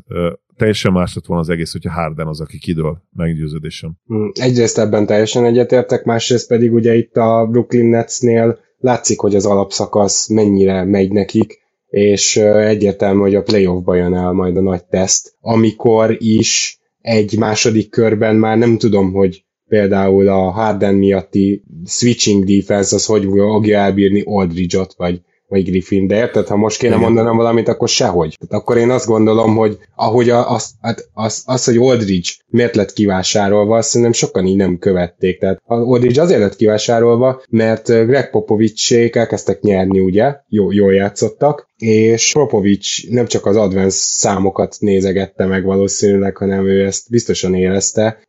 teljesen 0.60 0.92
más 0.92 1.16
lett 1.16 1.26
volna 1.26 1.44
az 1.44 1.50
egész, 1.50 1.72
hogyha 1.72 1.92
Harden 1.92 2.28
az, 2.28 2.42
aki 2.42 2.58
kidől 2.58 3.02
meggyőződésem. 3.16 3.98
Hmm, 4.06 4.32
egyrészt 4.34 4.78
ebben 4.78 5.06
teljesen 5.06 5.46
egyetértek, 5.46 6.04
másrészt 6.04 6.48
pedig 6.48 6.74
ugye 6.74 6.96
itt 6.96 7.16
a 7.16 7.48
Brooklyn 7.52 7.86
Netsnél 7.86 8.60
látszik, 8.78 9.20
hogy 9.20 9.36
az 9.36 9.46
alapszakasz 9.46 10.28
mennyire 10.28 10.84
megy 10.84 11.12
nekik, 11.12 11.60
és 11.88 12.38
egyértelmű, 12.38 13.20
hogy 13.20 13.36
a 13.36 13.42
playoffba 13.42 13.96
jön 13.96 14.14
el 14.14 14.32
majd 14.32 14.58
a 14.58 14.62
nagy 14.62 14.86
teszt, 14.86 15.36
amikor 15.40 16.16
is 16.18 16.80
egy 17.02 17.38
második 17.38 17.90
körben 17.90 18.36
már 18.36 18.58
nem 18.58 18.78
tudom, 18.78 19.12
hogy 19.12 19.44
például 19.68 20.28
a 20.28 20.50
Harden 20.50 20.96
miatti 20.96 21.64
switching 21.86 22.44
defense 22.44 22.96
az 22.96 23.06
hogy 23.06 23.24
fogja 23.24 23.78
elbírni 23.78 24.22
Aldridge-ot, 24.26 24.94
vagy 24.98 25.22
vagy 25.50 25.64
Griffin, 25.64 26.08
de 26.08 26.16
érted, 26.16 26.48
ha 26.48 26.56
most 26.56 26.78
kéne 26.78 26.96
Igen. 26.96 27.06
mondanom 27.06 27.38
valamit, 27.38 27.68
akkor 27.68 27.88
sehogy. 27.88 28.38
Tehát 28.40 28.64
akkor 28.64 28.78
én 28.78 28.90
azt 28.90 29.06
gondolom, 29.06 29.56
hogy 29.56 29.78
ahogy 29.96 30.30
a, 30.30 30.52
az, 30.52 30.72
hát 30.82 31.10
az, 31.14 31.44
az, 31.46 31.66
hogy 31.66 31.78
Aldridge 31.78 32.30
miért 32.48 32.76
lett 32.76 32.94
kivásárolva, 32.94 33.78
azt 33.78 33.88
szerintem 33.88 34.14
sokan 34.14 34.46
így 34.46 34.56
nem 34.56 34.78
követték. 34.78 35.40
Tehát 35.40 35.62
a 35.66 35.74
Aldridge 35.74 36.22
azért 36.22 36.40
lett 36.40 36.56
kivásárolva, 36.56 37.42
mert 37.50 37.86
Greg 37.88 38.30
Popovicsék 38.30 39.16
elkezdtek 39.16 39.62
nyerni, 39.62 40.00
ugye, 40.00 40.36
jó, 40.48 40.72
jól 40.72 40.94
játszottak, 40.94 41.68
és 41.78 42.32
Popovics 42.32 43.10
nem 43.10 43.26
csak 43.26 43.46
az 43.46 43.56
advanced 43.56 44.02
számokat 44.02 44.76
nézegette 44.80 45.46
meg 45.46 45.64
valószínűleg, 45.64 46.38
hanem 46.38 46.66
ő 46.66 46.86
ezt 46.86 47.10
biztosan 47.10 47.56
érezte, 47.56 48.20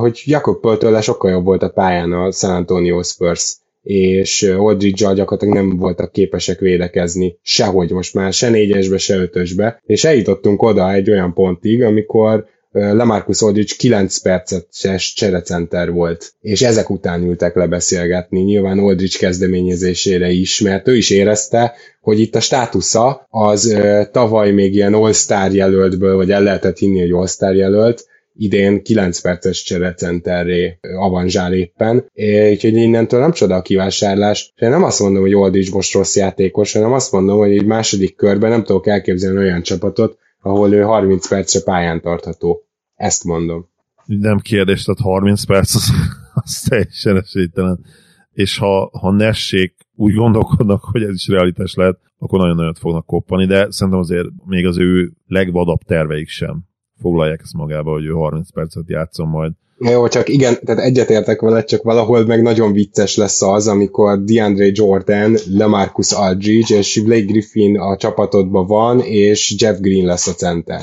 hogy 0.00 0.22
Jakob 0.24 0.60
Pöltőle 0.60 1.00
sokkal 1.00 1.30
jobb 1.30 1.44
volt 1.44 1.62
a 1.62 1.68
pályán 1.68 2.12
a 2.12 2.30
San 2.30 2.50
Antonio 2.50 3.02
Spurs 3.02 3.56
és 3.84 4.42
Aldridge-al 4.42 5.14
gyakorlatilag 5.14 5.54
nem 5.54 5.76
voltak 5.76 6.12
képesek 6.12 6.58
védekezni 6.58 7.38
sehogy 7.42 7.90
most 7.90 8.14
már, 8.14 8.32
se 8.32 8.48
négyesbe, 8.48 8.98
se 8.98 9.16
ötösbe, 9.16 9.82
és 9.86 10.04
eljutottunk 10.04 10.62
oda 10.62 10.92
egy 10.92 11.10
olyan 11.10 11.34
pontig, 11.34 11.82
amikor 11.82 12.52
Lamarcus 12.74 13.42
Aldridge 13.42 13.74
9 13.78 14.18
perces 14.18 15.12
cserecenter 15.14 15.90
volt, 15.90 16.34
és 16.40 16.62
ezek 16.62 16.90
után 16.90 17.22
ültek 17.22 17.54
lebeszélgetni, 17.54 18.40
nyilván 18.40 18.78
Aldridge 18.78 19.18
kezdeményezésére 19.18 20.30
is, 20.30 20.60
mert 20.60 20.88
ő 20.88 20.96
is 20.96 21.10
érezte, 21.10 21.74
hogy 22.00 22.20
itt 22.20 22.34
a 22.34 22.40
státusza 22.40 23.26
az 23.30 23.76
tavaly 24.12 24.50
még 24.50 24.74
ilyen 24.74 24.94
All-Star 24.94 25.52
jelöltből, 25.52 26.16
vagy 26.16 26.30
el 26.30 26.42
lehetett 26.42 26.78
hinni, 26.78 27.00
hogy 27.00 27.10
All-Star 27.10 27.54
jelölt, 27.54 28.06
idén 28.34 28.82
9 28.82 29.20
perces 29.20 29.62
cserecenterré 29.62 30.78
avanzsál 30.80 31.52
éppen, 31.52 32.10
úgyhogy 32.50 32.76
innentől 32.76 33.20
nem 33.20 33.32
csoda 33.32 33.54
a 33.54 33.62
kivásárlás. 33.62 34.52
Én 34.56 34.70
nem 34.70 34.82
azt 34.82 35.00
mondom, 35.00 35.22
hogy 35.22 35.34
Oldics 35.34 35.72
most 35.72 35.94
rossz 35.94 36.16
játékos, 36.16 36.72
hanem 36.72 36.92
azt 36.92 37.12
mondom, 37.12 37.38
hogy 37.38 37.52
egy 37.52 37.66
második 37.66 38.16
körben 38.16 38.50
nem 38.50 38.64
tudok 38.64 38.86
elképzelni 38.86 39.38
olyan 39.38 39.62
csapatot, 39.62 40.18
ahol 40.40 40.72
ő 40.72 40.80
30 40.80 41.28
percre 41.28 41.60
pályán 41.60 42.00
tartható. 42.00 42.62
Ezt 42.94 43.24
mondom. 43.24 43.68
Nem 44.04 44.38
kérdés, 44.38 44.82
tehát 44.82 45.00
30 45.00 45.44
perc 45.44 45.74
az, 45.74 45.90
az 46.44 46.60
teljesen 46.68 47.16
esélytelen. 47.16 47.84
És 48.32 48.58
ha, 48.58 48.90
ha 49.00 49.10
nessék 49.10 49.74
úgy 49.96 50.14
gondolkodnak, 50.14 50.82
hogy 50.82 51.02
ez 51.02 51.14
is 51.14 51.28
realitás 51.28 51.74
lehet, 51.74 51.98
akkor 52.18 52.38
nagyon 52.38 52.56
nagyot 52.56 52.78
fognak 52.78 53.06
koppani, 53.06 53.46
de 53.46 53.70
szerintem 53.70 54.02
azért 54.02 54.26
még 54.44 54.66
az 54.66 54.78
ő 54.78 55.12
legvadabb 55.26 55.80
terveik 55.86 56.28
sem 56.28 56.64
foglalják 57.00 57.40
ezt 57.42 57.52
magába, 57.52 57.92
hogy 57.92 58.04
ő 58.04 58.10
30 58.10 58.50
percet 58.50 58.84
játszom 58.86 59.28
majd. 59.28 59.52
Jó, 59.78 60.08
csak 60.08 60.28
igen, 60.28 60.58
tehát 60.64 60.84
egyetértek 60.84 61.40
vele, 61.40 61.64
csak 61.64 61.82
valahol 61.82 62.26
meg 62.26 62.42
nagyon 62.42 62.72
vicces 62.72 63.16
lesz 63.16 63.42
az, 63.42 63.68
amikor 63.68 64.24
DeAndre 64.24 64.68
Jordan, 64.72 65.36
LeMarcus 65.50 66.12
Aldridge 66.12 66.76
és 66.76 67.02
Blake 67.04 67.24
Griffin 67.24 67.78
a 67.78 67.96
csapatodban 67.96 68.66
van, 68.66 69.00
és 69.00 69.54
Jeff 69.58 69.78
Green 69.78 70.06
lesz 70.06 70.26
a 70.26 70.32
center. 70.32 70.82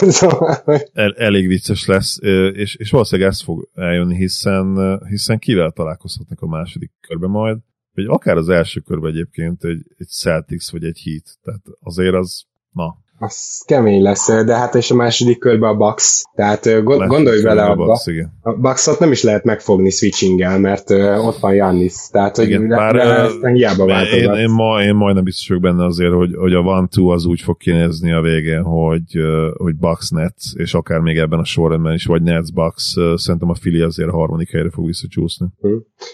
Szóval, 0.00 0.56
El, 0.92 1.14
elég 1.16 1.46
vicces 1.46 1.86
lesz, 1.86 2.18
és, 2.52 2.74
és 2.74 2.90
valószínűleg 2.90 3.30
ez 3.30 3.42
fog 3.42 3.68
eljönni, 3.74 4.16
hiszen, 4.16 4.98
hiszen 5.08 5.38
kivel 5.38 5.70
találkozhatnak 5.70 6.40
a 6.40 6.46
második 6.46 6.90
körben 7.00 7.30
majd, 7.30 7.58
vagy 7.94 8.04
akár 8.08 8.36
az 8.36 8.48
első 8.48 8.80
körben 8.80 9.10
egyébként 9.10 9.64
egy, 9.64 9.82
egy 9.96 10.08
Celtics 10.08 10.70
vagy 10.70 10.84
egy 10.84 11.00
Heat, 11.04 11.38
tehát 11.42 11.62
azért 11.80 12.14
az, 12.14 12.42
na, 12.72 12.96
az 13.22 13.62
kemény 13.66 14.02
lesz, 14.02 14.44
de 14.44 14.56
hát 14.56 14.74
és 14.74 14.90
a 14.90 14.94
második 14.94 15.38
körben 15.38 15.70
a 15.70 15.74
Bucks, 15.74 16.22
tehát 16.34 16.84
gondolj 16.84 17.42
bele 17.42 17.62
abba, 17.62 17.82
a, 17.82 17.86
Bucks, 17.86 18.06
igen. 18.06 18.32
a 18.42 18.52
Bucksot 18.52 18.98
nem 18.98 19.12
is 19.12 19.22
lehet 19.22 19.44
megfogni 19.44 19.90
switchinggel, 19.90 20.58
mert 20.58 20.90
ott 21.26 21.38
van 21.38 21.54
Jannis, 21.54 21.94
tehát 22.10 22.36
hogy 22.36 22.48
igen, 22.48 22.68
bár, 22.68 22.96
aztán 22.96 23.52
hiába 23.52 23.86
váltogat. 23.86 24.36
Én, 24.36 24.42
én, 24.42 24.50
ma, 24.50 24.82
én 24.82 24.94
majdnem 24.94 25.24
biztos 25.24 25.48
vagyok 25.48 25.62
benne 25.62 25.84
azért, 25.84 26.12
hogy, 26.12 26.34
hogy 26.36 26.52
a 26.52 26.58
one 26.58 26.86
two 26.90 27.08
az 27.08 27.24
úgy 27.24 27.40
fog 27.40 27.56
kinézni 27.56 28.12
a 28.12 28.20
végén, 28.20 28.62
hogy, 28.62 29.18
hogy 29.56 29.76
Bucks 29.76 30.10
Nets, 30.10 30.44
és 30.54 30.74
akár 30.74 31.00
még 31.00 31.18
ebben 31.18 31.38
a 31.38 31.44
sorrendben 31.44 31.94
is, 31.94 32.04
vagy 32.04 32.22
Nets 32.22 32.52
Bucks, 32.52 32.94
uh, 32.96 33.16
szerintem 33.16 33.50
a 33.50 33.54
Fili 33.54 33.80
azért 33.80 34.08
a 34.08 34.16
harmadik 34.16 34.50
helyre 34.50 34.70
fog 34.70 34.86
visszacsúszni. 34.86 35.46
Hm. 35.60 35.68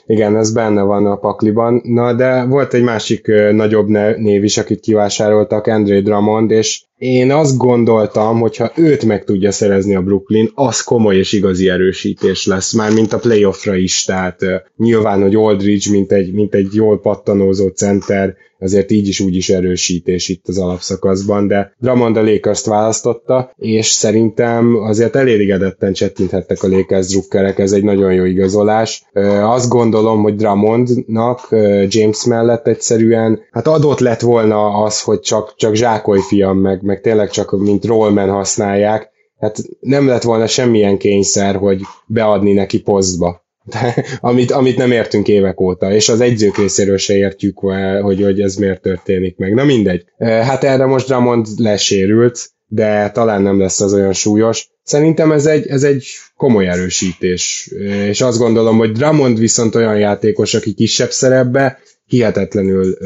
Igen, 0.07 0.37
ez 0.37 0.53
benne 0.53 0.83
van 0.83 1.07
a 1.07 1.17
pakliban, 1.17 1.81
na 1.85 2.13
de 2.13 2.45
volt 2.45 2.75
egy 2.75 2.83
másik 2.83 3.27
nagyobb 3.53 3.89
név 4.17 4.45
is, 4.45 4.59
akit 4.59 4.81
kivásároltak, 4.81 5.67
Andre 5.67 6.01
Drummond, 6.01 6.51
és 6.51 6.85
én 6.97 7.31
azt 7.31 7.57
gondoltam, 7.57 8.41
hogy 8.41 8.57
ha 8.57 8.73
őt 8.77 9.05
meg 9.05 9.25
tudja 9.25 9.51
szerezni 9.51 9.95
a 9.95 10.03
Brooklyn, 10.03 10.51
az 10.55 10.81
komoly 10.81 11.17
és 11.17 11.33
igazi 11.33 11.69
erősítés 11.69 12.47
lesz, 12.47 12.73
már 12.73 12.93
mint 12.93 13.13
a 13.13 13.19
playoffra 13.19 13.75
is, 13.75 14.05
tehát 14.05 14.41
nyilván, 14.77 15.23
hogy 15.23 15.35
Aldridge, 15.35 15.91
mint 15.91 16.13
egy, 16.13 16.33
mint 16.33 16.55
egy 16.55 16.75
jól 16.75 17.01
pattanózó 17.01 17.69
center, 17.69 18.37
azért 18.61 18.91
így 18.91 19.09
is 19.09 19.21
úgy 19.21 19.37
is 19.37 19.49
erősítés 19.49 20.29
itt 20.29 20.49
az 20.49 20.59
alapszakaszban, 20.59 21.47
de 21.47 21.75
Drummond 21.79 22.17
a 22.17 22.23
lakers 22.23 22.65
választotta, 22.65 23.53
és 23.57 23.87
szerintem 23.87 24.77
azért 24.77 25.17
elégedetten 25.17 25.93
csettinthettek 25.93 26.63
a 26.63 26.69
Lakers 26.69 27.07
drukkerek, 27.07 27.59
ez 27.59 27.73
egy 27.73 27.85
nagyon 27.85 28.13
jó 28.13 28.25
igazolás. 28.25 29.05
Azt 29.41 29.69
gondolom, 29.69 30.23
hogy 30.23 30.37
Drummondnak 30.37 31.49
James 31.89 32.25
mellett 32.25 32.67
egyszerűen, 32.67 33.41
hát 33.51 33.67
adott 33.67 33.99
lett 33.99 34.21
volna 34.21 34.83
az, 34.83 35.03
hogy 35.03 35.21
csak, 35.21 35.55
csak 35.57 35.75
zsákoly 35.75 36.21
fiam, 36.21 36.59
meg, 36.59 36.83
meg 36.83 37.01
tényleg 37.01 37.31
csak 37.31 37.59
mint 37.59 37.85
rollman 37.85 38.29
használják, 38.29 39.11
hát 39.39 39.63
nem 39.81 40.07
lett 40.07 40.23
volna 40.23 40.47
semmilyen 40.47 40.99
kényszer, 40.99 41.57
hogy 41.57 41.81
beadni 42.07 42.53
neki 42.53 42.81
posztba. 42.81 43.45
De, 43.71 44.05
amit, 44.21 44.51
amit 44.51 44.77
nem 44.77 44.91
értünk 44.91 45.29
évek 45.29 45.61
óta, 45.61 45.93
és 45.93 46.09
az 46.09 46.21
egyzők 46.21 46.57
részéről 46.57 46.97
se 46.97 47.15
értjük, 47.15 47.59
hogy, 48.01 48.23
hogy 48.23 48.41
ez 48.41 48.55
miért 48.55 48.83
történik 48.83 49.37
meg. 49.37 49.55
Na 49.55 49.65
mindegy. 49.65 50.05
Hát 50.19 50.65
erre 50.65 50.87
most 50.87 51.07
Dramond 51.07 51.47
lesérült, 51.57 52.51
de 52.67 53.11
talán 53.11 53.43
nem 53.43 53.61
lesz 53.61 53.81
az 53.81 53.93
olyan 53.95 54.13
súlyos. 54.13 54.69
Szerintem 54.83 55.33
ez 55.33 55.47
egy, 55.47 55.67
ez 55.67 55.83
egy 55.83 56.07
komoly 56.37 56.69
erősítés, 56.69 57.71
és 58.09 58.21
azt 58.21 58.39
gondolom, 58.39 58.79
hogy 58.79 58.93
Dramond 58.93 59.39
viszont 59.39 59.75
olyan 59.75 59.99
játékos, 59.99 60.55
aki 60.55 60.75
kisebb 60.75 61.11
szerepbe 61.11 61.79
hihetetlenül 62.05 62.97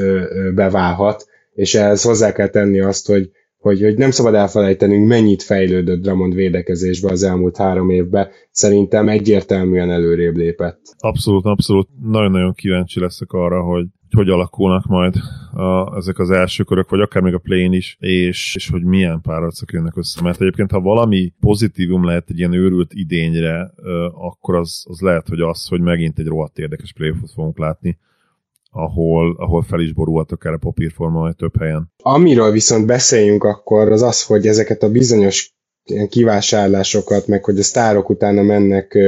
beválhat, 0.55 1.27
és 1.55 1.75
ehhez 1.75 2.03
hozzá 2.03 2.33
kell 2.33 2.49
tenni 2.49 2.81
azt, 2.81 3.07
hogy 3.07 3.31
hogy, 3.61 3.81
hogy 3.81 3.97
nem 3.97 4.11
szabad 4.11 4.35
elfelejtenünk, 4.35 5.09
mennyit 5.09 5.43
fejlődött 5.43 6.03
Dramond 6.03 6.35
védekezésbe 6.35 7.11
az 7.11 7.23
elmúlt 7.23 7.57
három 7.57 7.91
évben. 7.91 8.29
Szerintem 8.51 9.09
egyértelműen 9.09 9.91
előrébb 9.91 10.37
lépett. 10.37 10.81
Abszolút, 10.99 11.45
abszolút. 11.45 11.89
Nagyon-nagyon 12.03 12.53
kíváncsi 12.53 13.01
leszek 13.01 13.33
arra, 13.33 13.63
hogy 13.63 13.85
hogy 14.17 14.29
alakulnak 14.29 14.87
majd 14.87 15.15
a, 15.53 15.97
ezek 15.97 16.19
az 16.19 16.31
első 16.31 16.65
körök, 16.65 16.91
vagy 16.91 17.01
akár 17.01 17.23
még 17.23 17.35
a 17.35 17.39
plane 17.39 17.77
is, 17.77 17.97
és, 17.99 18.55
és 18.55 18.69
hogy 18.69 18.85
milyen 18.85 19.21
párharcok 19.21 19.73
jönnek 19.73 19.97
össze. 19.97 20.23
Mert 20.23 20.41
egyébként, 20.41 20.71
ha 20.71 20.81
valami 20.81 21.33
pozitívum 21.41 22.05
lehet 22.05 22.31
egy 22.31 22.39
ilyen 22.39 22.53
őrült 22.53 22.93
idényre, 22.95 23.73
akkor 24.15 24.55
az, 24.55 24.85
az 24.89 25.01
lehet, 25.01 25.29
hogy 25.29 25.41
az, 25.41 25.67
hogy 25.69 25.81
megint 25.81 26.19
egy 26.19 26.27
rohadt 26.27 26.59
érdekes 26.59 26.93
playoffot 26.93 27.31
fogunk 27.33 27.59
látni 27.59 27.99
ahol, 28.71 29.37
ahol 29.39 29.63
fel 29.63 29.81
is 29.81 29.93
borult 29.93 30.33
akár 30.33 30.53
a 30.53 30.59
papírforma 30.59 31.33
több 31.33 31.59
helyen. 31.59 31.93
Amiről 32.03 32.51
viszont 32.51 32.87
beszéljünk 32.87 33.45
akkor, 33.45 33.93
az 33.93 34.03
az, 34.03 34.25
hogy 34.25 34.47
ezeket 34.47 34.83
a 34.83 34.91
bizonyos 34.91 35.55
ilyen 35.85 36.09
kivásárlásokat, 36.09 37.27
meg 37.27 37.45
hogy 37.45 37.59
a 37.59 37.63
sztárok 37.63 38.09
utána 38.09 38.43
mennek 38.43 38.99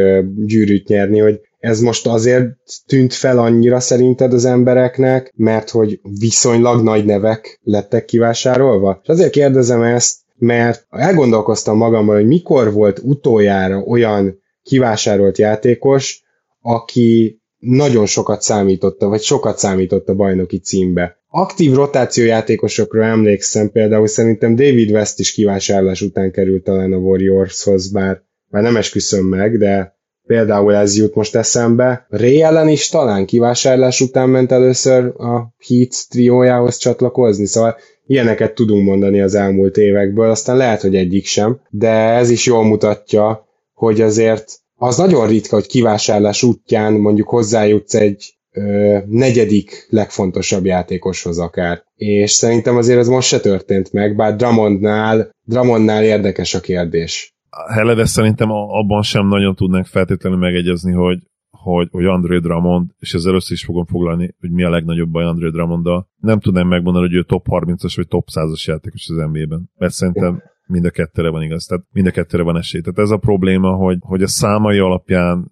gyűrűt 0.45 0.89
nyerni, 0.89 1.19
hogy 1.19 1.41
ez 1.59 1.81
most 1.81 2.07
azért 2.07 2.47
tűnt 2.87 3.13
fel 3.13 3.39
annyira 3.39 3.81
szerinted 3.81 4.33
az 4.33 4.45
embereknek, 4.45 5.33
mert 5.37 5.71
hogy 5.71 6.01
viszonylag 6.19 6.83
nagy 6.83 7.05
nevek 7.05 7.61
lettek 7.63 8.05
kivásárolva? 8.05 8.99
És 9.03 9.09
azért 9.09 9.31
kérdezem 9.31 9.83
ezt, 9.83 10.19
mert 10.37 10.87
elgondolkoztam 10.91 11.77
magammal, 11.77 12.15
hogy 12.15 12.27
mikor 12.27 12.73
volt 12.73 13.01
utoljára 13.03 13.79
olyan 13.79 14.41
kivásárolt 14.63 15.39
játékos, 15.39 16.23
aki 16.61 17.42
nagyon 17.63 18.07
sokat 18.07 18.43
számította, 18.43 19.09
vagy 19.09 19.21
sokat 19.21 19.59
számított 19.59 20.09
a 20.09 20.15
bajnoki 20.15 20.59
címbe. 20.59 21.17
Aktív 21.29 21.75
rotációjátékosokra 21.75 23.05
emlékszem, 23.05 23.71
például 23.71 24.07
szerintem 24.07 24.55
David 24.55 24.91
West 24.91 25.19
is 25.19 25.33
kivásárlás 25.33 26.01
után 26.01 26.31
került 26.31 26.65
talán 26.65 26.93
a 26.93 26.97
Warriorshoz, 26.97 27.91
bár, 27.91 28.23
bár 28.51 28.63
nem 28.63 28.77
esküszöm 28.77 29.25
meg, 29.25 29.59
de 29.59 29.97
például 30.27 30.75
ez 30.75 30.97
jut 30.97 31.15
most 31.15 31.35
eszembe. 31.35 32.07
Ray 32.09 32.43
ellen 32.43 32.69
is 32.69 32.89
talán 32.89 33.27
kivásárlás 33.27 34.01
után 34.01 34.29
ment 34.29 34.53
először 34.53 35.05
a 35.05 35.55
Heat 35.69 36.09
triójához 36.09 36.77
csatlakozni, 36.77 37.47
szóval 37.47 37.77
ilyeneket 38.07 38.55
tudunk 38.55 38.85
mondani 38.85 39.21
az 39.21 39.35
elmúlt 39.35 39.77
évekből, 39.77 40.31
aztán 40.31 40.57
lehet, 40.57 40.81
hogy 40.81 40.97
egyik 40.97 41.25
sem, 41.27 41.61
de 41.71 41.91
ez 41.91 42.31
is 42.31 42.47
jól 42.47 42.65
mutatja, 42.65 43.47
hogy 43.75 44.01
azért 44.01 44.61
az 44.83 44.97
nagyon 44.97 45.27
ritka, 45.27 45.55
hogy 45.55 45.67
kivásárlás 45.67 46.43
útján 46.43 46.93
mondjuk 46.93 47.29
hozzájutsz 47.29 47.95
egy 47.95 48.35
ö, 48.53 48.99
negyedik 49.07 49.87
legfontosabb 49.91 50.65
játékoshoz 50.65 51.39
akár. 51.39 51.83
És 51.95 52.31
szerintem 52.31 52.77
azért 52.77 52.99
ez 52.99 53.09
most 53.09 53.29
se 53.29 53.41
történt 53.41 53.93
meg, 53.93 54.17
bár 54.17 54.37
Dramondnál, 54.37 55.31
Dramondnál 55.45 56.05
érdekes 56.05 56.55
a 56.55 56.61
kérdés. 56.61 57.35
Hele, 57.75 58.07
szerintem 58.07 58.51
abban 58.51 59.03
sem 59.03 59.29
nagyon 59.29 59.55
tudnánk 59.55 59.87
feltétlenül 59.87 60.39
megegyezni, 60.39 60.93
hogy, 60.93 61.19
hogy, 61.51 61.89
hogy 61.91 62.05
André 62.05 62.39
Dramond, 62.39 62.91
és 62.99 63.13
ezzel 63.13 63.35
össze 63.35 63.53
is 63.53 63.65
fogom 63.65 63.85
foglalni, 63.85 64.35
hogy 64.41 64.51
mi 64.51 64.63
a 64.63 64.71
legnagyobb 64.71 65.11
baj 65.11 65.25
André 65.25 65.49
Dramonddal. 65.49 66.09
Nem 66.21 66.41
tudnám 66.41 66.69
megmondani, 66.69 67.07
hogy 67.07 67.17
ő 67.17 67.23
top 67.23 67.47
30-as 67.51 67.93
vagy 67.97 68.09
top 68.09 68.29
100-as 68.35 68.65
játékos 68.65 69.09
az 69.09 69.17
NBA-ben. 69.17 69.71
Mert 69.79 69.93
szerintem 69.93 70.43
mind 70.67 70.85
a 70.85 70.91
kettőre 70.91 71.29
van 71.29 71.43
igaz, 71.43 71.65
tehát 71.65 71.85
mind 71.93 72.07
a 72.07 72.11
kettőre 72.11 72.43
van 72.43 72.57
esély. 72.57 72.81
Tehát 72.81 72.99
ez 72.99 73.11
a 73.11 73.17
probléma, 73.17 73.75
hogy, 73.75 73.99
hogy 74.01 74.23
a 74.23 74.29
számai 74.29 74.79
alapján 74.79 75.51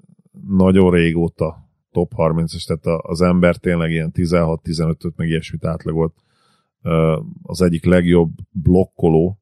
nagyon 0.48 0.90
régóta 0.90 1.68
top 1.90 2.12
30-es, 2.16 2.66
tehát 2.66 3.00
az 3.02 3.20
ember 3.20 3.56
tényleg 3.56 3.90
ilyen 3.90 4.10
16-15-öt 4.14 5.16
meg 5.16 5.28
ilyesmit 5.28 5.64
átlagolt 5.64 6.14
az 7.42 7.62
egyik 7.62 7.84
legjobb 7.84 8.30
blokkoló, 8.50 9.38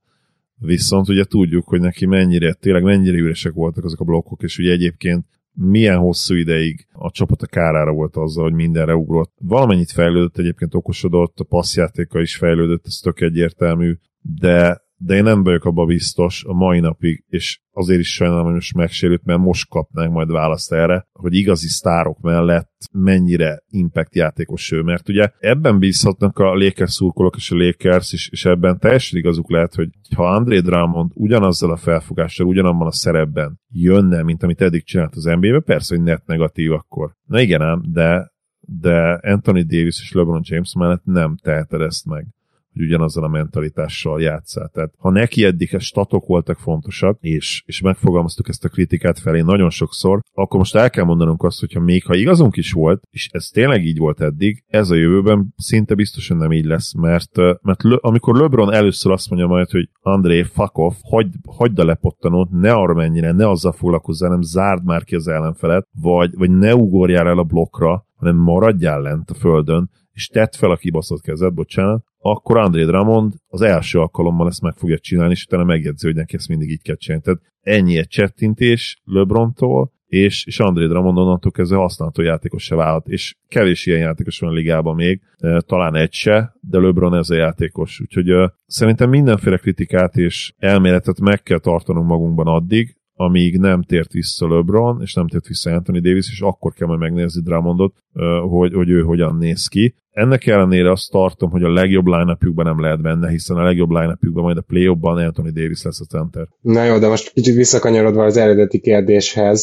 viszont 0.59 1.09
ugye 1.09 1.25
tudjuk, 1.25 1.69
hogy 1.69 1.81
neki 1.81 2.07
mennyire, 2.07 2.53
tényleg 2.53 2.83
mennyire 2.83 3.16
üresek 3.16 3.53
voltak 3.53 3.85
azok 3.85 4.01
a 4.01 4.05
blokkok, 4.05 4.43
és 4.43 4.59
ugye 4.59 4.73
egyébként 4.73 5.27
milyen 5.53 5.99
hosszú 5.99 6.35
ideig 6.35 6.87
a 6.93 7.11
csapat 7.11 7.43
a 7.43 7.47
kárára 7.47 7.93
volt 7.93 8.16
azzal, 8.16 8.45
hogy 8.45 8.53
mindenre 8.53 8.95
ugrott. 8.95 9.33
Valamennyit 9.41 9.91
fejlődött, 9.91 10.39
egyébként 10.39 10.75
okosodott, 10.75 11.41
a 11.41 11.45
passzjátéka 11.45 12.21
is 12.21 12.37
fejlődött, 12.37 12.87
ez 12.87 12.95
tök 12.95 13.21
egyértelmű, 13.21 13.95
de 14.21 14.87
de 15.01 15.15
én 15.15 15.23
nem 15.23 15.43
vagyok 15.43 15.65
abba 15.65 15.85
biztos 15.85 16.45
a 16.45 16.53
mai 16.53 16.81
napig, 16.81 17.25
és 17.29 17.61
azért 17.73 18.01
is 18.01 18.15
sajnálom, 18.15 18.45
hogy 18.45 18.55
most 18.55 18.75
megsérült, 18.75 19.25
mert 19.25 19.39
most 19.39 19.69
kapnánk 19.69 20.13
majd 20.13 20.31
választ 20.31 20.73
erre, 20.73 21.07
hogy 21.13 21.35
igazi 21.35 21.69
sztárok 21.69 22.21
mellett 22.21 22.71
mennyire 22.93 23.63
impact 23.69 24.15
játékos 24.15 24.73
ő, 24.73 24.83
mert 24.83 25.09
ugye 25.09 25.31
ebben 25.39 25.79
bízhatnak 25.79 26.39
a 26.39 26.55
Lakers 26.55 26.93
szurkolók 26.93 27.37
és 27.37 27.51
a 27.51 27.57
Lakers, 27.57 28.13
és, 28.13 28.29
és 28.29 28.45
ebben 28.45 28.79
teljesen 28.79 29.19
igazuk 29.19 29.51
lehet, 29.51 29.75
hogy 29.75 29.89
ha 30.17 30.35
André 30.35 30.59
Drummond 30.59 31.11
ugyanazzal 31.15 31.71
a 31.71 31.77
felfogással, 31.77 32.47
ugyanabban 32.47 32.87
a 32.87 32.93
szerepben 32.93 33.61
jönne, 33.69 34.23
mint 34.23 34.43
amit 34.43 34.61
eddig 34.61 34.85
csinált 34.85 35.15
az 35.15 35.25
NBA-be, 35.25 35.61
persze, 35.61 35.97
hogy 35.97 36.05
net 36.05 36.27
negatív 36.27 36.73
akkor. 36.73 37.13
Na 37.27 37.41
igen 37.41 37.63
ám, 37.63 37.83
de 37.93 38.37
de 38.71 39.21
Anthony 39.23 39.67
Davis 39.67 40.01
és 40.01 40.13
LeBron 40.13 40.41
James 40.45 40.75
mellett 40.79 41.05
nem 41.05 41.37
teheted 41.37 41.81
ezt 41.81 42.07
meg 42.07 42.27
hogy 42.79 42.87
ugyanazzal 42.87 43.24
a 43.24 43.29
mentalitással 43.29 44.20
játszál. 44.20 44.68
Tehát 44.68 44.93
ha 44.99 45.11
neki 45.11 45.45
eddig 45.45 45.74
a 45.74 45.79
statok 45.79 46.26
voltak 46.26 46.59
fontosak, 46.59 47.18
és, 47.20 47.62
és 47.66 47.81
megfogalmaztuk 47.81 48.49
ezt 48.49 48.64
a 48.64 48.68
kritikát 48.68 49.18
felé 49.18 49.41
nagyon 49.41 49.70
sokszor, 49.70 50.20
akkor 50.33 50.59
most 50.59 50.74
el 50.74 50.91
kell 50.91 51.05
mondanunk 51.05 51.43
azt, 51.43 51.61
hogyha 51.61 51.81
még 51.81 52.05
ha 52.05 52.14
igazunk 52.14 52.57
is 52.57 52.72
volt, 52.72 53.03
és 53.11 53.29
ez 53.33 53.47
tényleg 53.47 53.85
így 53.85 53.99
volt 53.99 54.20
eddig, 54.20 54.64
ez 54.66 54.91
a 54.91 54.95
jövőben 54.95 55.55
szinte 55.57 55.95
biztosan 55.95 56.37
nem 56.37 56.53
így 56.53 56.64
lesz, 56.64 56.95
mert, 56.95 57.37
mert 57.62 57.83
le, 57.83 57.99
amikor 58.01 58.37
LeBron 58.37 58.72
először 58.72 59.12
azt 59.12 59.31
mondja 59.31 59.49
majd, 59.49 59.70
hogy 59.70 59.89
André, 60.01 60.43
fuck 60.43 60.79
off, 60.79 60.95
hagyd, 61.03 61.35
hagyd 61.47 61.79
a 61.79 61.85
lepottanót, 61.85 62.51
ne 62.51 62.72
arra 62.72 62.95
mennyire, 62.95 63.33
ne 63.33 63.49
azzal 63.49 63.72
foglalkozzál, 63.72 64.31
nem 64.31 64.43
zárd 64.43 64.85
már 64.85 65.05
ki 65.05 65.14
az 65.14 65.29
ellenfelet, 65.29 65.89
vagy, 66.01 66.31
vagy 66.37 66.51
ne 66.51 66.74
ugorjál 66.74 67.29
el 67.29 67.39
a 67.39 67.45
blokkra, 67.45 68.07
hanem 68.14 68.37
maradjál 68.37 69.01
lent 69.01 69.31
a 69.31 69.35
földön, 69.35 69.91
és 70.12 70.26
tett 70.26 70.55
fel 70.55 70.70
a 70.70 70.76
kibaszott 70.76 71.20
kezed, 71.20 71.55
bocsánat, 71.55 72.05
akkor 72.19 72.57
André 72.57 72.85
Drummond 72.85 73.33
az 73.47 73.61
első 73.61 73.99
alkalommal 73.99 74.49
ezt 74.49 74.62
meg 74.62 74.75
fogja 74.77 74.99
csinálni, 74.99 75.33
és 75.33 75.45
utána 75.45 75.64
megjegyzi, 75.64 76.07
hogy 76.07 76.16
neki 76.16 76.37
ezt 76.37 76.49
mindig 76.49 76.71
így 76.71 76.83
kell 76.83 76.97
csinálni. 76.97 77.25
Tehát 77.25 77.41
ennyi 77.61 77.99
egy 77.99 78.09
csettintés 78.09 79.01
LeBrontól, 79.05 79.93
és, 80.07 80.47
és 80.47 80.61
André 80.61 80.87
Drummond 80.87 81.19
onnantól 81.19 81.51
kezdve 81.51 81.77
használható 81.77 82.23
játékos 82.23 82.62
se 82.62 82.75
válhat, 82.75 83.09
és 83.09 83.35
kevés 83.49 83.87
ilyen 83.87 83.99
játékos 83.99 84.39
van 84.39 84.51
a 84.51 84.53
ligában 84.53 84.95
még, 84.95 85.21
e, 85.39 85.61
talán 85.61 85.95
egy 85.95 86.12
se, 86.12 86.57
de 86.61 86.79
LeBron 86.79 87.14
ez 87.14 87.31
a 87.31 87.35
játékos, 87.35 88.01
úgyhogy 88.01 88.33
uh, 88.33 88.49
szerintem 88.66 89.11
mindenféle 89.11 89.57
kritikát 89.57 90.16
és 90.16 90.53
elméletet 90.57 91.21
meg 91.21 91.43
kell 91.43 91.59
tartanunk 91.59 92.07
magunkban 92.07 92.47
addig, 92.47 92.97
amíg 93.21 93.59
nem 93.59 93.83
tért 93.83 94.12
vissza 94.12 94.49
LeBron, 94.49 95.01
és 95.03 95.14
nem 95.14 95.29
tért 95.29 95.47
vissza 95.47 95.71
Anthony 95.71 96.01
Davis, 96.03 96.31
és 96.31 96.41
akkor 96.41 96.73
kell 96.73 96.87
majd 96.87 97.01
megnézni 97.01 97.43
Drummondot, 97.43 97.95
hogy, 98.49 98.75
hogy 98.75 98.91
ő 98.91 99.03
hogyan 99.03 99.37
néz 99.37 99.66
ki. 99.66 99.95
Ennek 100.11 100.47
ellenére 100.47 100.91
azt 100.91 101.11
tartom, 101.11 101.51
hogy 101.51 101.62
a 101.62 101.73
legjobb 101.73 102.07
line 102.07 102.37
nem 102.55 102.81
lehet 102.81 103.03
benne, 103.03 103.29
hiszen 103.29 103.57
a 103.57 103.62
legjobb 103.62 103.91
line 103.91 104.19
majd 104.21 104.57
a 104.57 104.61
play 104.61 104.95
ban 104.95 105.16
Anthony 105.16 105.53
Davis 105.53 105.83
lesz 105.83 106.01
a 106.01 106.05
center. 106.05 106.49
Na 106.61 106.85
jó, 106.85 106.99
de 106.99 107.09
most 107.09 107.33
kicsit 107.33 107.55
visszakanyarodva 107.55 108.25
az 108.25 108.37
eredeti 108.37 108.81
kérdéshez, 108.81 109.62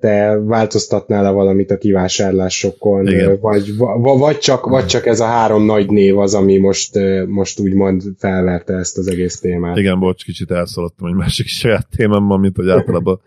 te 0.00 0.38
változtatnál-e 0.44 1.30
valamit 1.30 1.70
a 1.70 1.78
kivásárlásokon, 1.78 3.06
Igen. 3.06 3.38
vagy, 3.40 3.76
vagy, 4.18 4.38
csak, 4.38 4.66
vagy 4.66 4.86
csak 4.86 5.06
ez 5.06 5.20
a 5.20 5.26
három 5.26 5.64
nagy 5.64 5.90
név 5.90 6.18
az, 6.18 6.34
ami 6.34 6.58
most, 6.58 6.98
most 7.26 7.60
úgymond 7.60 8.02
felverte 8.18 8.74
ezt 8.74 8.98
az 8.98 9.08
egész 9.08 9.40
témát? 9.40 9.76
Igen, 9.76 9.98
bocs, 9.98 10.24
kicsit 10.24 10.50
elszaladtam 10.50 11.08
egy 11.08 11.14
másik 11.14 11.46
saját 11.60 11.88
témámmal, 11.96 12.38
mint 12.38 12.56
hogy 12.56 12.68
általában 12.68 13.20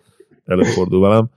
előfordul 0.45 1.01
velem. 1.01 1.29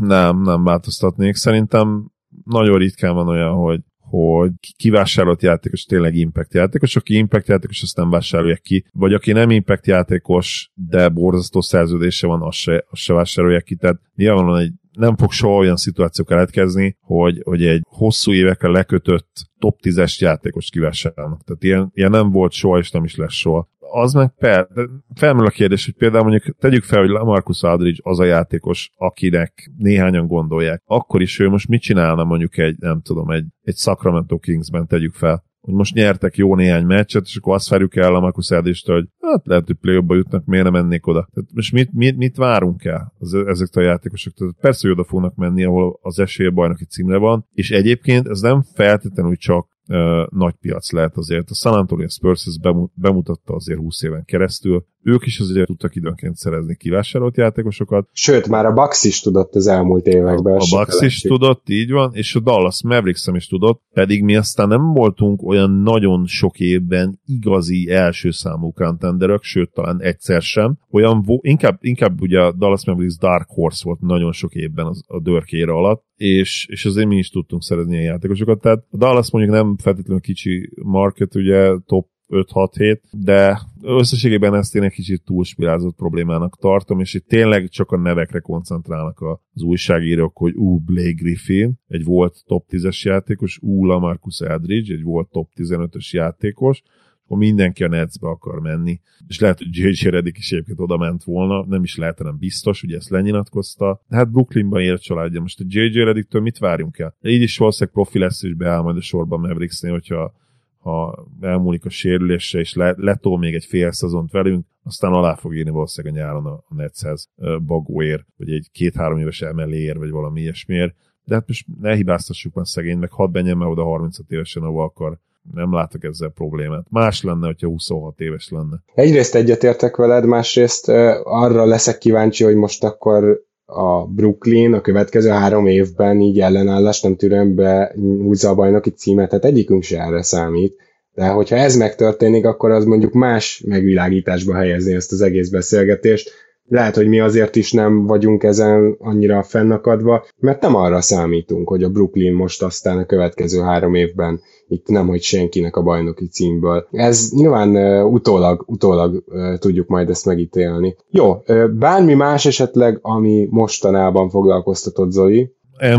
Nem, 0.00 0.42
nem 0.42 0.64
változtatnék. 0.64 1.34
Szerintem 1.34 2.14
nagyon 2.46 2.78
ritkán 2.78 3.14
van 3.14 3.28
olyan, 3.28 3.52
hogy 3.52 3.80
hogy 4.08 4.50
kivásárolt 4.76 5.42
játékos 5.42 5.84
tényleg 5.84 6.14
impact 6.14 6.54
játékos, 6.54 6.96
aki 6.96 7.14
impact 7.14 7.48
játékos, 7.48 7.82
azt 7.82 7.96
nem 7.96 8.10
vásárolják 8.10 8.60
ki, 8.60 8.84
vagy 8.92 9.12
aki 9.12 9.32
nem 9.32 9.50
impact 9.50 9.86
játékos, 9.86 10.70
de 10.74 11.08
borzasztó 11.08 11.60
szerződése 11.60 12.26
van, 12.26 12.42
azt 12.42 12.56
se, 12.56 12.84
azt 12.90 13.02
se 13.02 13.12
vásárolják 13.12 13.62
ki, 13.62 13.74
tehát 13.74 14.00
nyilvánvalóan 14.14 14.60
egy 14.60 14.72
nem 14.92 15.16
fog 15.16 15.32
soha 15.32 15.56
olyan 15.56 15.76
szituáció 15.76 16.24
keletkezni, 16.24 16.96
hogy, 17.00 17.40
hogy 17.44 17.66
egy 17.66 17.82
hosszú 17.88 18.32
évekre 18.32 18.68
lekötött 18.68 19.28
top 19.58 19.78
10-es 19.82 20.18
játékos 20.18 20.70
kivásárolnak. 20.70 21.44
Tehát 21.44 21.62
ilyen, 21.62 21.90
ilyen 21.94 22.10
nem 22.10 22.30
volt 22.30 22.52
soha, 22.52 22.78
és 22.78 22.90
nem 22.90 23.04
is 23.04 23.16
lesz 23.16 23.32
soha 23.32 23.68
az 23.90 24.12
meg 24.12 24.34
per, 24.38 24.68
felmerül 25.14 25.46
a 25.46 25.50
kérdés, 25.50 25.84
hogy 25.84 25.94
például 25.94 26.22
mondjuk 26.22 26.56
tegyük 26.58 26.82
fel, 26.82 27.00
hogy 27.00 27.10
Marcus 27.10 27.62
Aldridge 27.62 28.00
az 28.02 28.18
a 28.18 28.24
játékos, 28.24 28.90
akinek 28.96 29.70
néhányan 29.76 30.26
gondolják, 30.26 30.82
akkor 30.84 31.22
is 31.22 31.38
ő 31.38 31.48
most 31.48 31.68
mit 31.68 31.80
csinálna 31.80 32.24
mondjuk 32.24 32.58
egy, 32.58 32.76
nem 32.78 33.00
tudom, 33.00 33.30
egy, 33.30 33.44
egy 33.62 33.76
Sacramento 33.76 34.38
Kingsben 34.38 34.86
tegyük 34.86 35.14
fel 35.14 35.44
hogy 35.66 35.74
most 35.74 35.94
nyertek 35.94 36.36
jó 36.36 36.54
néhány 36.54 36.84
meccset, 36.84 37.24
és 37.24 37.36
akkor 37.36 37.54
azt 37.54 37.68
várjuk 37.68 37.96
el 37.96 38.14
a 38.14 38.20
Marcus 38.20 38.50
Erdéstől, 38.50 38.96
hogy 38.96 39.08
hát 39.20 39.46
lehet, 39.46 39.66
hogy 39.66 39.76
play 39.76 40.02
jutnak, 40.08 40.44
miért 40.44 40.64
nem 40.64 40.72
mennék 40.72 41.06
oda. 41.06 41.28
Tehát 41.34 41.50
most 41.54 41.72
mit, 41.72 41.92
mit, 41.92 42.16
mit 42.16 42.36
várunk 42.36 42.84
el 42.84 43.12
az, 43.18 43.34
ezektől 43.34 43.84
a 43.84 43.86
játékosoktól? 43.86 44.54
Persze, 44.60 44.88
hogy 44.88 44.98
oda 44.98 45.08
fognak 45.08 45.34
menni, 45.34 45.64
ahol 45.64 45.98
az 46.02 46.18
esély 46.18 46.48
bajnoki 46.48 46.84
címre 46.84 47.16
van, 47.16 47.46
és 47.52 47.70
egyébként 47.70 48.28
ez 48.28 48.40
nem 48.40 48.62
feltétlenül 48.74 49.36
csak 49.36 49.75
uh, 49.88 50.26
nagy 50.30 50.54
piac 50.60 50.92
lehet 50.92 51.16
azért. 51.16 51.50
A 51.50 51.54
San 51.54 51.72
Antonio 51.72 52.08
Spurs 52.08 52.46
ezt 52.46 52.90
bemutatta 52.94 53.54
azért 53.54 53.78
20 53.78 54.02
éven 54.02 54.24
keresztül. 54.24 54.84
Ők 55.02 55.26
is 55.26 55.40
azért 55.40 55.66
tudtak 55.66 55.96
időnként 55.96 56.36
szerezni 56.36 56.76
kivásárolt 56.76 57.36
játékosokat. 57.36 58.08
Sőt, 58.12 58.48
már 58.48 58.66
a 58.66 58.72
Bucks 58.72 59.04
is 59.04 59.20
tudott 59.20 59.54
az 59.54 59.66
elmúlt 59.66 60.06
években. 60.06 60.52
A, 60.52 60.56
a 60.56 60.78
Bucks 60.78 61.00
is 61.00 61.20
tudott, 61.20 61.68
így 61.68 61.90
van, 61.90 62.10
és 62.14 62.34
a 62.34 62.40
Dallas 62.40 62.82
Mavericks 62.82 63.26
is 63.32 63.46
tudott, 63.46 63.82
pedig 63.92 64.22
mi 64.22 64.36
aztán 64.36 64.68
nem 64.68 64.92
voltunk 64.92 65.42
olyan 65.42 65.70
nagyon 65.70 66.26
sok 66.26 66.60
évben 66.60 67.20
igazi 67.26 67.90
első 67.90 68.30
számú 68.30 68.72
contenderök, 68.72 69.42
sőt, 69.42 69.70
talán 69.72 70.02
egyszer 70.02 70.42
sem. 70.42 70.78
Olyan, 70.90 71.24
inkább, 71.40 71.78
inkább 71.80 72.20
ugye 72.20 72.40
a 72.40 72.52
Dallas 72.52 72.86
Mavericks 72.86 73.16
Dark 73.18 73.48
Horse 73.48 73.82
volt 73.84 74.00
nagyon 74.00 74.32
sok 74.32 74.54
évben 74.54 74.86
az, 74.86 75.04
a 75.06 75.20
dörkére 75.20 75.72
alatt, 75.72 76.04
és, 76.16 76.66
és 76.70 76.84
azért 76.84 77.08
mi 77.08 77.16
is 77.16 77.30
tudtunk 77.30 77.62
szerezni 77.62 77.92
ilyen 77.92 78.04
játékosokat. 78.04 78.60
Tehát 78.60 78.84
a 78.90 78.96
Dallas 78.96 79.30
mondjuk 79.30 79.54
nem 79.54 79.75
feltétlenül 79.80 80.20
kicsi 80.20 80.70
market, 80.82 81.34
ugye 81.34 81.78
top 81.86 82.08
5-6-7, 82.28 83.00
de 83.10 83.60
összességében 83.82 84.54
ezt 84.54 84.74
én 84.74 84.82
egy 84.82 84.92
kicsit 84.92 85.22
túlspirázott 85.24 85.96
problémának 85.96 86.56
tartom, 86.58 87.00
és 87.00 87.14
itt 87.14 87.26
tényleg 87.26 87.68
csak 87.68 87.90
a 87.90 87.96
nevekre 87.96 88.38
koncentrálnak 88.38 89.20
az 89.52 89.62
újságírók, 89.62 90.36
hogy 90.36 90.54
ú, 90.54 90.78
Blake 90.78 91.12
Griffin, 91.12 91.74
egy 91.86 92.04
volt 92.04 92.42
top 92.44 92.64
10-es 92.68 93.02
játékos, 93.02 93.58
ú, 93.62 93.84
Lamarcus 93.84 94.40
Eldridge, 94.40 94.94
egy 94.94 95.02
volt 95.02 95.28
top 95.28 95.50
15-ös 95.56 96.10
játékos, 96.10 96.82
akkor 97.26 97.38
mindenki 97.38 97.84
a 97.84 97.88
Netsbe 97.88 98.28
akar 98.28 98.60
menni. 98.60 99.00
És 99.26 99.40
lehet, 99.40 99.58
hogy 99.58 99.76
J.J. 99.76 100.08
Redick 100.08 100.38
is 100.38 100.52
egyébként 100.52 100.80
oda 100.80 100.96
ment 100.96 101.24
volna, 101.24 101.64
nem 101.66 101.82
is 101.82 101.96
lehet, 101.96 102.18
nem 102.18 102.36
biztos, 102.38 102.82
ugye 102.82 102.96
ezt 102.96 103.10
lenyilatkozta. 103.10 104.00
Hát 104.08 104.30
Brooklynban 104.30 104.80
élt 104.80 105.02
családja. 105.02 105.40
Most 105.40 105.60
a 105.60 105.64
J.J. 105.66 105.98
Redicktől 105.98 106.42
mit 106.42 106.58
várjunk 106.58 106.98
el? 106.98 107.16
Így 107.20 107.42
is 107.42 107.58
valószínűleg 107.58 107.94
profi 107.94 108.18
lesz, 108.18 108.42
és 108.42 108.54
beáll 108.54 108.82
majd 108.82 108.96
a 108.96 109.00
sorban 109.00 109.40
Mavericksnél, 109.40 109.92
hogyha 109.92 110.34
ha 110.78 111.26
elmúlik 111.40 111.84
a 111.84 111.90
sérülése, 111.90 112.58
és 112.58 112.74
le, 112.74 112.94
letol 112.96 113.38
még 113.38 113.54
egy 113.54 113.64
fél 113.64 113.92
szezont 113.92 114.30
velünk, 114.30 114.66
aztán 114.82 115.12
alá 115.12 115.34
fog 115.34 115.56
írni 115.56 115.70
valószínűleg 115.70 116.16
a 116.16 116.24
nyáron 116.24 116.46
a, 116.46 116.64
a 116.68 116.74
Netshez 116.74 117.30
bagóér, 117.66 118.24
vagy 118.36 118.50
egy 118.50 118.68
két-három 118.72 119.18
éves 119.18 119.42
emelér, 119.42 119.98
vagy 119.98 120.10
valami 120.10 120.40
ilyesmiért. 120.40 120.94
De 121.24 121.34
hát 121.34 121.46
most 121.46 121.66
ne 121.80 121.94
hibáztassuk 121.94 122.54
már 122.54 122.66
szegény, 122.66 122.98
meg 122.98 123.10
hadd 123.12 123.30
menjen 123.32 123.56
már 123.56 123.68
oda 123.68 123.82
35 123.82 124.30
évesen, 124.30 124.62
ahol 124.62 124.84
akar 124.84 125.18
nem 125.54 125.72
látok 125.72 126.04
ezzel 126.04 126.28
problémát. 126.28 126.86
Más 126.90 127.22
lenne, 127.22 127.46
hogyha 127.46 127.66
26 127.66 128.20
éves 128.20 128.48
lenne. 128.50 128.82
Egyrészt 128.94 129.34
egyetértek 129.34 129.96
veled, 129.96 130.24
másrészt 130.24 130.88
arra 131.24 131.64
leszek 131.64 131.98
kíváncsi, 131.98 132.44
hogy 132.44 132.56
most 132.56 132.84
akkor 132.84 133.44
a 133.66 134.06
Brooklyn 134.06 134.72
a 134.72 134.80
következő 134.80 135.28
három 135.28 135.66
évben 135.66 136.20
így 136.20 136.40
ellenállás 136.40 137.00
nem 137.00 137.16
türelmbe 137.16 137.92
húzza 137.94 138.48
a 138.48 138.54
bajnoki 138.54 138.90
címet, 138.90 139.28
tehát 139.28 139.44
egyikünk 139.44 139.82
se 139.82 140.02
erre 140.02 140.22
számít. 140.22 140.76
De 141.14 141.28
hogyha 141.28 141.56
ez 141.56 141.76
megtörténik, 141.76 142.44
akkor 142.44 142.70
az 142.70 142.84
mondjuk 142.84 143.12
más 143.12 143.62
megvilágításba 143.66 144.54
helyezni 144.54 144.94
ezt 144.94 145.12
az 145.12 145.20
egész 145.20 145.48
beszélgetést, 145.48 146.30
lehet, 146.68 146.94
hogy 146.94 147.08
mi 147.08 147.20
azért 147.20 147.56
is 147.56 147.72
nem 147.72 148.06
vagyunk 148.06 148.42
ezen 148.42 148.96
annyira 148.98 149.42
fennakadva, 149.42 150.24
mert 150.38 150.60
nem 150.60 150.74
arra 150.74 151.00
számítunk, 151.00 151.68
hogy 151.68 151.82
a 151.82 151.90
Brooklyn 151.90 152.34
most 152.34 152.62
aztán 152.62 152.98
a 152.98 153.06
következő 153.06 153.60
három 153.60 153.94
évben 153.94 154.40
itt 154.68 154.86
nem 154.86 155.06
hogy 155.06 155.22
senkinek 155.22 155.76
a 155.76 155.82
bajnoki 155.82 156.26
címből. 156.26 156.88
Ez 156.90 157.30
nyilván 157.32 157.76
uh, 157.76 158.12
utólag, 158.12 158.64
utólag 158.66 159.24
uh, 159.26 159.58
tudjuk 159.58 159.88
majd 159.88 160.10
ezt 160.10 160.26
megítélni. 160.26 160.96
Jó, 161.10 161.42
uh, 161.46 161.68
bármi 161.68 162.14
más 162.14 162.46
esetleg, 162.46 162.98
ami 163.02 163.46
mostanában 163.50 164.28
foglalkoztatott 164.28 165.10
Zoli? 165.10 165.50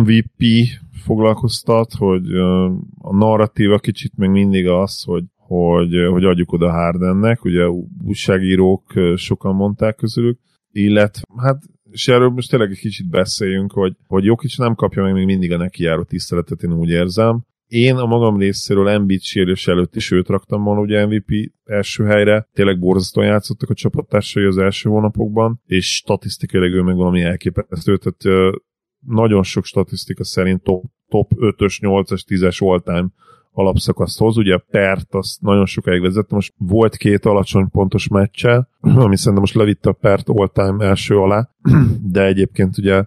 MVP 0.01 0.43
foglalkoztat, 1.05 1.91
hogy 1.97 2.23
a 3.01 3.15
narratíva 3.15 3.77
kicsit 3.77 4.11
még 4.15 4.29
mindig 4.29 4.67
az, 4.67 5.03
hogy 5.03 5.23
hogy, 5.47 5.89
hogy 6.11 6.23
adjuk 6.23 6.51
oda 6.51 6.71
Hardennek, 6.71 7.43
ugye 7.43 7.67
újságírók 8.05 8.83
sokan 9.15 9.55
mondták 9.55 9.95
közülük, 9.95 10.39
illetve 10.77 11.21
hát 11.37 11.63
és 11.91 12.07
erről 12.07 12.29
most 12.29 12.49
tényleg 12.49 12.71
egy 12.71 12.79
kicsit 12.79 13.09
beszéljünk, 13.09 13.71
hogy, 13.71 13.95
hogy 14.07 14.23
Jokic 14.23 14.57
nem 14.57 14.75
kapja 14.75 15.03
meg 15.03 15.13
még 15.13 15.25
mindig 15.25 15.51
a 15.51 15.57
neki 15.57 15.83
járó 15.83 16.03
tiszteletet, 16.03 16.63
én 16.63 16.73
úgy 16.73 16.89
érzem. 16.89 17.45
Én 17.67 17.95
a 17.95 18.05
magam 18.05 18.37
részéről 18.37 18.89
Embiid 18.89 19.21
sérülés 19.21 19.67
előtt 19.67 19.95
is 19.95 20.11
őt 20.11 20.27
raktam 20.27 20.63
volna 20.63 20.81
ugye 20.81 21.05
MVP 21.05 21.51
első 21.63 22.03
helyre. 22.03 22.47
Tényleg 22.53 22.79
borzasztóan 22.79 23.27
játszottak 23.27 23.69
a 23.69 23.73
csapattársai 23.73 24.43
az 24.43 24.57
első 24.57 24.89
hónapokban, 24.89 25.61
és 25.65 25.95
statisztikailag 25.95 26.71
ő 26.71 26.81
meg 26.81 26.95
valami 26.95 27.21
elképesztő, 27.21 27.97
tehát 27.97 28.57
nagyon 29.05 29.43
sok 29.43 29.65
statisztika 29.65 30.23
szerint 30.23 30.63
top, 30.63 30.83
top 31.07 31.31
5-ös, 31.35 31.77
8-as, 31.81 32.21
10-es 32.27 32.63
all-time 32.63 33.07
alapszakaszt 33.57 34.19
hoz. 34.19 34.37
Ugye 34.37 34.53
a 34.53 34.63
Pert 34.71 35.15
azt 35.15 35.41
nagyon 35.41 35.65
sokáig 35.65 36.01
vezette, 36.01 36.35
most 36.35 36.53
volt 36.57 36.95
két 36.95 37.25
alacsony 37.25 37.69
pontos 37.69 38.07
meccse, 38.07 38.67
ami 39.05 39.17
szerintem 39.17 39.39
most 39.39 39.55
levitte 39.55 39.89
a 39.89 39.93
Pert 39.93 40.29
all-time 40.29 40.85
első 40.85 41.17
alá, 41.17 41.49
de 42.13 42.25
egyébként 42.25 42.77
ugye 42.77 43.03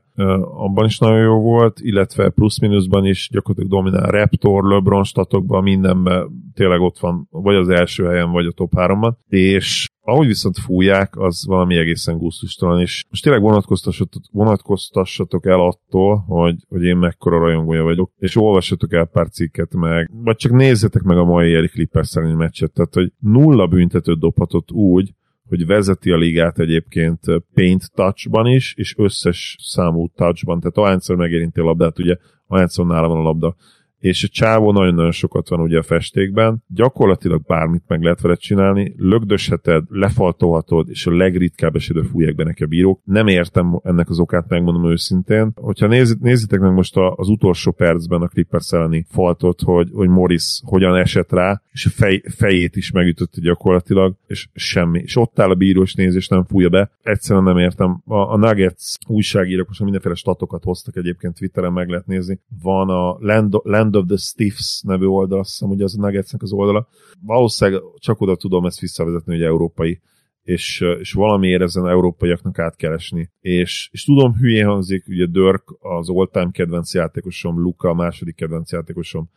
abban 0.56 0.84
is 0.84 0.98
nagyon 0.98 1.20
jó 1.20 1.40
volt, 1.40 1.80
illetve 1.80 2.28
plusz-minuszban 2.28 3.06
is 3.06 3.28
gyakorlatilag 3.32 3.70
dominál 3.70 4.10
Raptor, 4.10 4.64
LeBron 4.64 5.04
statokban, 5.04 5.62
mindenben 5.62 6.30
tényleg 6.54 6.80
ott 6.80 6.98
van, 6.98 7.28
vagy 7.30 7.56
az 7.56 7.68
első 7.68 8.04
helyen, 8.04 8.30
vagy 8.30 8.46
a 8.46 8.52
top 8.52 8.72
3-ban, 8.76 9.12
és 9.28 9.88
ahogy 10.10 10.26
viszont 10.26 10.58
fújják, 10.58 11.16
az 11.16 11.46
valami 11.46 11.76
egészen 11.76 12.18
gusztustalan, 12.18 12.80
és 12.80 13.04
most 13.10 13.22
tényleg 13.22 13.42
vonatkoztassatok, 13.42 14.22
vonatkoztassatok 14.32 15.46
el 15.46 15.60
attól, 15.60 16.16
hogy, 16.16 16.56
hogy 16.68 16.82
én 16.82 16.96
mekkora 16.96 17.38
rajongója 17.38 17.82
vagyok, 17.82 18.12
és 18.18 18.36
olvassatok 18.36 18.92
el 18.92 19.04
pár 19.04 19.28
cikket 19.28 19.74
meg, 19.74 20.10
vagy 20.12 20.36
csak 20.36 20.52
nézzetek 20.52 21.02
meg 21.02 21.16
a 21.16 21.24
mai 21.24 21.54
Eric 21.54 21.70
Clippers 21.70 22.08
szerint 22.08 22.36
meccset, 22.36 22.72
tehát 22.72 22.94
hogy 22.94 23.12
nulla 23.18 23.66
büntetőt 23.66 24.18
dobhatott 24.18 24.72
úgy, 24.72 25.14
hogy 25.48 25.66
vezeti 25.66 26.10
a 26.10 26.16
ligát 26.16 26.58
egyébként 26.58 27.20
paint 27.54 27.90
touchban 27.94 28.46
is, 28.46 28.74
és 28.76 28.94
összes 28.98 29.56
számú 29.60 30.08
touchban, 30.14 30.60
tehát 30.60 30.76
ahányszor 30.76 31.16
megérinti 31.16 31.60
a 31.60 31.64
labdát, 31.64 31.98
ugye 31.98 32.16
ahányszor 32.46 32.86
nála 32.86 33.08
van 33.08 33.18
a 33.18 33.22
labda, 33.22 33.56
és 34.00 34.24
a 34.24 34.28
csávó 34.28 34.72
nagyon-nagyon 34.72 35.10
sokat 35.10 35.48
van 35.48 35.60
ugye 35.60 35.78
a 35.78 35.82
festékben, 35.82 36.62
gyakorlatilag 36.68 37.42
bármit 37.46 37.82
meg 37.86 38.02
lehet 38.02 38.20
vele 38.20 38.34
csinálni, 38.34 38.94
lögdösheted, 38.96 39.84
lefaltolhatod, 39.88 40.88
és 40.88 41.06
a 41.06 41.16
legritkább 41.16 41.76
esetben 41.76 42.04
fújják 42.04 42.34
be 42.34 42.44
neki 42.44 42.62
a 42.62 42.66
bírók. 42.66 43.00
Nem 43.04 43.26
értem 43.26 43.80
ennek 43.82 44.08
az 44.08 44.18
okát, 44.18 44.48
megmondom 44.48 44.90
őszintén. 44.90 45.52
Hogyha 45.54 45.86
néz, 45.86 46.16
nézzétek 46.20 46.60
meg 46.60 46.72
most 46.72 46.96
az 46.96 47.28
utolsó 47.28 47.72
percben 47.72 48.22
a 48.22 48.28
Clippers 48.28 48.72
elleni 48.72 49.06
faltot, 49.08 49.60
hogy, 49.60 49.88
hogy 49.92 50.08
Morris 50.08 50.60
hogyan 50.64 50.96
esett 50.96 51.32
rá, 51.32 51.62
és 51.72 51.86
a 51.86 51.90
fej, 51.90 52.22
fejét 52.36 52.76
is 52.76 52.90
megütötte 52.90 53.40
gyakorlatilag, 53.40 54.14
és 54.26 54.48
semmi. 54.54 55.00
És 55.00 55.16
ott 55.16 55.38
áll 55.38 55.50
a 55.50 55.54
bíró, 55.54 55.82
és 55.82 55.94
néz, 55.94 56.28
nem 56.28 56.44
fújja 56.44 56.68
be. 56.68 56.90
Egyszerűen 57.02 57.44
nem 57.44 57.58
értem. 57.58 58.02
A, 58.04 58.14
a 58.14 58.36
Nuggets 58.36 58.94
újságírók 59.06 59.68
most 59.68 59.80
mindenféle 59.80 60.14
statokat 60.14 60.64
hoztak 60.64 60.96
egyébként 60.96 61.34
Twitteren, 61.34 61.72
meg 61.72 61.88
lehet 61.88 62.06
nézni. 62.06 62.40
Van 62.62 62.88
a 62.88 63.16
Land, 63.18 63.54
Land 63.62 63.89
Land 63.90 63.96
of 63.96 64.06
the 64.06 64.16
Stiffs 64.16 64.82
nevű 64.82 65.06
oldal, 65.06 65.38
azt 65.38 65.50
hiszem, 65.50 65.68
hogy 65.68 65.82
az 65.82 65.98
a 65.98 66.00
Nuggetsnek 66.00 66.42
az 66.42 66.52
oldala. 66.52 66.88
Valószínűleg 67.22 67.82
csak 67.98 68.20
oda 68.20 68.36
tudom 68.36 68.66
ezt 68.66 68.80
visszavezetni, 68.80 69.32
hogy 69.32 69.42
európai 69.42 70.00
és, 70.42 70.84
és 70.98 71.12
valamiért 71.12 71.62
ezen 71.62 71.88
európaiaknak 71.88 72.58
át 72.58 72.76
kell 72.76 72.92
esni. 72.92 73.30
És, 73.40 73.88
és 73.92 74.04
tudom, 74.04 74.34
hülyén 74.34 74.66
hangzik, 74.66 75.06
ugye 75.08 75.26
Dirk 75.26 75.64
az 75.78 76.08
all-time 76.08 76.50
kedvenc 76.50 76.94
játékosom, 76.94 77.62
Luka 77.62 77.88
a 77.88 77.94
második 77.94 78.34
kedvenc 78.34 78.72
játékosom, 78.72 79.30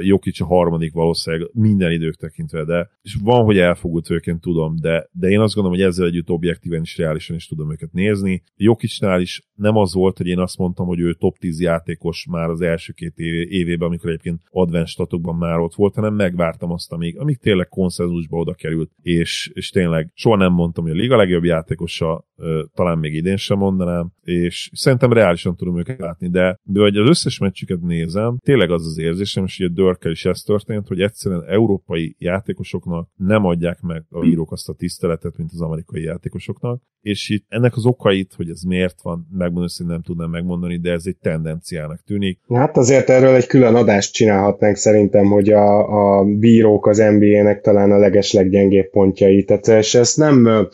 Jokic 0.00 0.40
a 0.40 0.44
harmadik 0.44 0.92
valószínűleg 0.92 1.48
minden 1.52 1.92
idők 1.92 2.14
tekintve, 2.14 2.64
de 2.64 2.90
és 3.02 3.16
van, 3.22 3.44
hogy 3.44 3.58
elfogult 3.58 4.10
őként 4.10 4.40
tudom, 4.40 4.74
de, 4.80 5.08
de 5.12 5.28
én 5.28 5.40
azt 5.40 5.54
gondolom, 5.54 5.78
hogy 5.78 5.88
ezzel 5.88 6.06
együtt 6.06 6.30
objektíven 6.30 6.80
is 6.80 6.96
reálisan 6.96 7.36
is 7.36 7.46
tudom 7.46 7.70
őket 7.70 7.92
nézni. 7.92 8.42
Jokicnál 8.56 9.20
is 9.20 9.42
nem 9.54 9.76
az 9.76 9.94
volt, 9.94 10.16
hogy 10.16 10.26
én 10.26 10.38
azt 10.38 10.58
mondtam, 10.58 10.86
hogy 10.86 11.00
ő 11.00 11.14
top 11.14 11.38
10 11.38 11.60
játékos 11.60 12.26
már 12.30 12.48
az 12.48 12.60
első 12.60 12.92
két 12.92 13.16
év, 13.16 13.52
évében, 13.52 13.88
amikor 13.88 14.08
egyébként 14.08 14.42
advanced 14.50 14.86
statokban 14.88 15.36
már 15.36 15.58
ott 15.58 15.74
volt, 15.74 15.94
hanem 15.94 16.14
megvártam 16.14 16.70
azt, 16.70 16.92
amíg, 16.92 17.18
amíg 17.18 17.38
tényleg 17.38 17.68
konszenzusba 17.68 18.36
oda 18.36 18.54
került, 18.54 18.90
és, 19.02 19.50
és 19.54 19.70
tényleg 19.70 20.10
soha 20.14 20.36
nem 20.36 20.52
mondtam, 20.52 20.84
hogy 20.84 20.92
a 20.92 20.96
liga 20.96 21.16
legjobb 21.16 21.44
játékosa, 21.44 22.26
talán 22.74 22.98
még 22.98 23.14
idén 23.14 23.36
sem 23.36 23.58
mondanám, 23.58 24.12
és 24.22 24.70
szerintem 24.72 25.12
reálisan 25.12 25.56
tudom 25.56 25.78
őket 25.78 25.98
látni, 25.98 26.28
de 26.28 26.58
hogy 26.72 26.96
az 26.96 27.08
összes 27.08 27.38
meccsüket 27.38 27.80
nézem, 27.80 28.38
tényleg 28.38 28.70
az 28.70 28.86
az 28.86 28.98
érzésem, 28.98 29.44
és 29.44 29.58
ugye 29.58 29.68
Dörkel 29.78 30.10
is 30.10 30.24
ez 30.24 30.40
történt, 30.40 30.88
hogy 30.88 31.00
egyszerűen 31.00 31.44
európai 31.48 32.16
játékosoknak 32.18 33.08
nem 33.16 33.44
adják 33.44 33.80
meg 33.80 34.04
a 34.10 34.20
bírók 34.20 34.52
azt 34.52 34.68
a 34.68 34.72
tiszteletet, 34.72 35.36
mint 35.36 35.50
az 35.52 35.60
amerikai 35.60 36.02
játékosoknak, 36.02 36.82
és 37.00 37.28
itt 37.28 37.44
ennek 37.48 37.76
az 37.76 37.86
okait, 37.86 38.32
hogy 38.36 38.48
ez 38.48 38.62
miért 38.62 39.02
van, 39.02 39.28
megmondani, 39.30 39.72
hogy 39.76 39.86
nem 39.86 40.02
tudnám 40.02 40.30
megmondani, 40.30 40.78
de 40.78 40.90
ez 40.90 41.02
egy 41.06 41.16
tendenciának 41.16 42.02
tűnik. 42.06 42.40
Hát 42.48 42.76
azért 42.76 43.08
erről 43.08 43.34
egy 43.34 43.46
külön 43.46 43.74
adást 43.74 44.12
csinálhatnánk 44.12 44.76
szerintem, 44.76 45.26
hogy 45.26 45.48
a, 45.48 46.18
a 46.18 46.24
bírók 46.24 46.86
az 46.86 46.98
NBA-nek 46.98 47.60
talán 47.60 47.90
a 47.90 47.98
legesleggyengébb 47.98 48.90
pontjai, 48.90 49.44
tehát 49.44 49.68
és 49.68 49.94
ezt 49.94 50.16
nem 50.16 50.68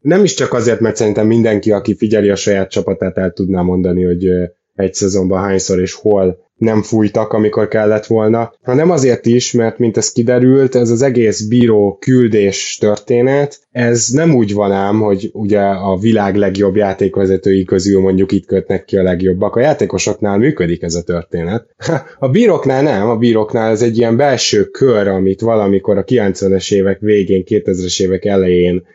nem 0.00 0.24
is 0.24 0.34
csak 0.34 0.52
azért, 0.52 0.80
mert 0.80 0.96
szerintem 0.96 1.26
mindenki, 1.26 1.72
aki 1.72 1.94
figyeli 1.96 2.30
a 2.30 2.36
saját 2.36 2.70
csapatát, 2.70 3.18
el 3.18 3.32
tudná 3.32 3.62
mondani, 3.62 4.02
hogy 4.02 4.26
egy 4.74 4.94
szezonban 4.94 5.42
hányszor 5.42 5.80
és 5.80 5.94
hol 5.94 6.43
nem 6.56 6.82
fújtak, 6.82 7.32
amikor 7.32 7.68
kellett 7.68 8.06
volna, 8.06 8.52
hanem 8.62 8.90
azért 8.90 9.26
is, 9.26 9.52
mert 9.52 9.78
mint 9.78 9.96
ez 9.96 10.12
kiderült, 10.12 10.74
ez 10.74 10.90
az 10.90 11.02
egész 11.02 11.40
bíró 11.40 11.96
küldés 12.00 12.76
történet, 12.80 13.60
ez 13.70 14.08
nem 14.08 14.34
úgy 14.34 14.54
van 14.54 14.72
ám, 14.72 15.00
hogy 15.00 15.30
ugye 15.32 15.60
a 15.60 15.96
világ 15.96 16.36
legjobb 16.36 16.76
játékvezetői 16.76 17.64
közül 17.64 18.00
mondjuk 18.00 18.32
itt 18.32 18.46
kötnek 18.46 18.84
ki 18.84 18.96
a 18.96 19.02
legjobbak. 19.02 19.56
A 19.56 19.60
játékosoknál 19.60 20.38
működik 20.38 20.82
ez 20.82 20.94
a 20.94 21.02
történet. 21.02 21.66
A 22.18 22.28
bíróknál 22.28 22.82
nem, 22.82 23.08
a 23.08 23.16
bíróknál 23.16 23.70
ez 23.70 23.82
egy 23.82 23.98
ilyen 23.98 24.16
belső 24.16 24.64
kör, 24.64 25.08
amit 25.08 25.40
valamikor 25.40 25.98
a 25.98 26.04
90-es 26.04 26.72
évek 26.72 27.00
végén, 27.00 27.42
2000-es 27.46 28.02
évek 28.02 28.24
elején 28.24 28.86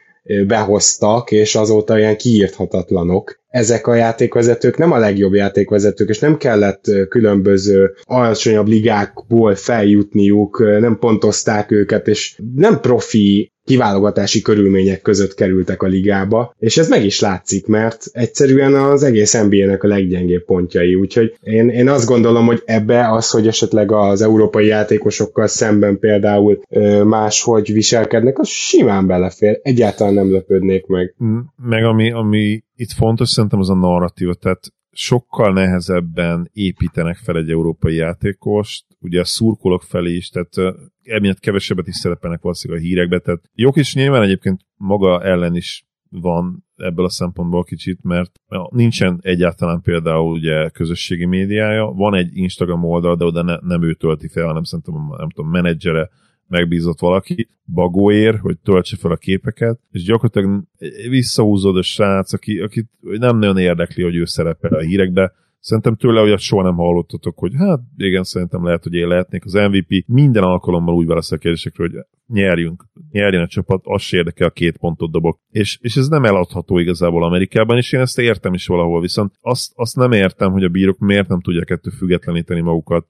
behoztak, 0.48 1.32
és 1.32 1.56
azóta 1.56 1.98
ilyen 1.98 2.18
kiírthatatlanok. 2.18 3.38
Ezek 3.48 3.88
a 3.88 3.94
játékvezetők 3.94 4.78
nem 4.78 4.92
a 4.92 4.98
legjobb 4.98 5.34
játékvezetők, 5.34 6.10
és 6.10 6.20
nem 6.20 6.38
kellett 6.38 6.92
különböző 7.10 7.96
alacsonyabb 8.04 8.68
ligákból 8.68 9.56
feljutniuk, 9.56 10.60
nem 10.80 10.98
pontozták 11.00 11.72
őket, 11.72 12.08
és 12.08 12.42
nem 12.56 12.80
profi 12.80 13.52
kiválogatási 13.70 14.41
körülmények 14.41 15.01
között 15.01 15.34
kerültek 15.34 15.84
a 15.84 15.88
ligába, 15.88 16.53
és 16.59 16.78
ez 16.78 16.89
meg 16.89 17.05
is 17.05 17.20
látszik, 17.20 17.67
mert 17.67 18.05
egyszerűen 18.11 18.74
az 18.74 19.03
egész 19.03 19.34
NBA-nek 19.34 19.84
a 19.84 19.88
leggyengébb 19.88 20.45
pontjai, 20.45 20.95
úgyhogy 20.95 21.38
én, 21.41 21.70
én 21.70 21.89
azt 21.89 22.07
gondolom, 22.07 22.45
hogy 22.45 22.61
ebbe 22.65 23.11
az, 23.11 23.30
hogy 23.30 23.47
esetleg 23.47 23.91
az 23.91 24.22
európai 24.22 24.65
játékosokkal 24.65 25.47
szemben 25.47 25.99
például 25.99 26.61
máshogy 27.03 27.74
viselkednek, 27.74 28.39
az 28.39 28.47
simán 28.47 29.07
belefér, 29.07 29.59
egyáltalán 29.61 30.13
nem 30.13 30.32
lepődnék 30.32 30.86
meg. 30.86 31.15
Meg 31.55 31.84
ami, 31.84 32.11
ami 32.11 32.63
itt 32.76 32.91
fontos 32.91 33.30
szerintem 33.30 33.59
az 33.59 33.70
a 33.70 33.76
narratíva, 33.76 34.34
tehát 34.34 34.74
sokkal 34.91 35.53
nehezebben 35.53 36.49
építenek 36.53 37.15
fel 37.15 37.38
egy 37.38 37.49
európai 37.49 37.95
játékost, 37.95 38.86
ugye 39.00 39.20
a 39.20 39.26
szurkolók 39.26 39.84
felé 39.84 40.16
is, 40.16 40.30
tehát 40.30 40.78
emiatt 41.04 41.39
kevesebbet 41.39 41.88
is 41.88 41.95
szerepelnek 41.95 42.41
valószínűleg 42.41 42.84
a 42.84 42.86
hírekbe, 42.86 43.20
tehát 43.20 43.41
jók 43.54 43.78
is 43.78 43.93
nyilván 43.93 44.24
egyébként 44.24 44.62
maga 44.76 45.24
ellen 45.24 45.56
is 45.56 45.88
van 46.10 46.66
ebből 46.76 47.06
a 47.06 47.10
szempontból 47.10 47.64
kicsit, 47.64 48.04
mert 48.04 48.32
nincsen 48.70 49.20
egyáltalán 49.22 49.82
például 49.82 50.32
ugye 50.32 50.70
közösségi 50.70 51.26
médiája, 51.26 51.86
van 51.86 52.16
egy 52.16 52.38
Instagram 52.38 52.84
oldal, 52.84 53.16
de 53.16 53.26
oda 53.26 53.41
ne, 53.41 53.58
nem 53.62 53.84
ő 53.84 53.93
tölti 53.93 54.28
fel, 54.28 54.45
hanem 54.45 54.64
szerintem 54.64 54.93
nem 55.18 55.30
tudom, 55.30 55.52
menedzsere 55.52 56.10
megbízott 56.47 57.00
valaki, 57.00 57.50
bagóér, 57.66 58.39
hogy 58.39 58.58
töltse 58.60 58.97
fel 58.97 59.12
a 59.12 59.16
képeket, 59.16 59.80
és 59.91 60.04
gyakorlatilag 60.04 60.64
visszahúzod 61.10 61.78
a 61.78 61.82
srác, 61.82 62.34
aki, 62.34 62.60
akit 62.60 62.89
nem 63.00 63.38
nagyon 63.38 63.58
érdekli, 63.58 64.04
hogy 64.04 64.16
ő 64.16 64.26
szerepel 64.26 64.74
a 64.74 64.80
hírekbe, 64.80 65.32
Szerintem 65.60 65.95
tőle 65.95 66.22
olyat 66.22 66.39
soha 66.39 66.64
nem 66.64 66.76
hallottatok, 66.76 67.38
hogy 67.38 67.51
hát 67.57 67.80
igen, 67.97 68.24
szerintem 68.24 68.66
lehet, 68.66 68.84
hogy 68.84 68.93
én 68.93 69.07
lehetnék 69.07 69.45
az 69.45 69.53
MVP. 69.53 70.03
Minden 70.07 70.43
alkalommal 70.43 70.95
úgy 70.95 71.05
válasz 71.05 71.32
a 71.32 71.38
kérdésekről, 71.38 71.89
hogy 71.89 72.05
nyerjünk, 72.28 72.86
nyerjen 73.12 73.41
a 73.41 73.47
csapat, 73.47 73.82
az 73.84 74.01
se 74.01 74.18
érdekel, 74.18 74.51
két 74.51 74.78
pontot 74.78 75.12
dobok. 75.12 75.39
És, 75.49 75.78
és 75.82 75.95
ez 75.95 76.07
nem 76.07 76.26
eladható 76.26 76.78
igazából 76.78 77.24
Amerikában, 77.24 77.78
és 77.78 77.91
én 77.91 77.99
ezt 77.99 78.20
értem 78.20 78.53
is 78.53 78.68
valahol, 78.68 79.01
viszont 79.01 79.34
azt, 79.41 79.72
azt 79.76 79.95
nem 79.95 80.12
értem, 80.12 80.51
hogy 80.51 80.64
a 80.64 80.70
bírók 80.70 80.99
miért 80.99 81.28
nem 81.28 81.41
tudják 81.41 81.70
ettől 81.70 81.93
függetleníteni 81.93 82.62
magukat, 82.62 83.07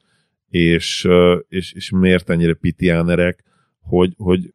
és, 0.50 1.08
és, 1.48 1.74
és 1.74 1.92
miért 1.92 2.30
ennyire 2.30 2.54
pitiánerek, 2.54 3.44
hogy, 3.82 4.14
hogy 4.18 4.54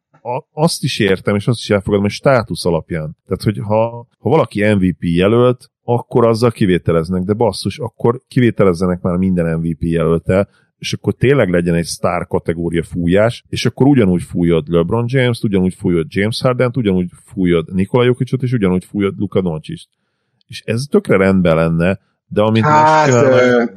azt 0.51 0.83
is 0.83 0.99
értem, 0.99 1.35
és 1.35 1.47
azt 1.47 1.59
is 1.59 1.69
elfogadom, 1.69 2.03
hogy 2.03 2.11
státusz 2.11 2.65
alapján. 2.65 3.17
Tehát, 3.25 3.43
hogy 3.43 3.57
ha, 3.57 4.07
ha 4.19 4.29
valaki 4.29 4.73
MVP 4.73 4.97
jelölt, 4.99 5.71
akkor 5.85 6.25
azzal 6.25 6.51
kivételeznek, 6.51 7.23
de 7.23 7.33
basszus, 7.33 7.79
akkor 7.79 8.21
kivételezzenek 8.27 9.01
már 9.01 9.17
minden 9.17 9.59
MVP 9.59 9.81
jelölte, 9.81 10.47
és 10.77 10.93
akkor 10.93 11.13
tényleg 11.13 11.49
legyen 11.49 11.75
egy 11.75 11.85
sztár 11.85 12.27
kategória 12.27 12.83
fújás, 12.83 13.43
és 13.49 13.65
akkor 13.65 13.87
ugyanúgy 13.87 14.23
fújod 14.23 14.67
LeBron 14.67 15.05
James, 15.07 15.41
ugyanúgy 15.41 15.73
fújod 15.73 16.05
James 16.09 16.41
Harden, 16.41 16.71
ugyanúgy 16.75 17.09
fújod 17.23 17.73
Nikola 17.73 18.03
Jokicot, 18.03 18.43
és 18.43 18.51
ugyanúgy 18.51 18.85
fújod 18.85 19.17
Luka 19.17 19.41
Doncic. 19.41 19.83
És 20.47 20.61
ez 20.65 20.83
tökre 20.89 21.17
rendben 21.17 21.55
lenne, 21.55 21.99
de 22.27 22.41
amit 22.41 22.63
hát, 22.63 23.11
most 23.11 23.17
csinálnak... 23.25 23.73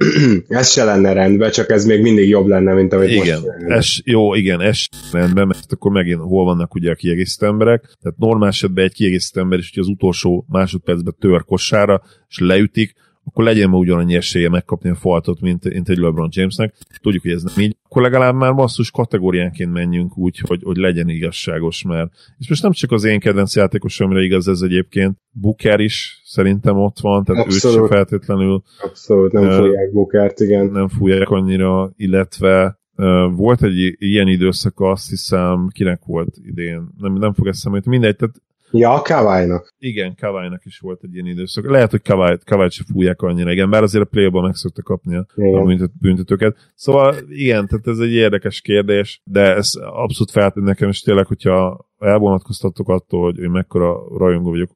ez 0.49 0.71
se 0.71 0.85
lenne 0.85 1.13
rendben, 1.13 1.51
csak 1.51 1.71
ez 1.71 1.85
még 1.85 2.01
mindig 2.03 2.29
jobb 2.29 2.47
lenne, 2.47 2.73
mint 2.73 2.93
amit 2.93 3.11
igen, 3.11 3.41
most 3.41 3.71
ez, 3.71 3.87
Jó, 4.05 4.35
igen, 4.35 4.61
ez 4.61 4.79
rendben, 5.13 5.47
mert 5.47 5.73
akkor 5.73 5.91
megint 5.91 6.21
hol 6.21 6.45
vannak 6.45 6.75
ugye 6.75 6.91
a 6.91 6.95
kiegészítő 6.95 7.47
emberek, 7.47 7.81
tehát 8.03 8.19
normál 8.19 8.49
esetben 8.49 8.85
egy 8.85 8.93
kiegészítő 8.93 9.41
ember 9.41 9.59
is, 9.59 9.71
hogy 9.75 9.83
az 9.83 9.89
utolsó 9.89 10.47
másodpercben 10.49 11.15
tör 11.19 11.45
kossára, 11.45 12.03
és 12.29 12.39
leütik, 12.39 12.95
akkor 13.29 13.45
legyen 13.45 13.69
ma 13.69 13.77
ugyanannyi 13.77 14.15
esélye 14.15 14.49
megkapni 14.49 14.91
a 14.91 14.95
faltot, 14.95 15.41
mint, 15.41 15.73
mint 15.73 15.89
egy 15.89 15.99
LeBron 15.99 16.29
Jamesnek. 16.33 16.75
Tudjuk, 17.01 17.23
hogy 17.23 17.33
ez 17.33 17.43
nem 17.43 17.65
így. 17.65 17.77
Akkor 17.83 18.03
legalább 18.03 18.35
már 18.35 18.55
basszus 18.55 18.91
kategóriánként 18.91 19.73
menjünk 19.73 20.19
úgy, 20.19 20.39
hogy, 20.39 20.63
hogy 20.63 20.77
legyen 20.77 21.09
igazságos, 21.09 21.83
mert 21.83 22.11
és 22.39 22.49
most 22.49 22.63
nem 22.63 22.73
csak 22.73 22.93
az 22.93 23.05
én 23.05 23.21
kedvenc 23.21 23.57
játékosomra 23.57 24.21
igaz 24.21 24.49
ez 24.49 24.61
egyébként, 24.61 25.17
Booker 25.31 25.81
is 25.81 26.21
szerintem 26.25 26.77
ott 26.77 26.99
van, 27.01 27.25
tehát 27.25 27.45
Abszolút. 27.45 27.77
őt 27.77 27.83
sem 27.83 27.97
feltétlenül 27.97 28.63
Abszolút, 28.83 29.33
nem 29.33 29.47
uh, 29.47 29.57
fújják 29.57 29.93
Bookert, 29.93 30.41
igen. 30.41 30.67
Nem 30.67 30.89
fújják 30.89 31.29
annyira, 31.29 31.93
illetve 31.97 32.79
uh, 32.97 33.07
volt 33.37 33.63
egy 33.63 33.95
ilyen 33.99 34.29
időszak, 34.29 34.81
azt 34.81 35.09
hiszem, 35.09 35.69
kinek 35.73 36.03
volt 36.07 36.37
idén, 36.43 36.89
nem, 36.99 37.13
nem 37.13 37.33
fog 37.33 37.47
eszembe 37.47 37.81
mindegy, 37.85 38.17
tehát 38.17 38.35
Ja, 38.71 39.01
Kaválynak. 39.05 39.75
Igen, 39.79 40.15
Kaválynak 40.21 40.65
is 40.65 40.79
volt 40.79 41.01
egy 41.03 41.15
ilyen 41.15 41.27
időszak. 41.27 41.71
Lehet, 41.71 41.91
hogy 41.91 42.03
Kavályt, 42.03 42.45
Kavályt 42.45 42.71
se 42.71 42.85
fújják 42.93 43.23
annyira, 43.23 43.53
igen, 43.53 43.71
bár 43.71 43.83
azért 43.83 44.05
a 44.05 44.09
play 44.09 44.31
meg 44.31 44.55
szokta 44.55 44.83
kapni 44.83 45.17
a, 45.17 45.27
a 45.35 45.89
büntetőket. 46.01 46.57
Szóval 46.75 47.15
igen, 47.29 47.67
tehát 47.67 47.87
ez 47.87 47.99
egy 47.99 48.13
érdekes 48.13 48.61
kérdés, 48.61 49.23
de 49.25 49.55
ez 49.55 49.71
abszolút 49.75 50.31
feltűnt 50.31 50.67
nekem, 50.67 50.89
és 50.89 51.01
tényleg, 51.01 51.27
hogyha 51.27 51.87
elvonatkoztatok 51.99 52.89
attól, 52.89 53.23
hogy 53.23 53.39
én 53.39 53.51
mekkora 53.51 54.19
rajongó 54.19 54.51
vagyok. 54.51 54.71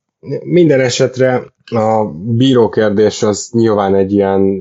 Minden 0.44 0.80
esetre 0.80 1.42
a 1.64 2.04
bíró 2.36 2.68
kérdés 2.68 3.22
az 3.22 3.50
nyilván 3.52 3.94
egy 3.94 4.12
ilyen 4.12 4.60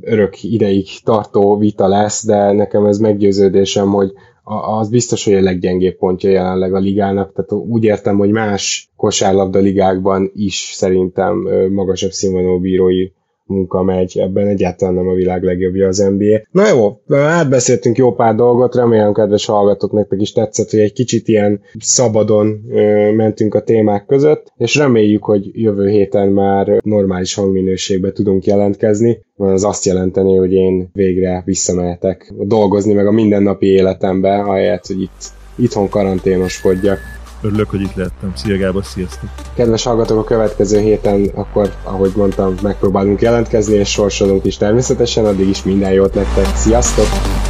örök 0.00 0.42
ideig 0.42 0.86
tartó 1.04 1.58
vita 1.58 1.88
lesz, 1.88 2.26
de 2.26 2.52
nekem 2.52 2.84
ez 2.84 2.98
meggyőződésem, 2.98 3.88
hogy 3.88 4.12
az 4.44 4.88
biztos, 4.88 5.24
hogy 5.24 5.34
a 5.34 5.40
leggyengébb 5.40 5.96
pontja 5.96 6.30
jelenleg 6.30 6.74
a 6.74 6.78
ligának, 6.78 7.32
tehát 7.32 7.64
úgy 7.64 7.84
értem, 7.84 8.16
hogy 8.16 8.30
más 8.30 8.90
kosárlabda 8.96 9.58
ligákban 9.58 10.30
is 10.34 10.54
szerintem 10.54 11.48
magasabb 11.72 12.10
színvonalú 12.10 12.60
bírói 12.60 13.10
munka 13.50 13.82
megy, 13.82 14.18
ebben 14.18 14.46
egyáltalán 14.46 14.94
nem 14.94 15.08
a 15.08 15.14
világ 15.14 15.42
legjobbja 15.42 15.86
az 15.86 15.98
NBA. 15.98 16.40
Na 16.50 16.68
jó, 16.68 17.00
átbeszéltünk 17.16 17.96
jó 17.96 18.12
pár 18.14 18.34
dolgot, 18.34 18.74
remélem 18.74 19.12
kedves 19.12 19.46
hallgatók 19.46 19.92
nektek 19.92 20.20
is 20.20 20.32
tetszett, 20.32 20.70
hogy 20.70 20.80
egy 20.80 20.92
kicsit 20.92 21.28
ilyen 21.28 21.60
szabadon 21.78 22.60
ö, 22.70 23.12
mentünk 23.12 23.54
a 23.54 23.62
témák 23.62 24.06
között, 24.06 24.52
és 24.56 24.74
reméljük, 24.74 25.24
hogy 25.24 25.50
jövő 25.52 25.88
héten 25.88 26.28
már 26.28 26.80
normális 26.84 27.34
hangminőségbe 27.34 28.12
tudunk 28.12 28.44
jelentkezni. 28.44 29.18
Az 29.36 29.64
azt 29.64 29.84
jelenteni, 29.84 30.36
hogy 30.36 30.52
én 30.52 30.88
végre 30.92 31.42
visszamehetek 31.44 32.32
dolgozni 32.38 32.92
meg 32.92 33.06
a 33.06 33.10
mindennapi 33.10 33.66
életembe, 33.66 34.38
ahelyett, 34.38 34.86
hogy 34.86 35.00
itt 35.02 35.38
itthon 35.56 35.88
karanténoskodjak. 35.88 36.98
Örülök, 37.42 37.70
hogy 37.70 37.80
itt 37.80 37.94
lettem. 37.94 38.32
Szia 38.34 38.58
Gábor, 38.58 38.84
sziasztok! 38.84 39.28
Kedves 39.54 39.84
hallgatók, 39.84 40.18
a 40.18 40.24
következő 40.24 40.80
héten 40.80 41.30
akkor, 41.34 41.72
ahogy 41.82 42.12
mondtam, 42.16 42.54
megpróbálunk 42.62 43.20
jelentkezni, 43.20 43.74
és 43.74 43.90
sorsolunk 43.90 44.44
is 44.44 44.56
természetesen, 44.56 45.24
addig 45.24 45.48
is 45.48 45.62
minden 45.62 45.92
jót 45.92 46.14
nektek. 46.14 46.56
Sziasztok! 46.56 47.49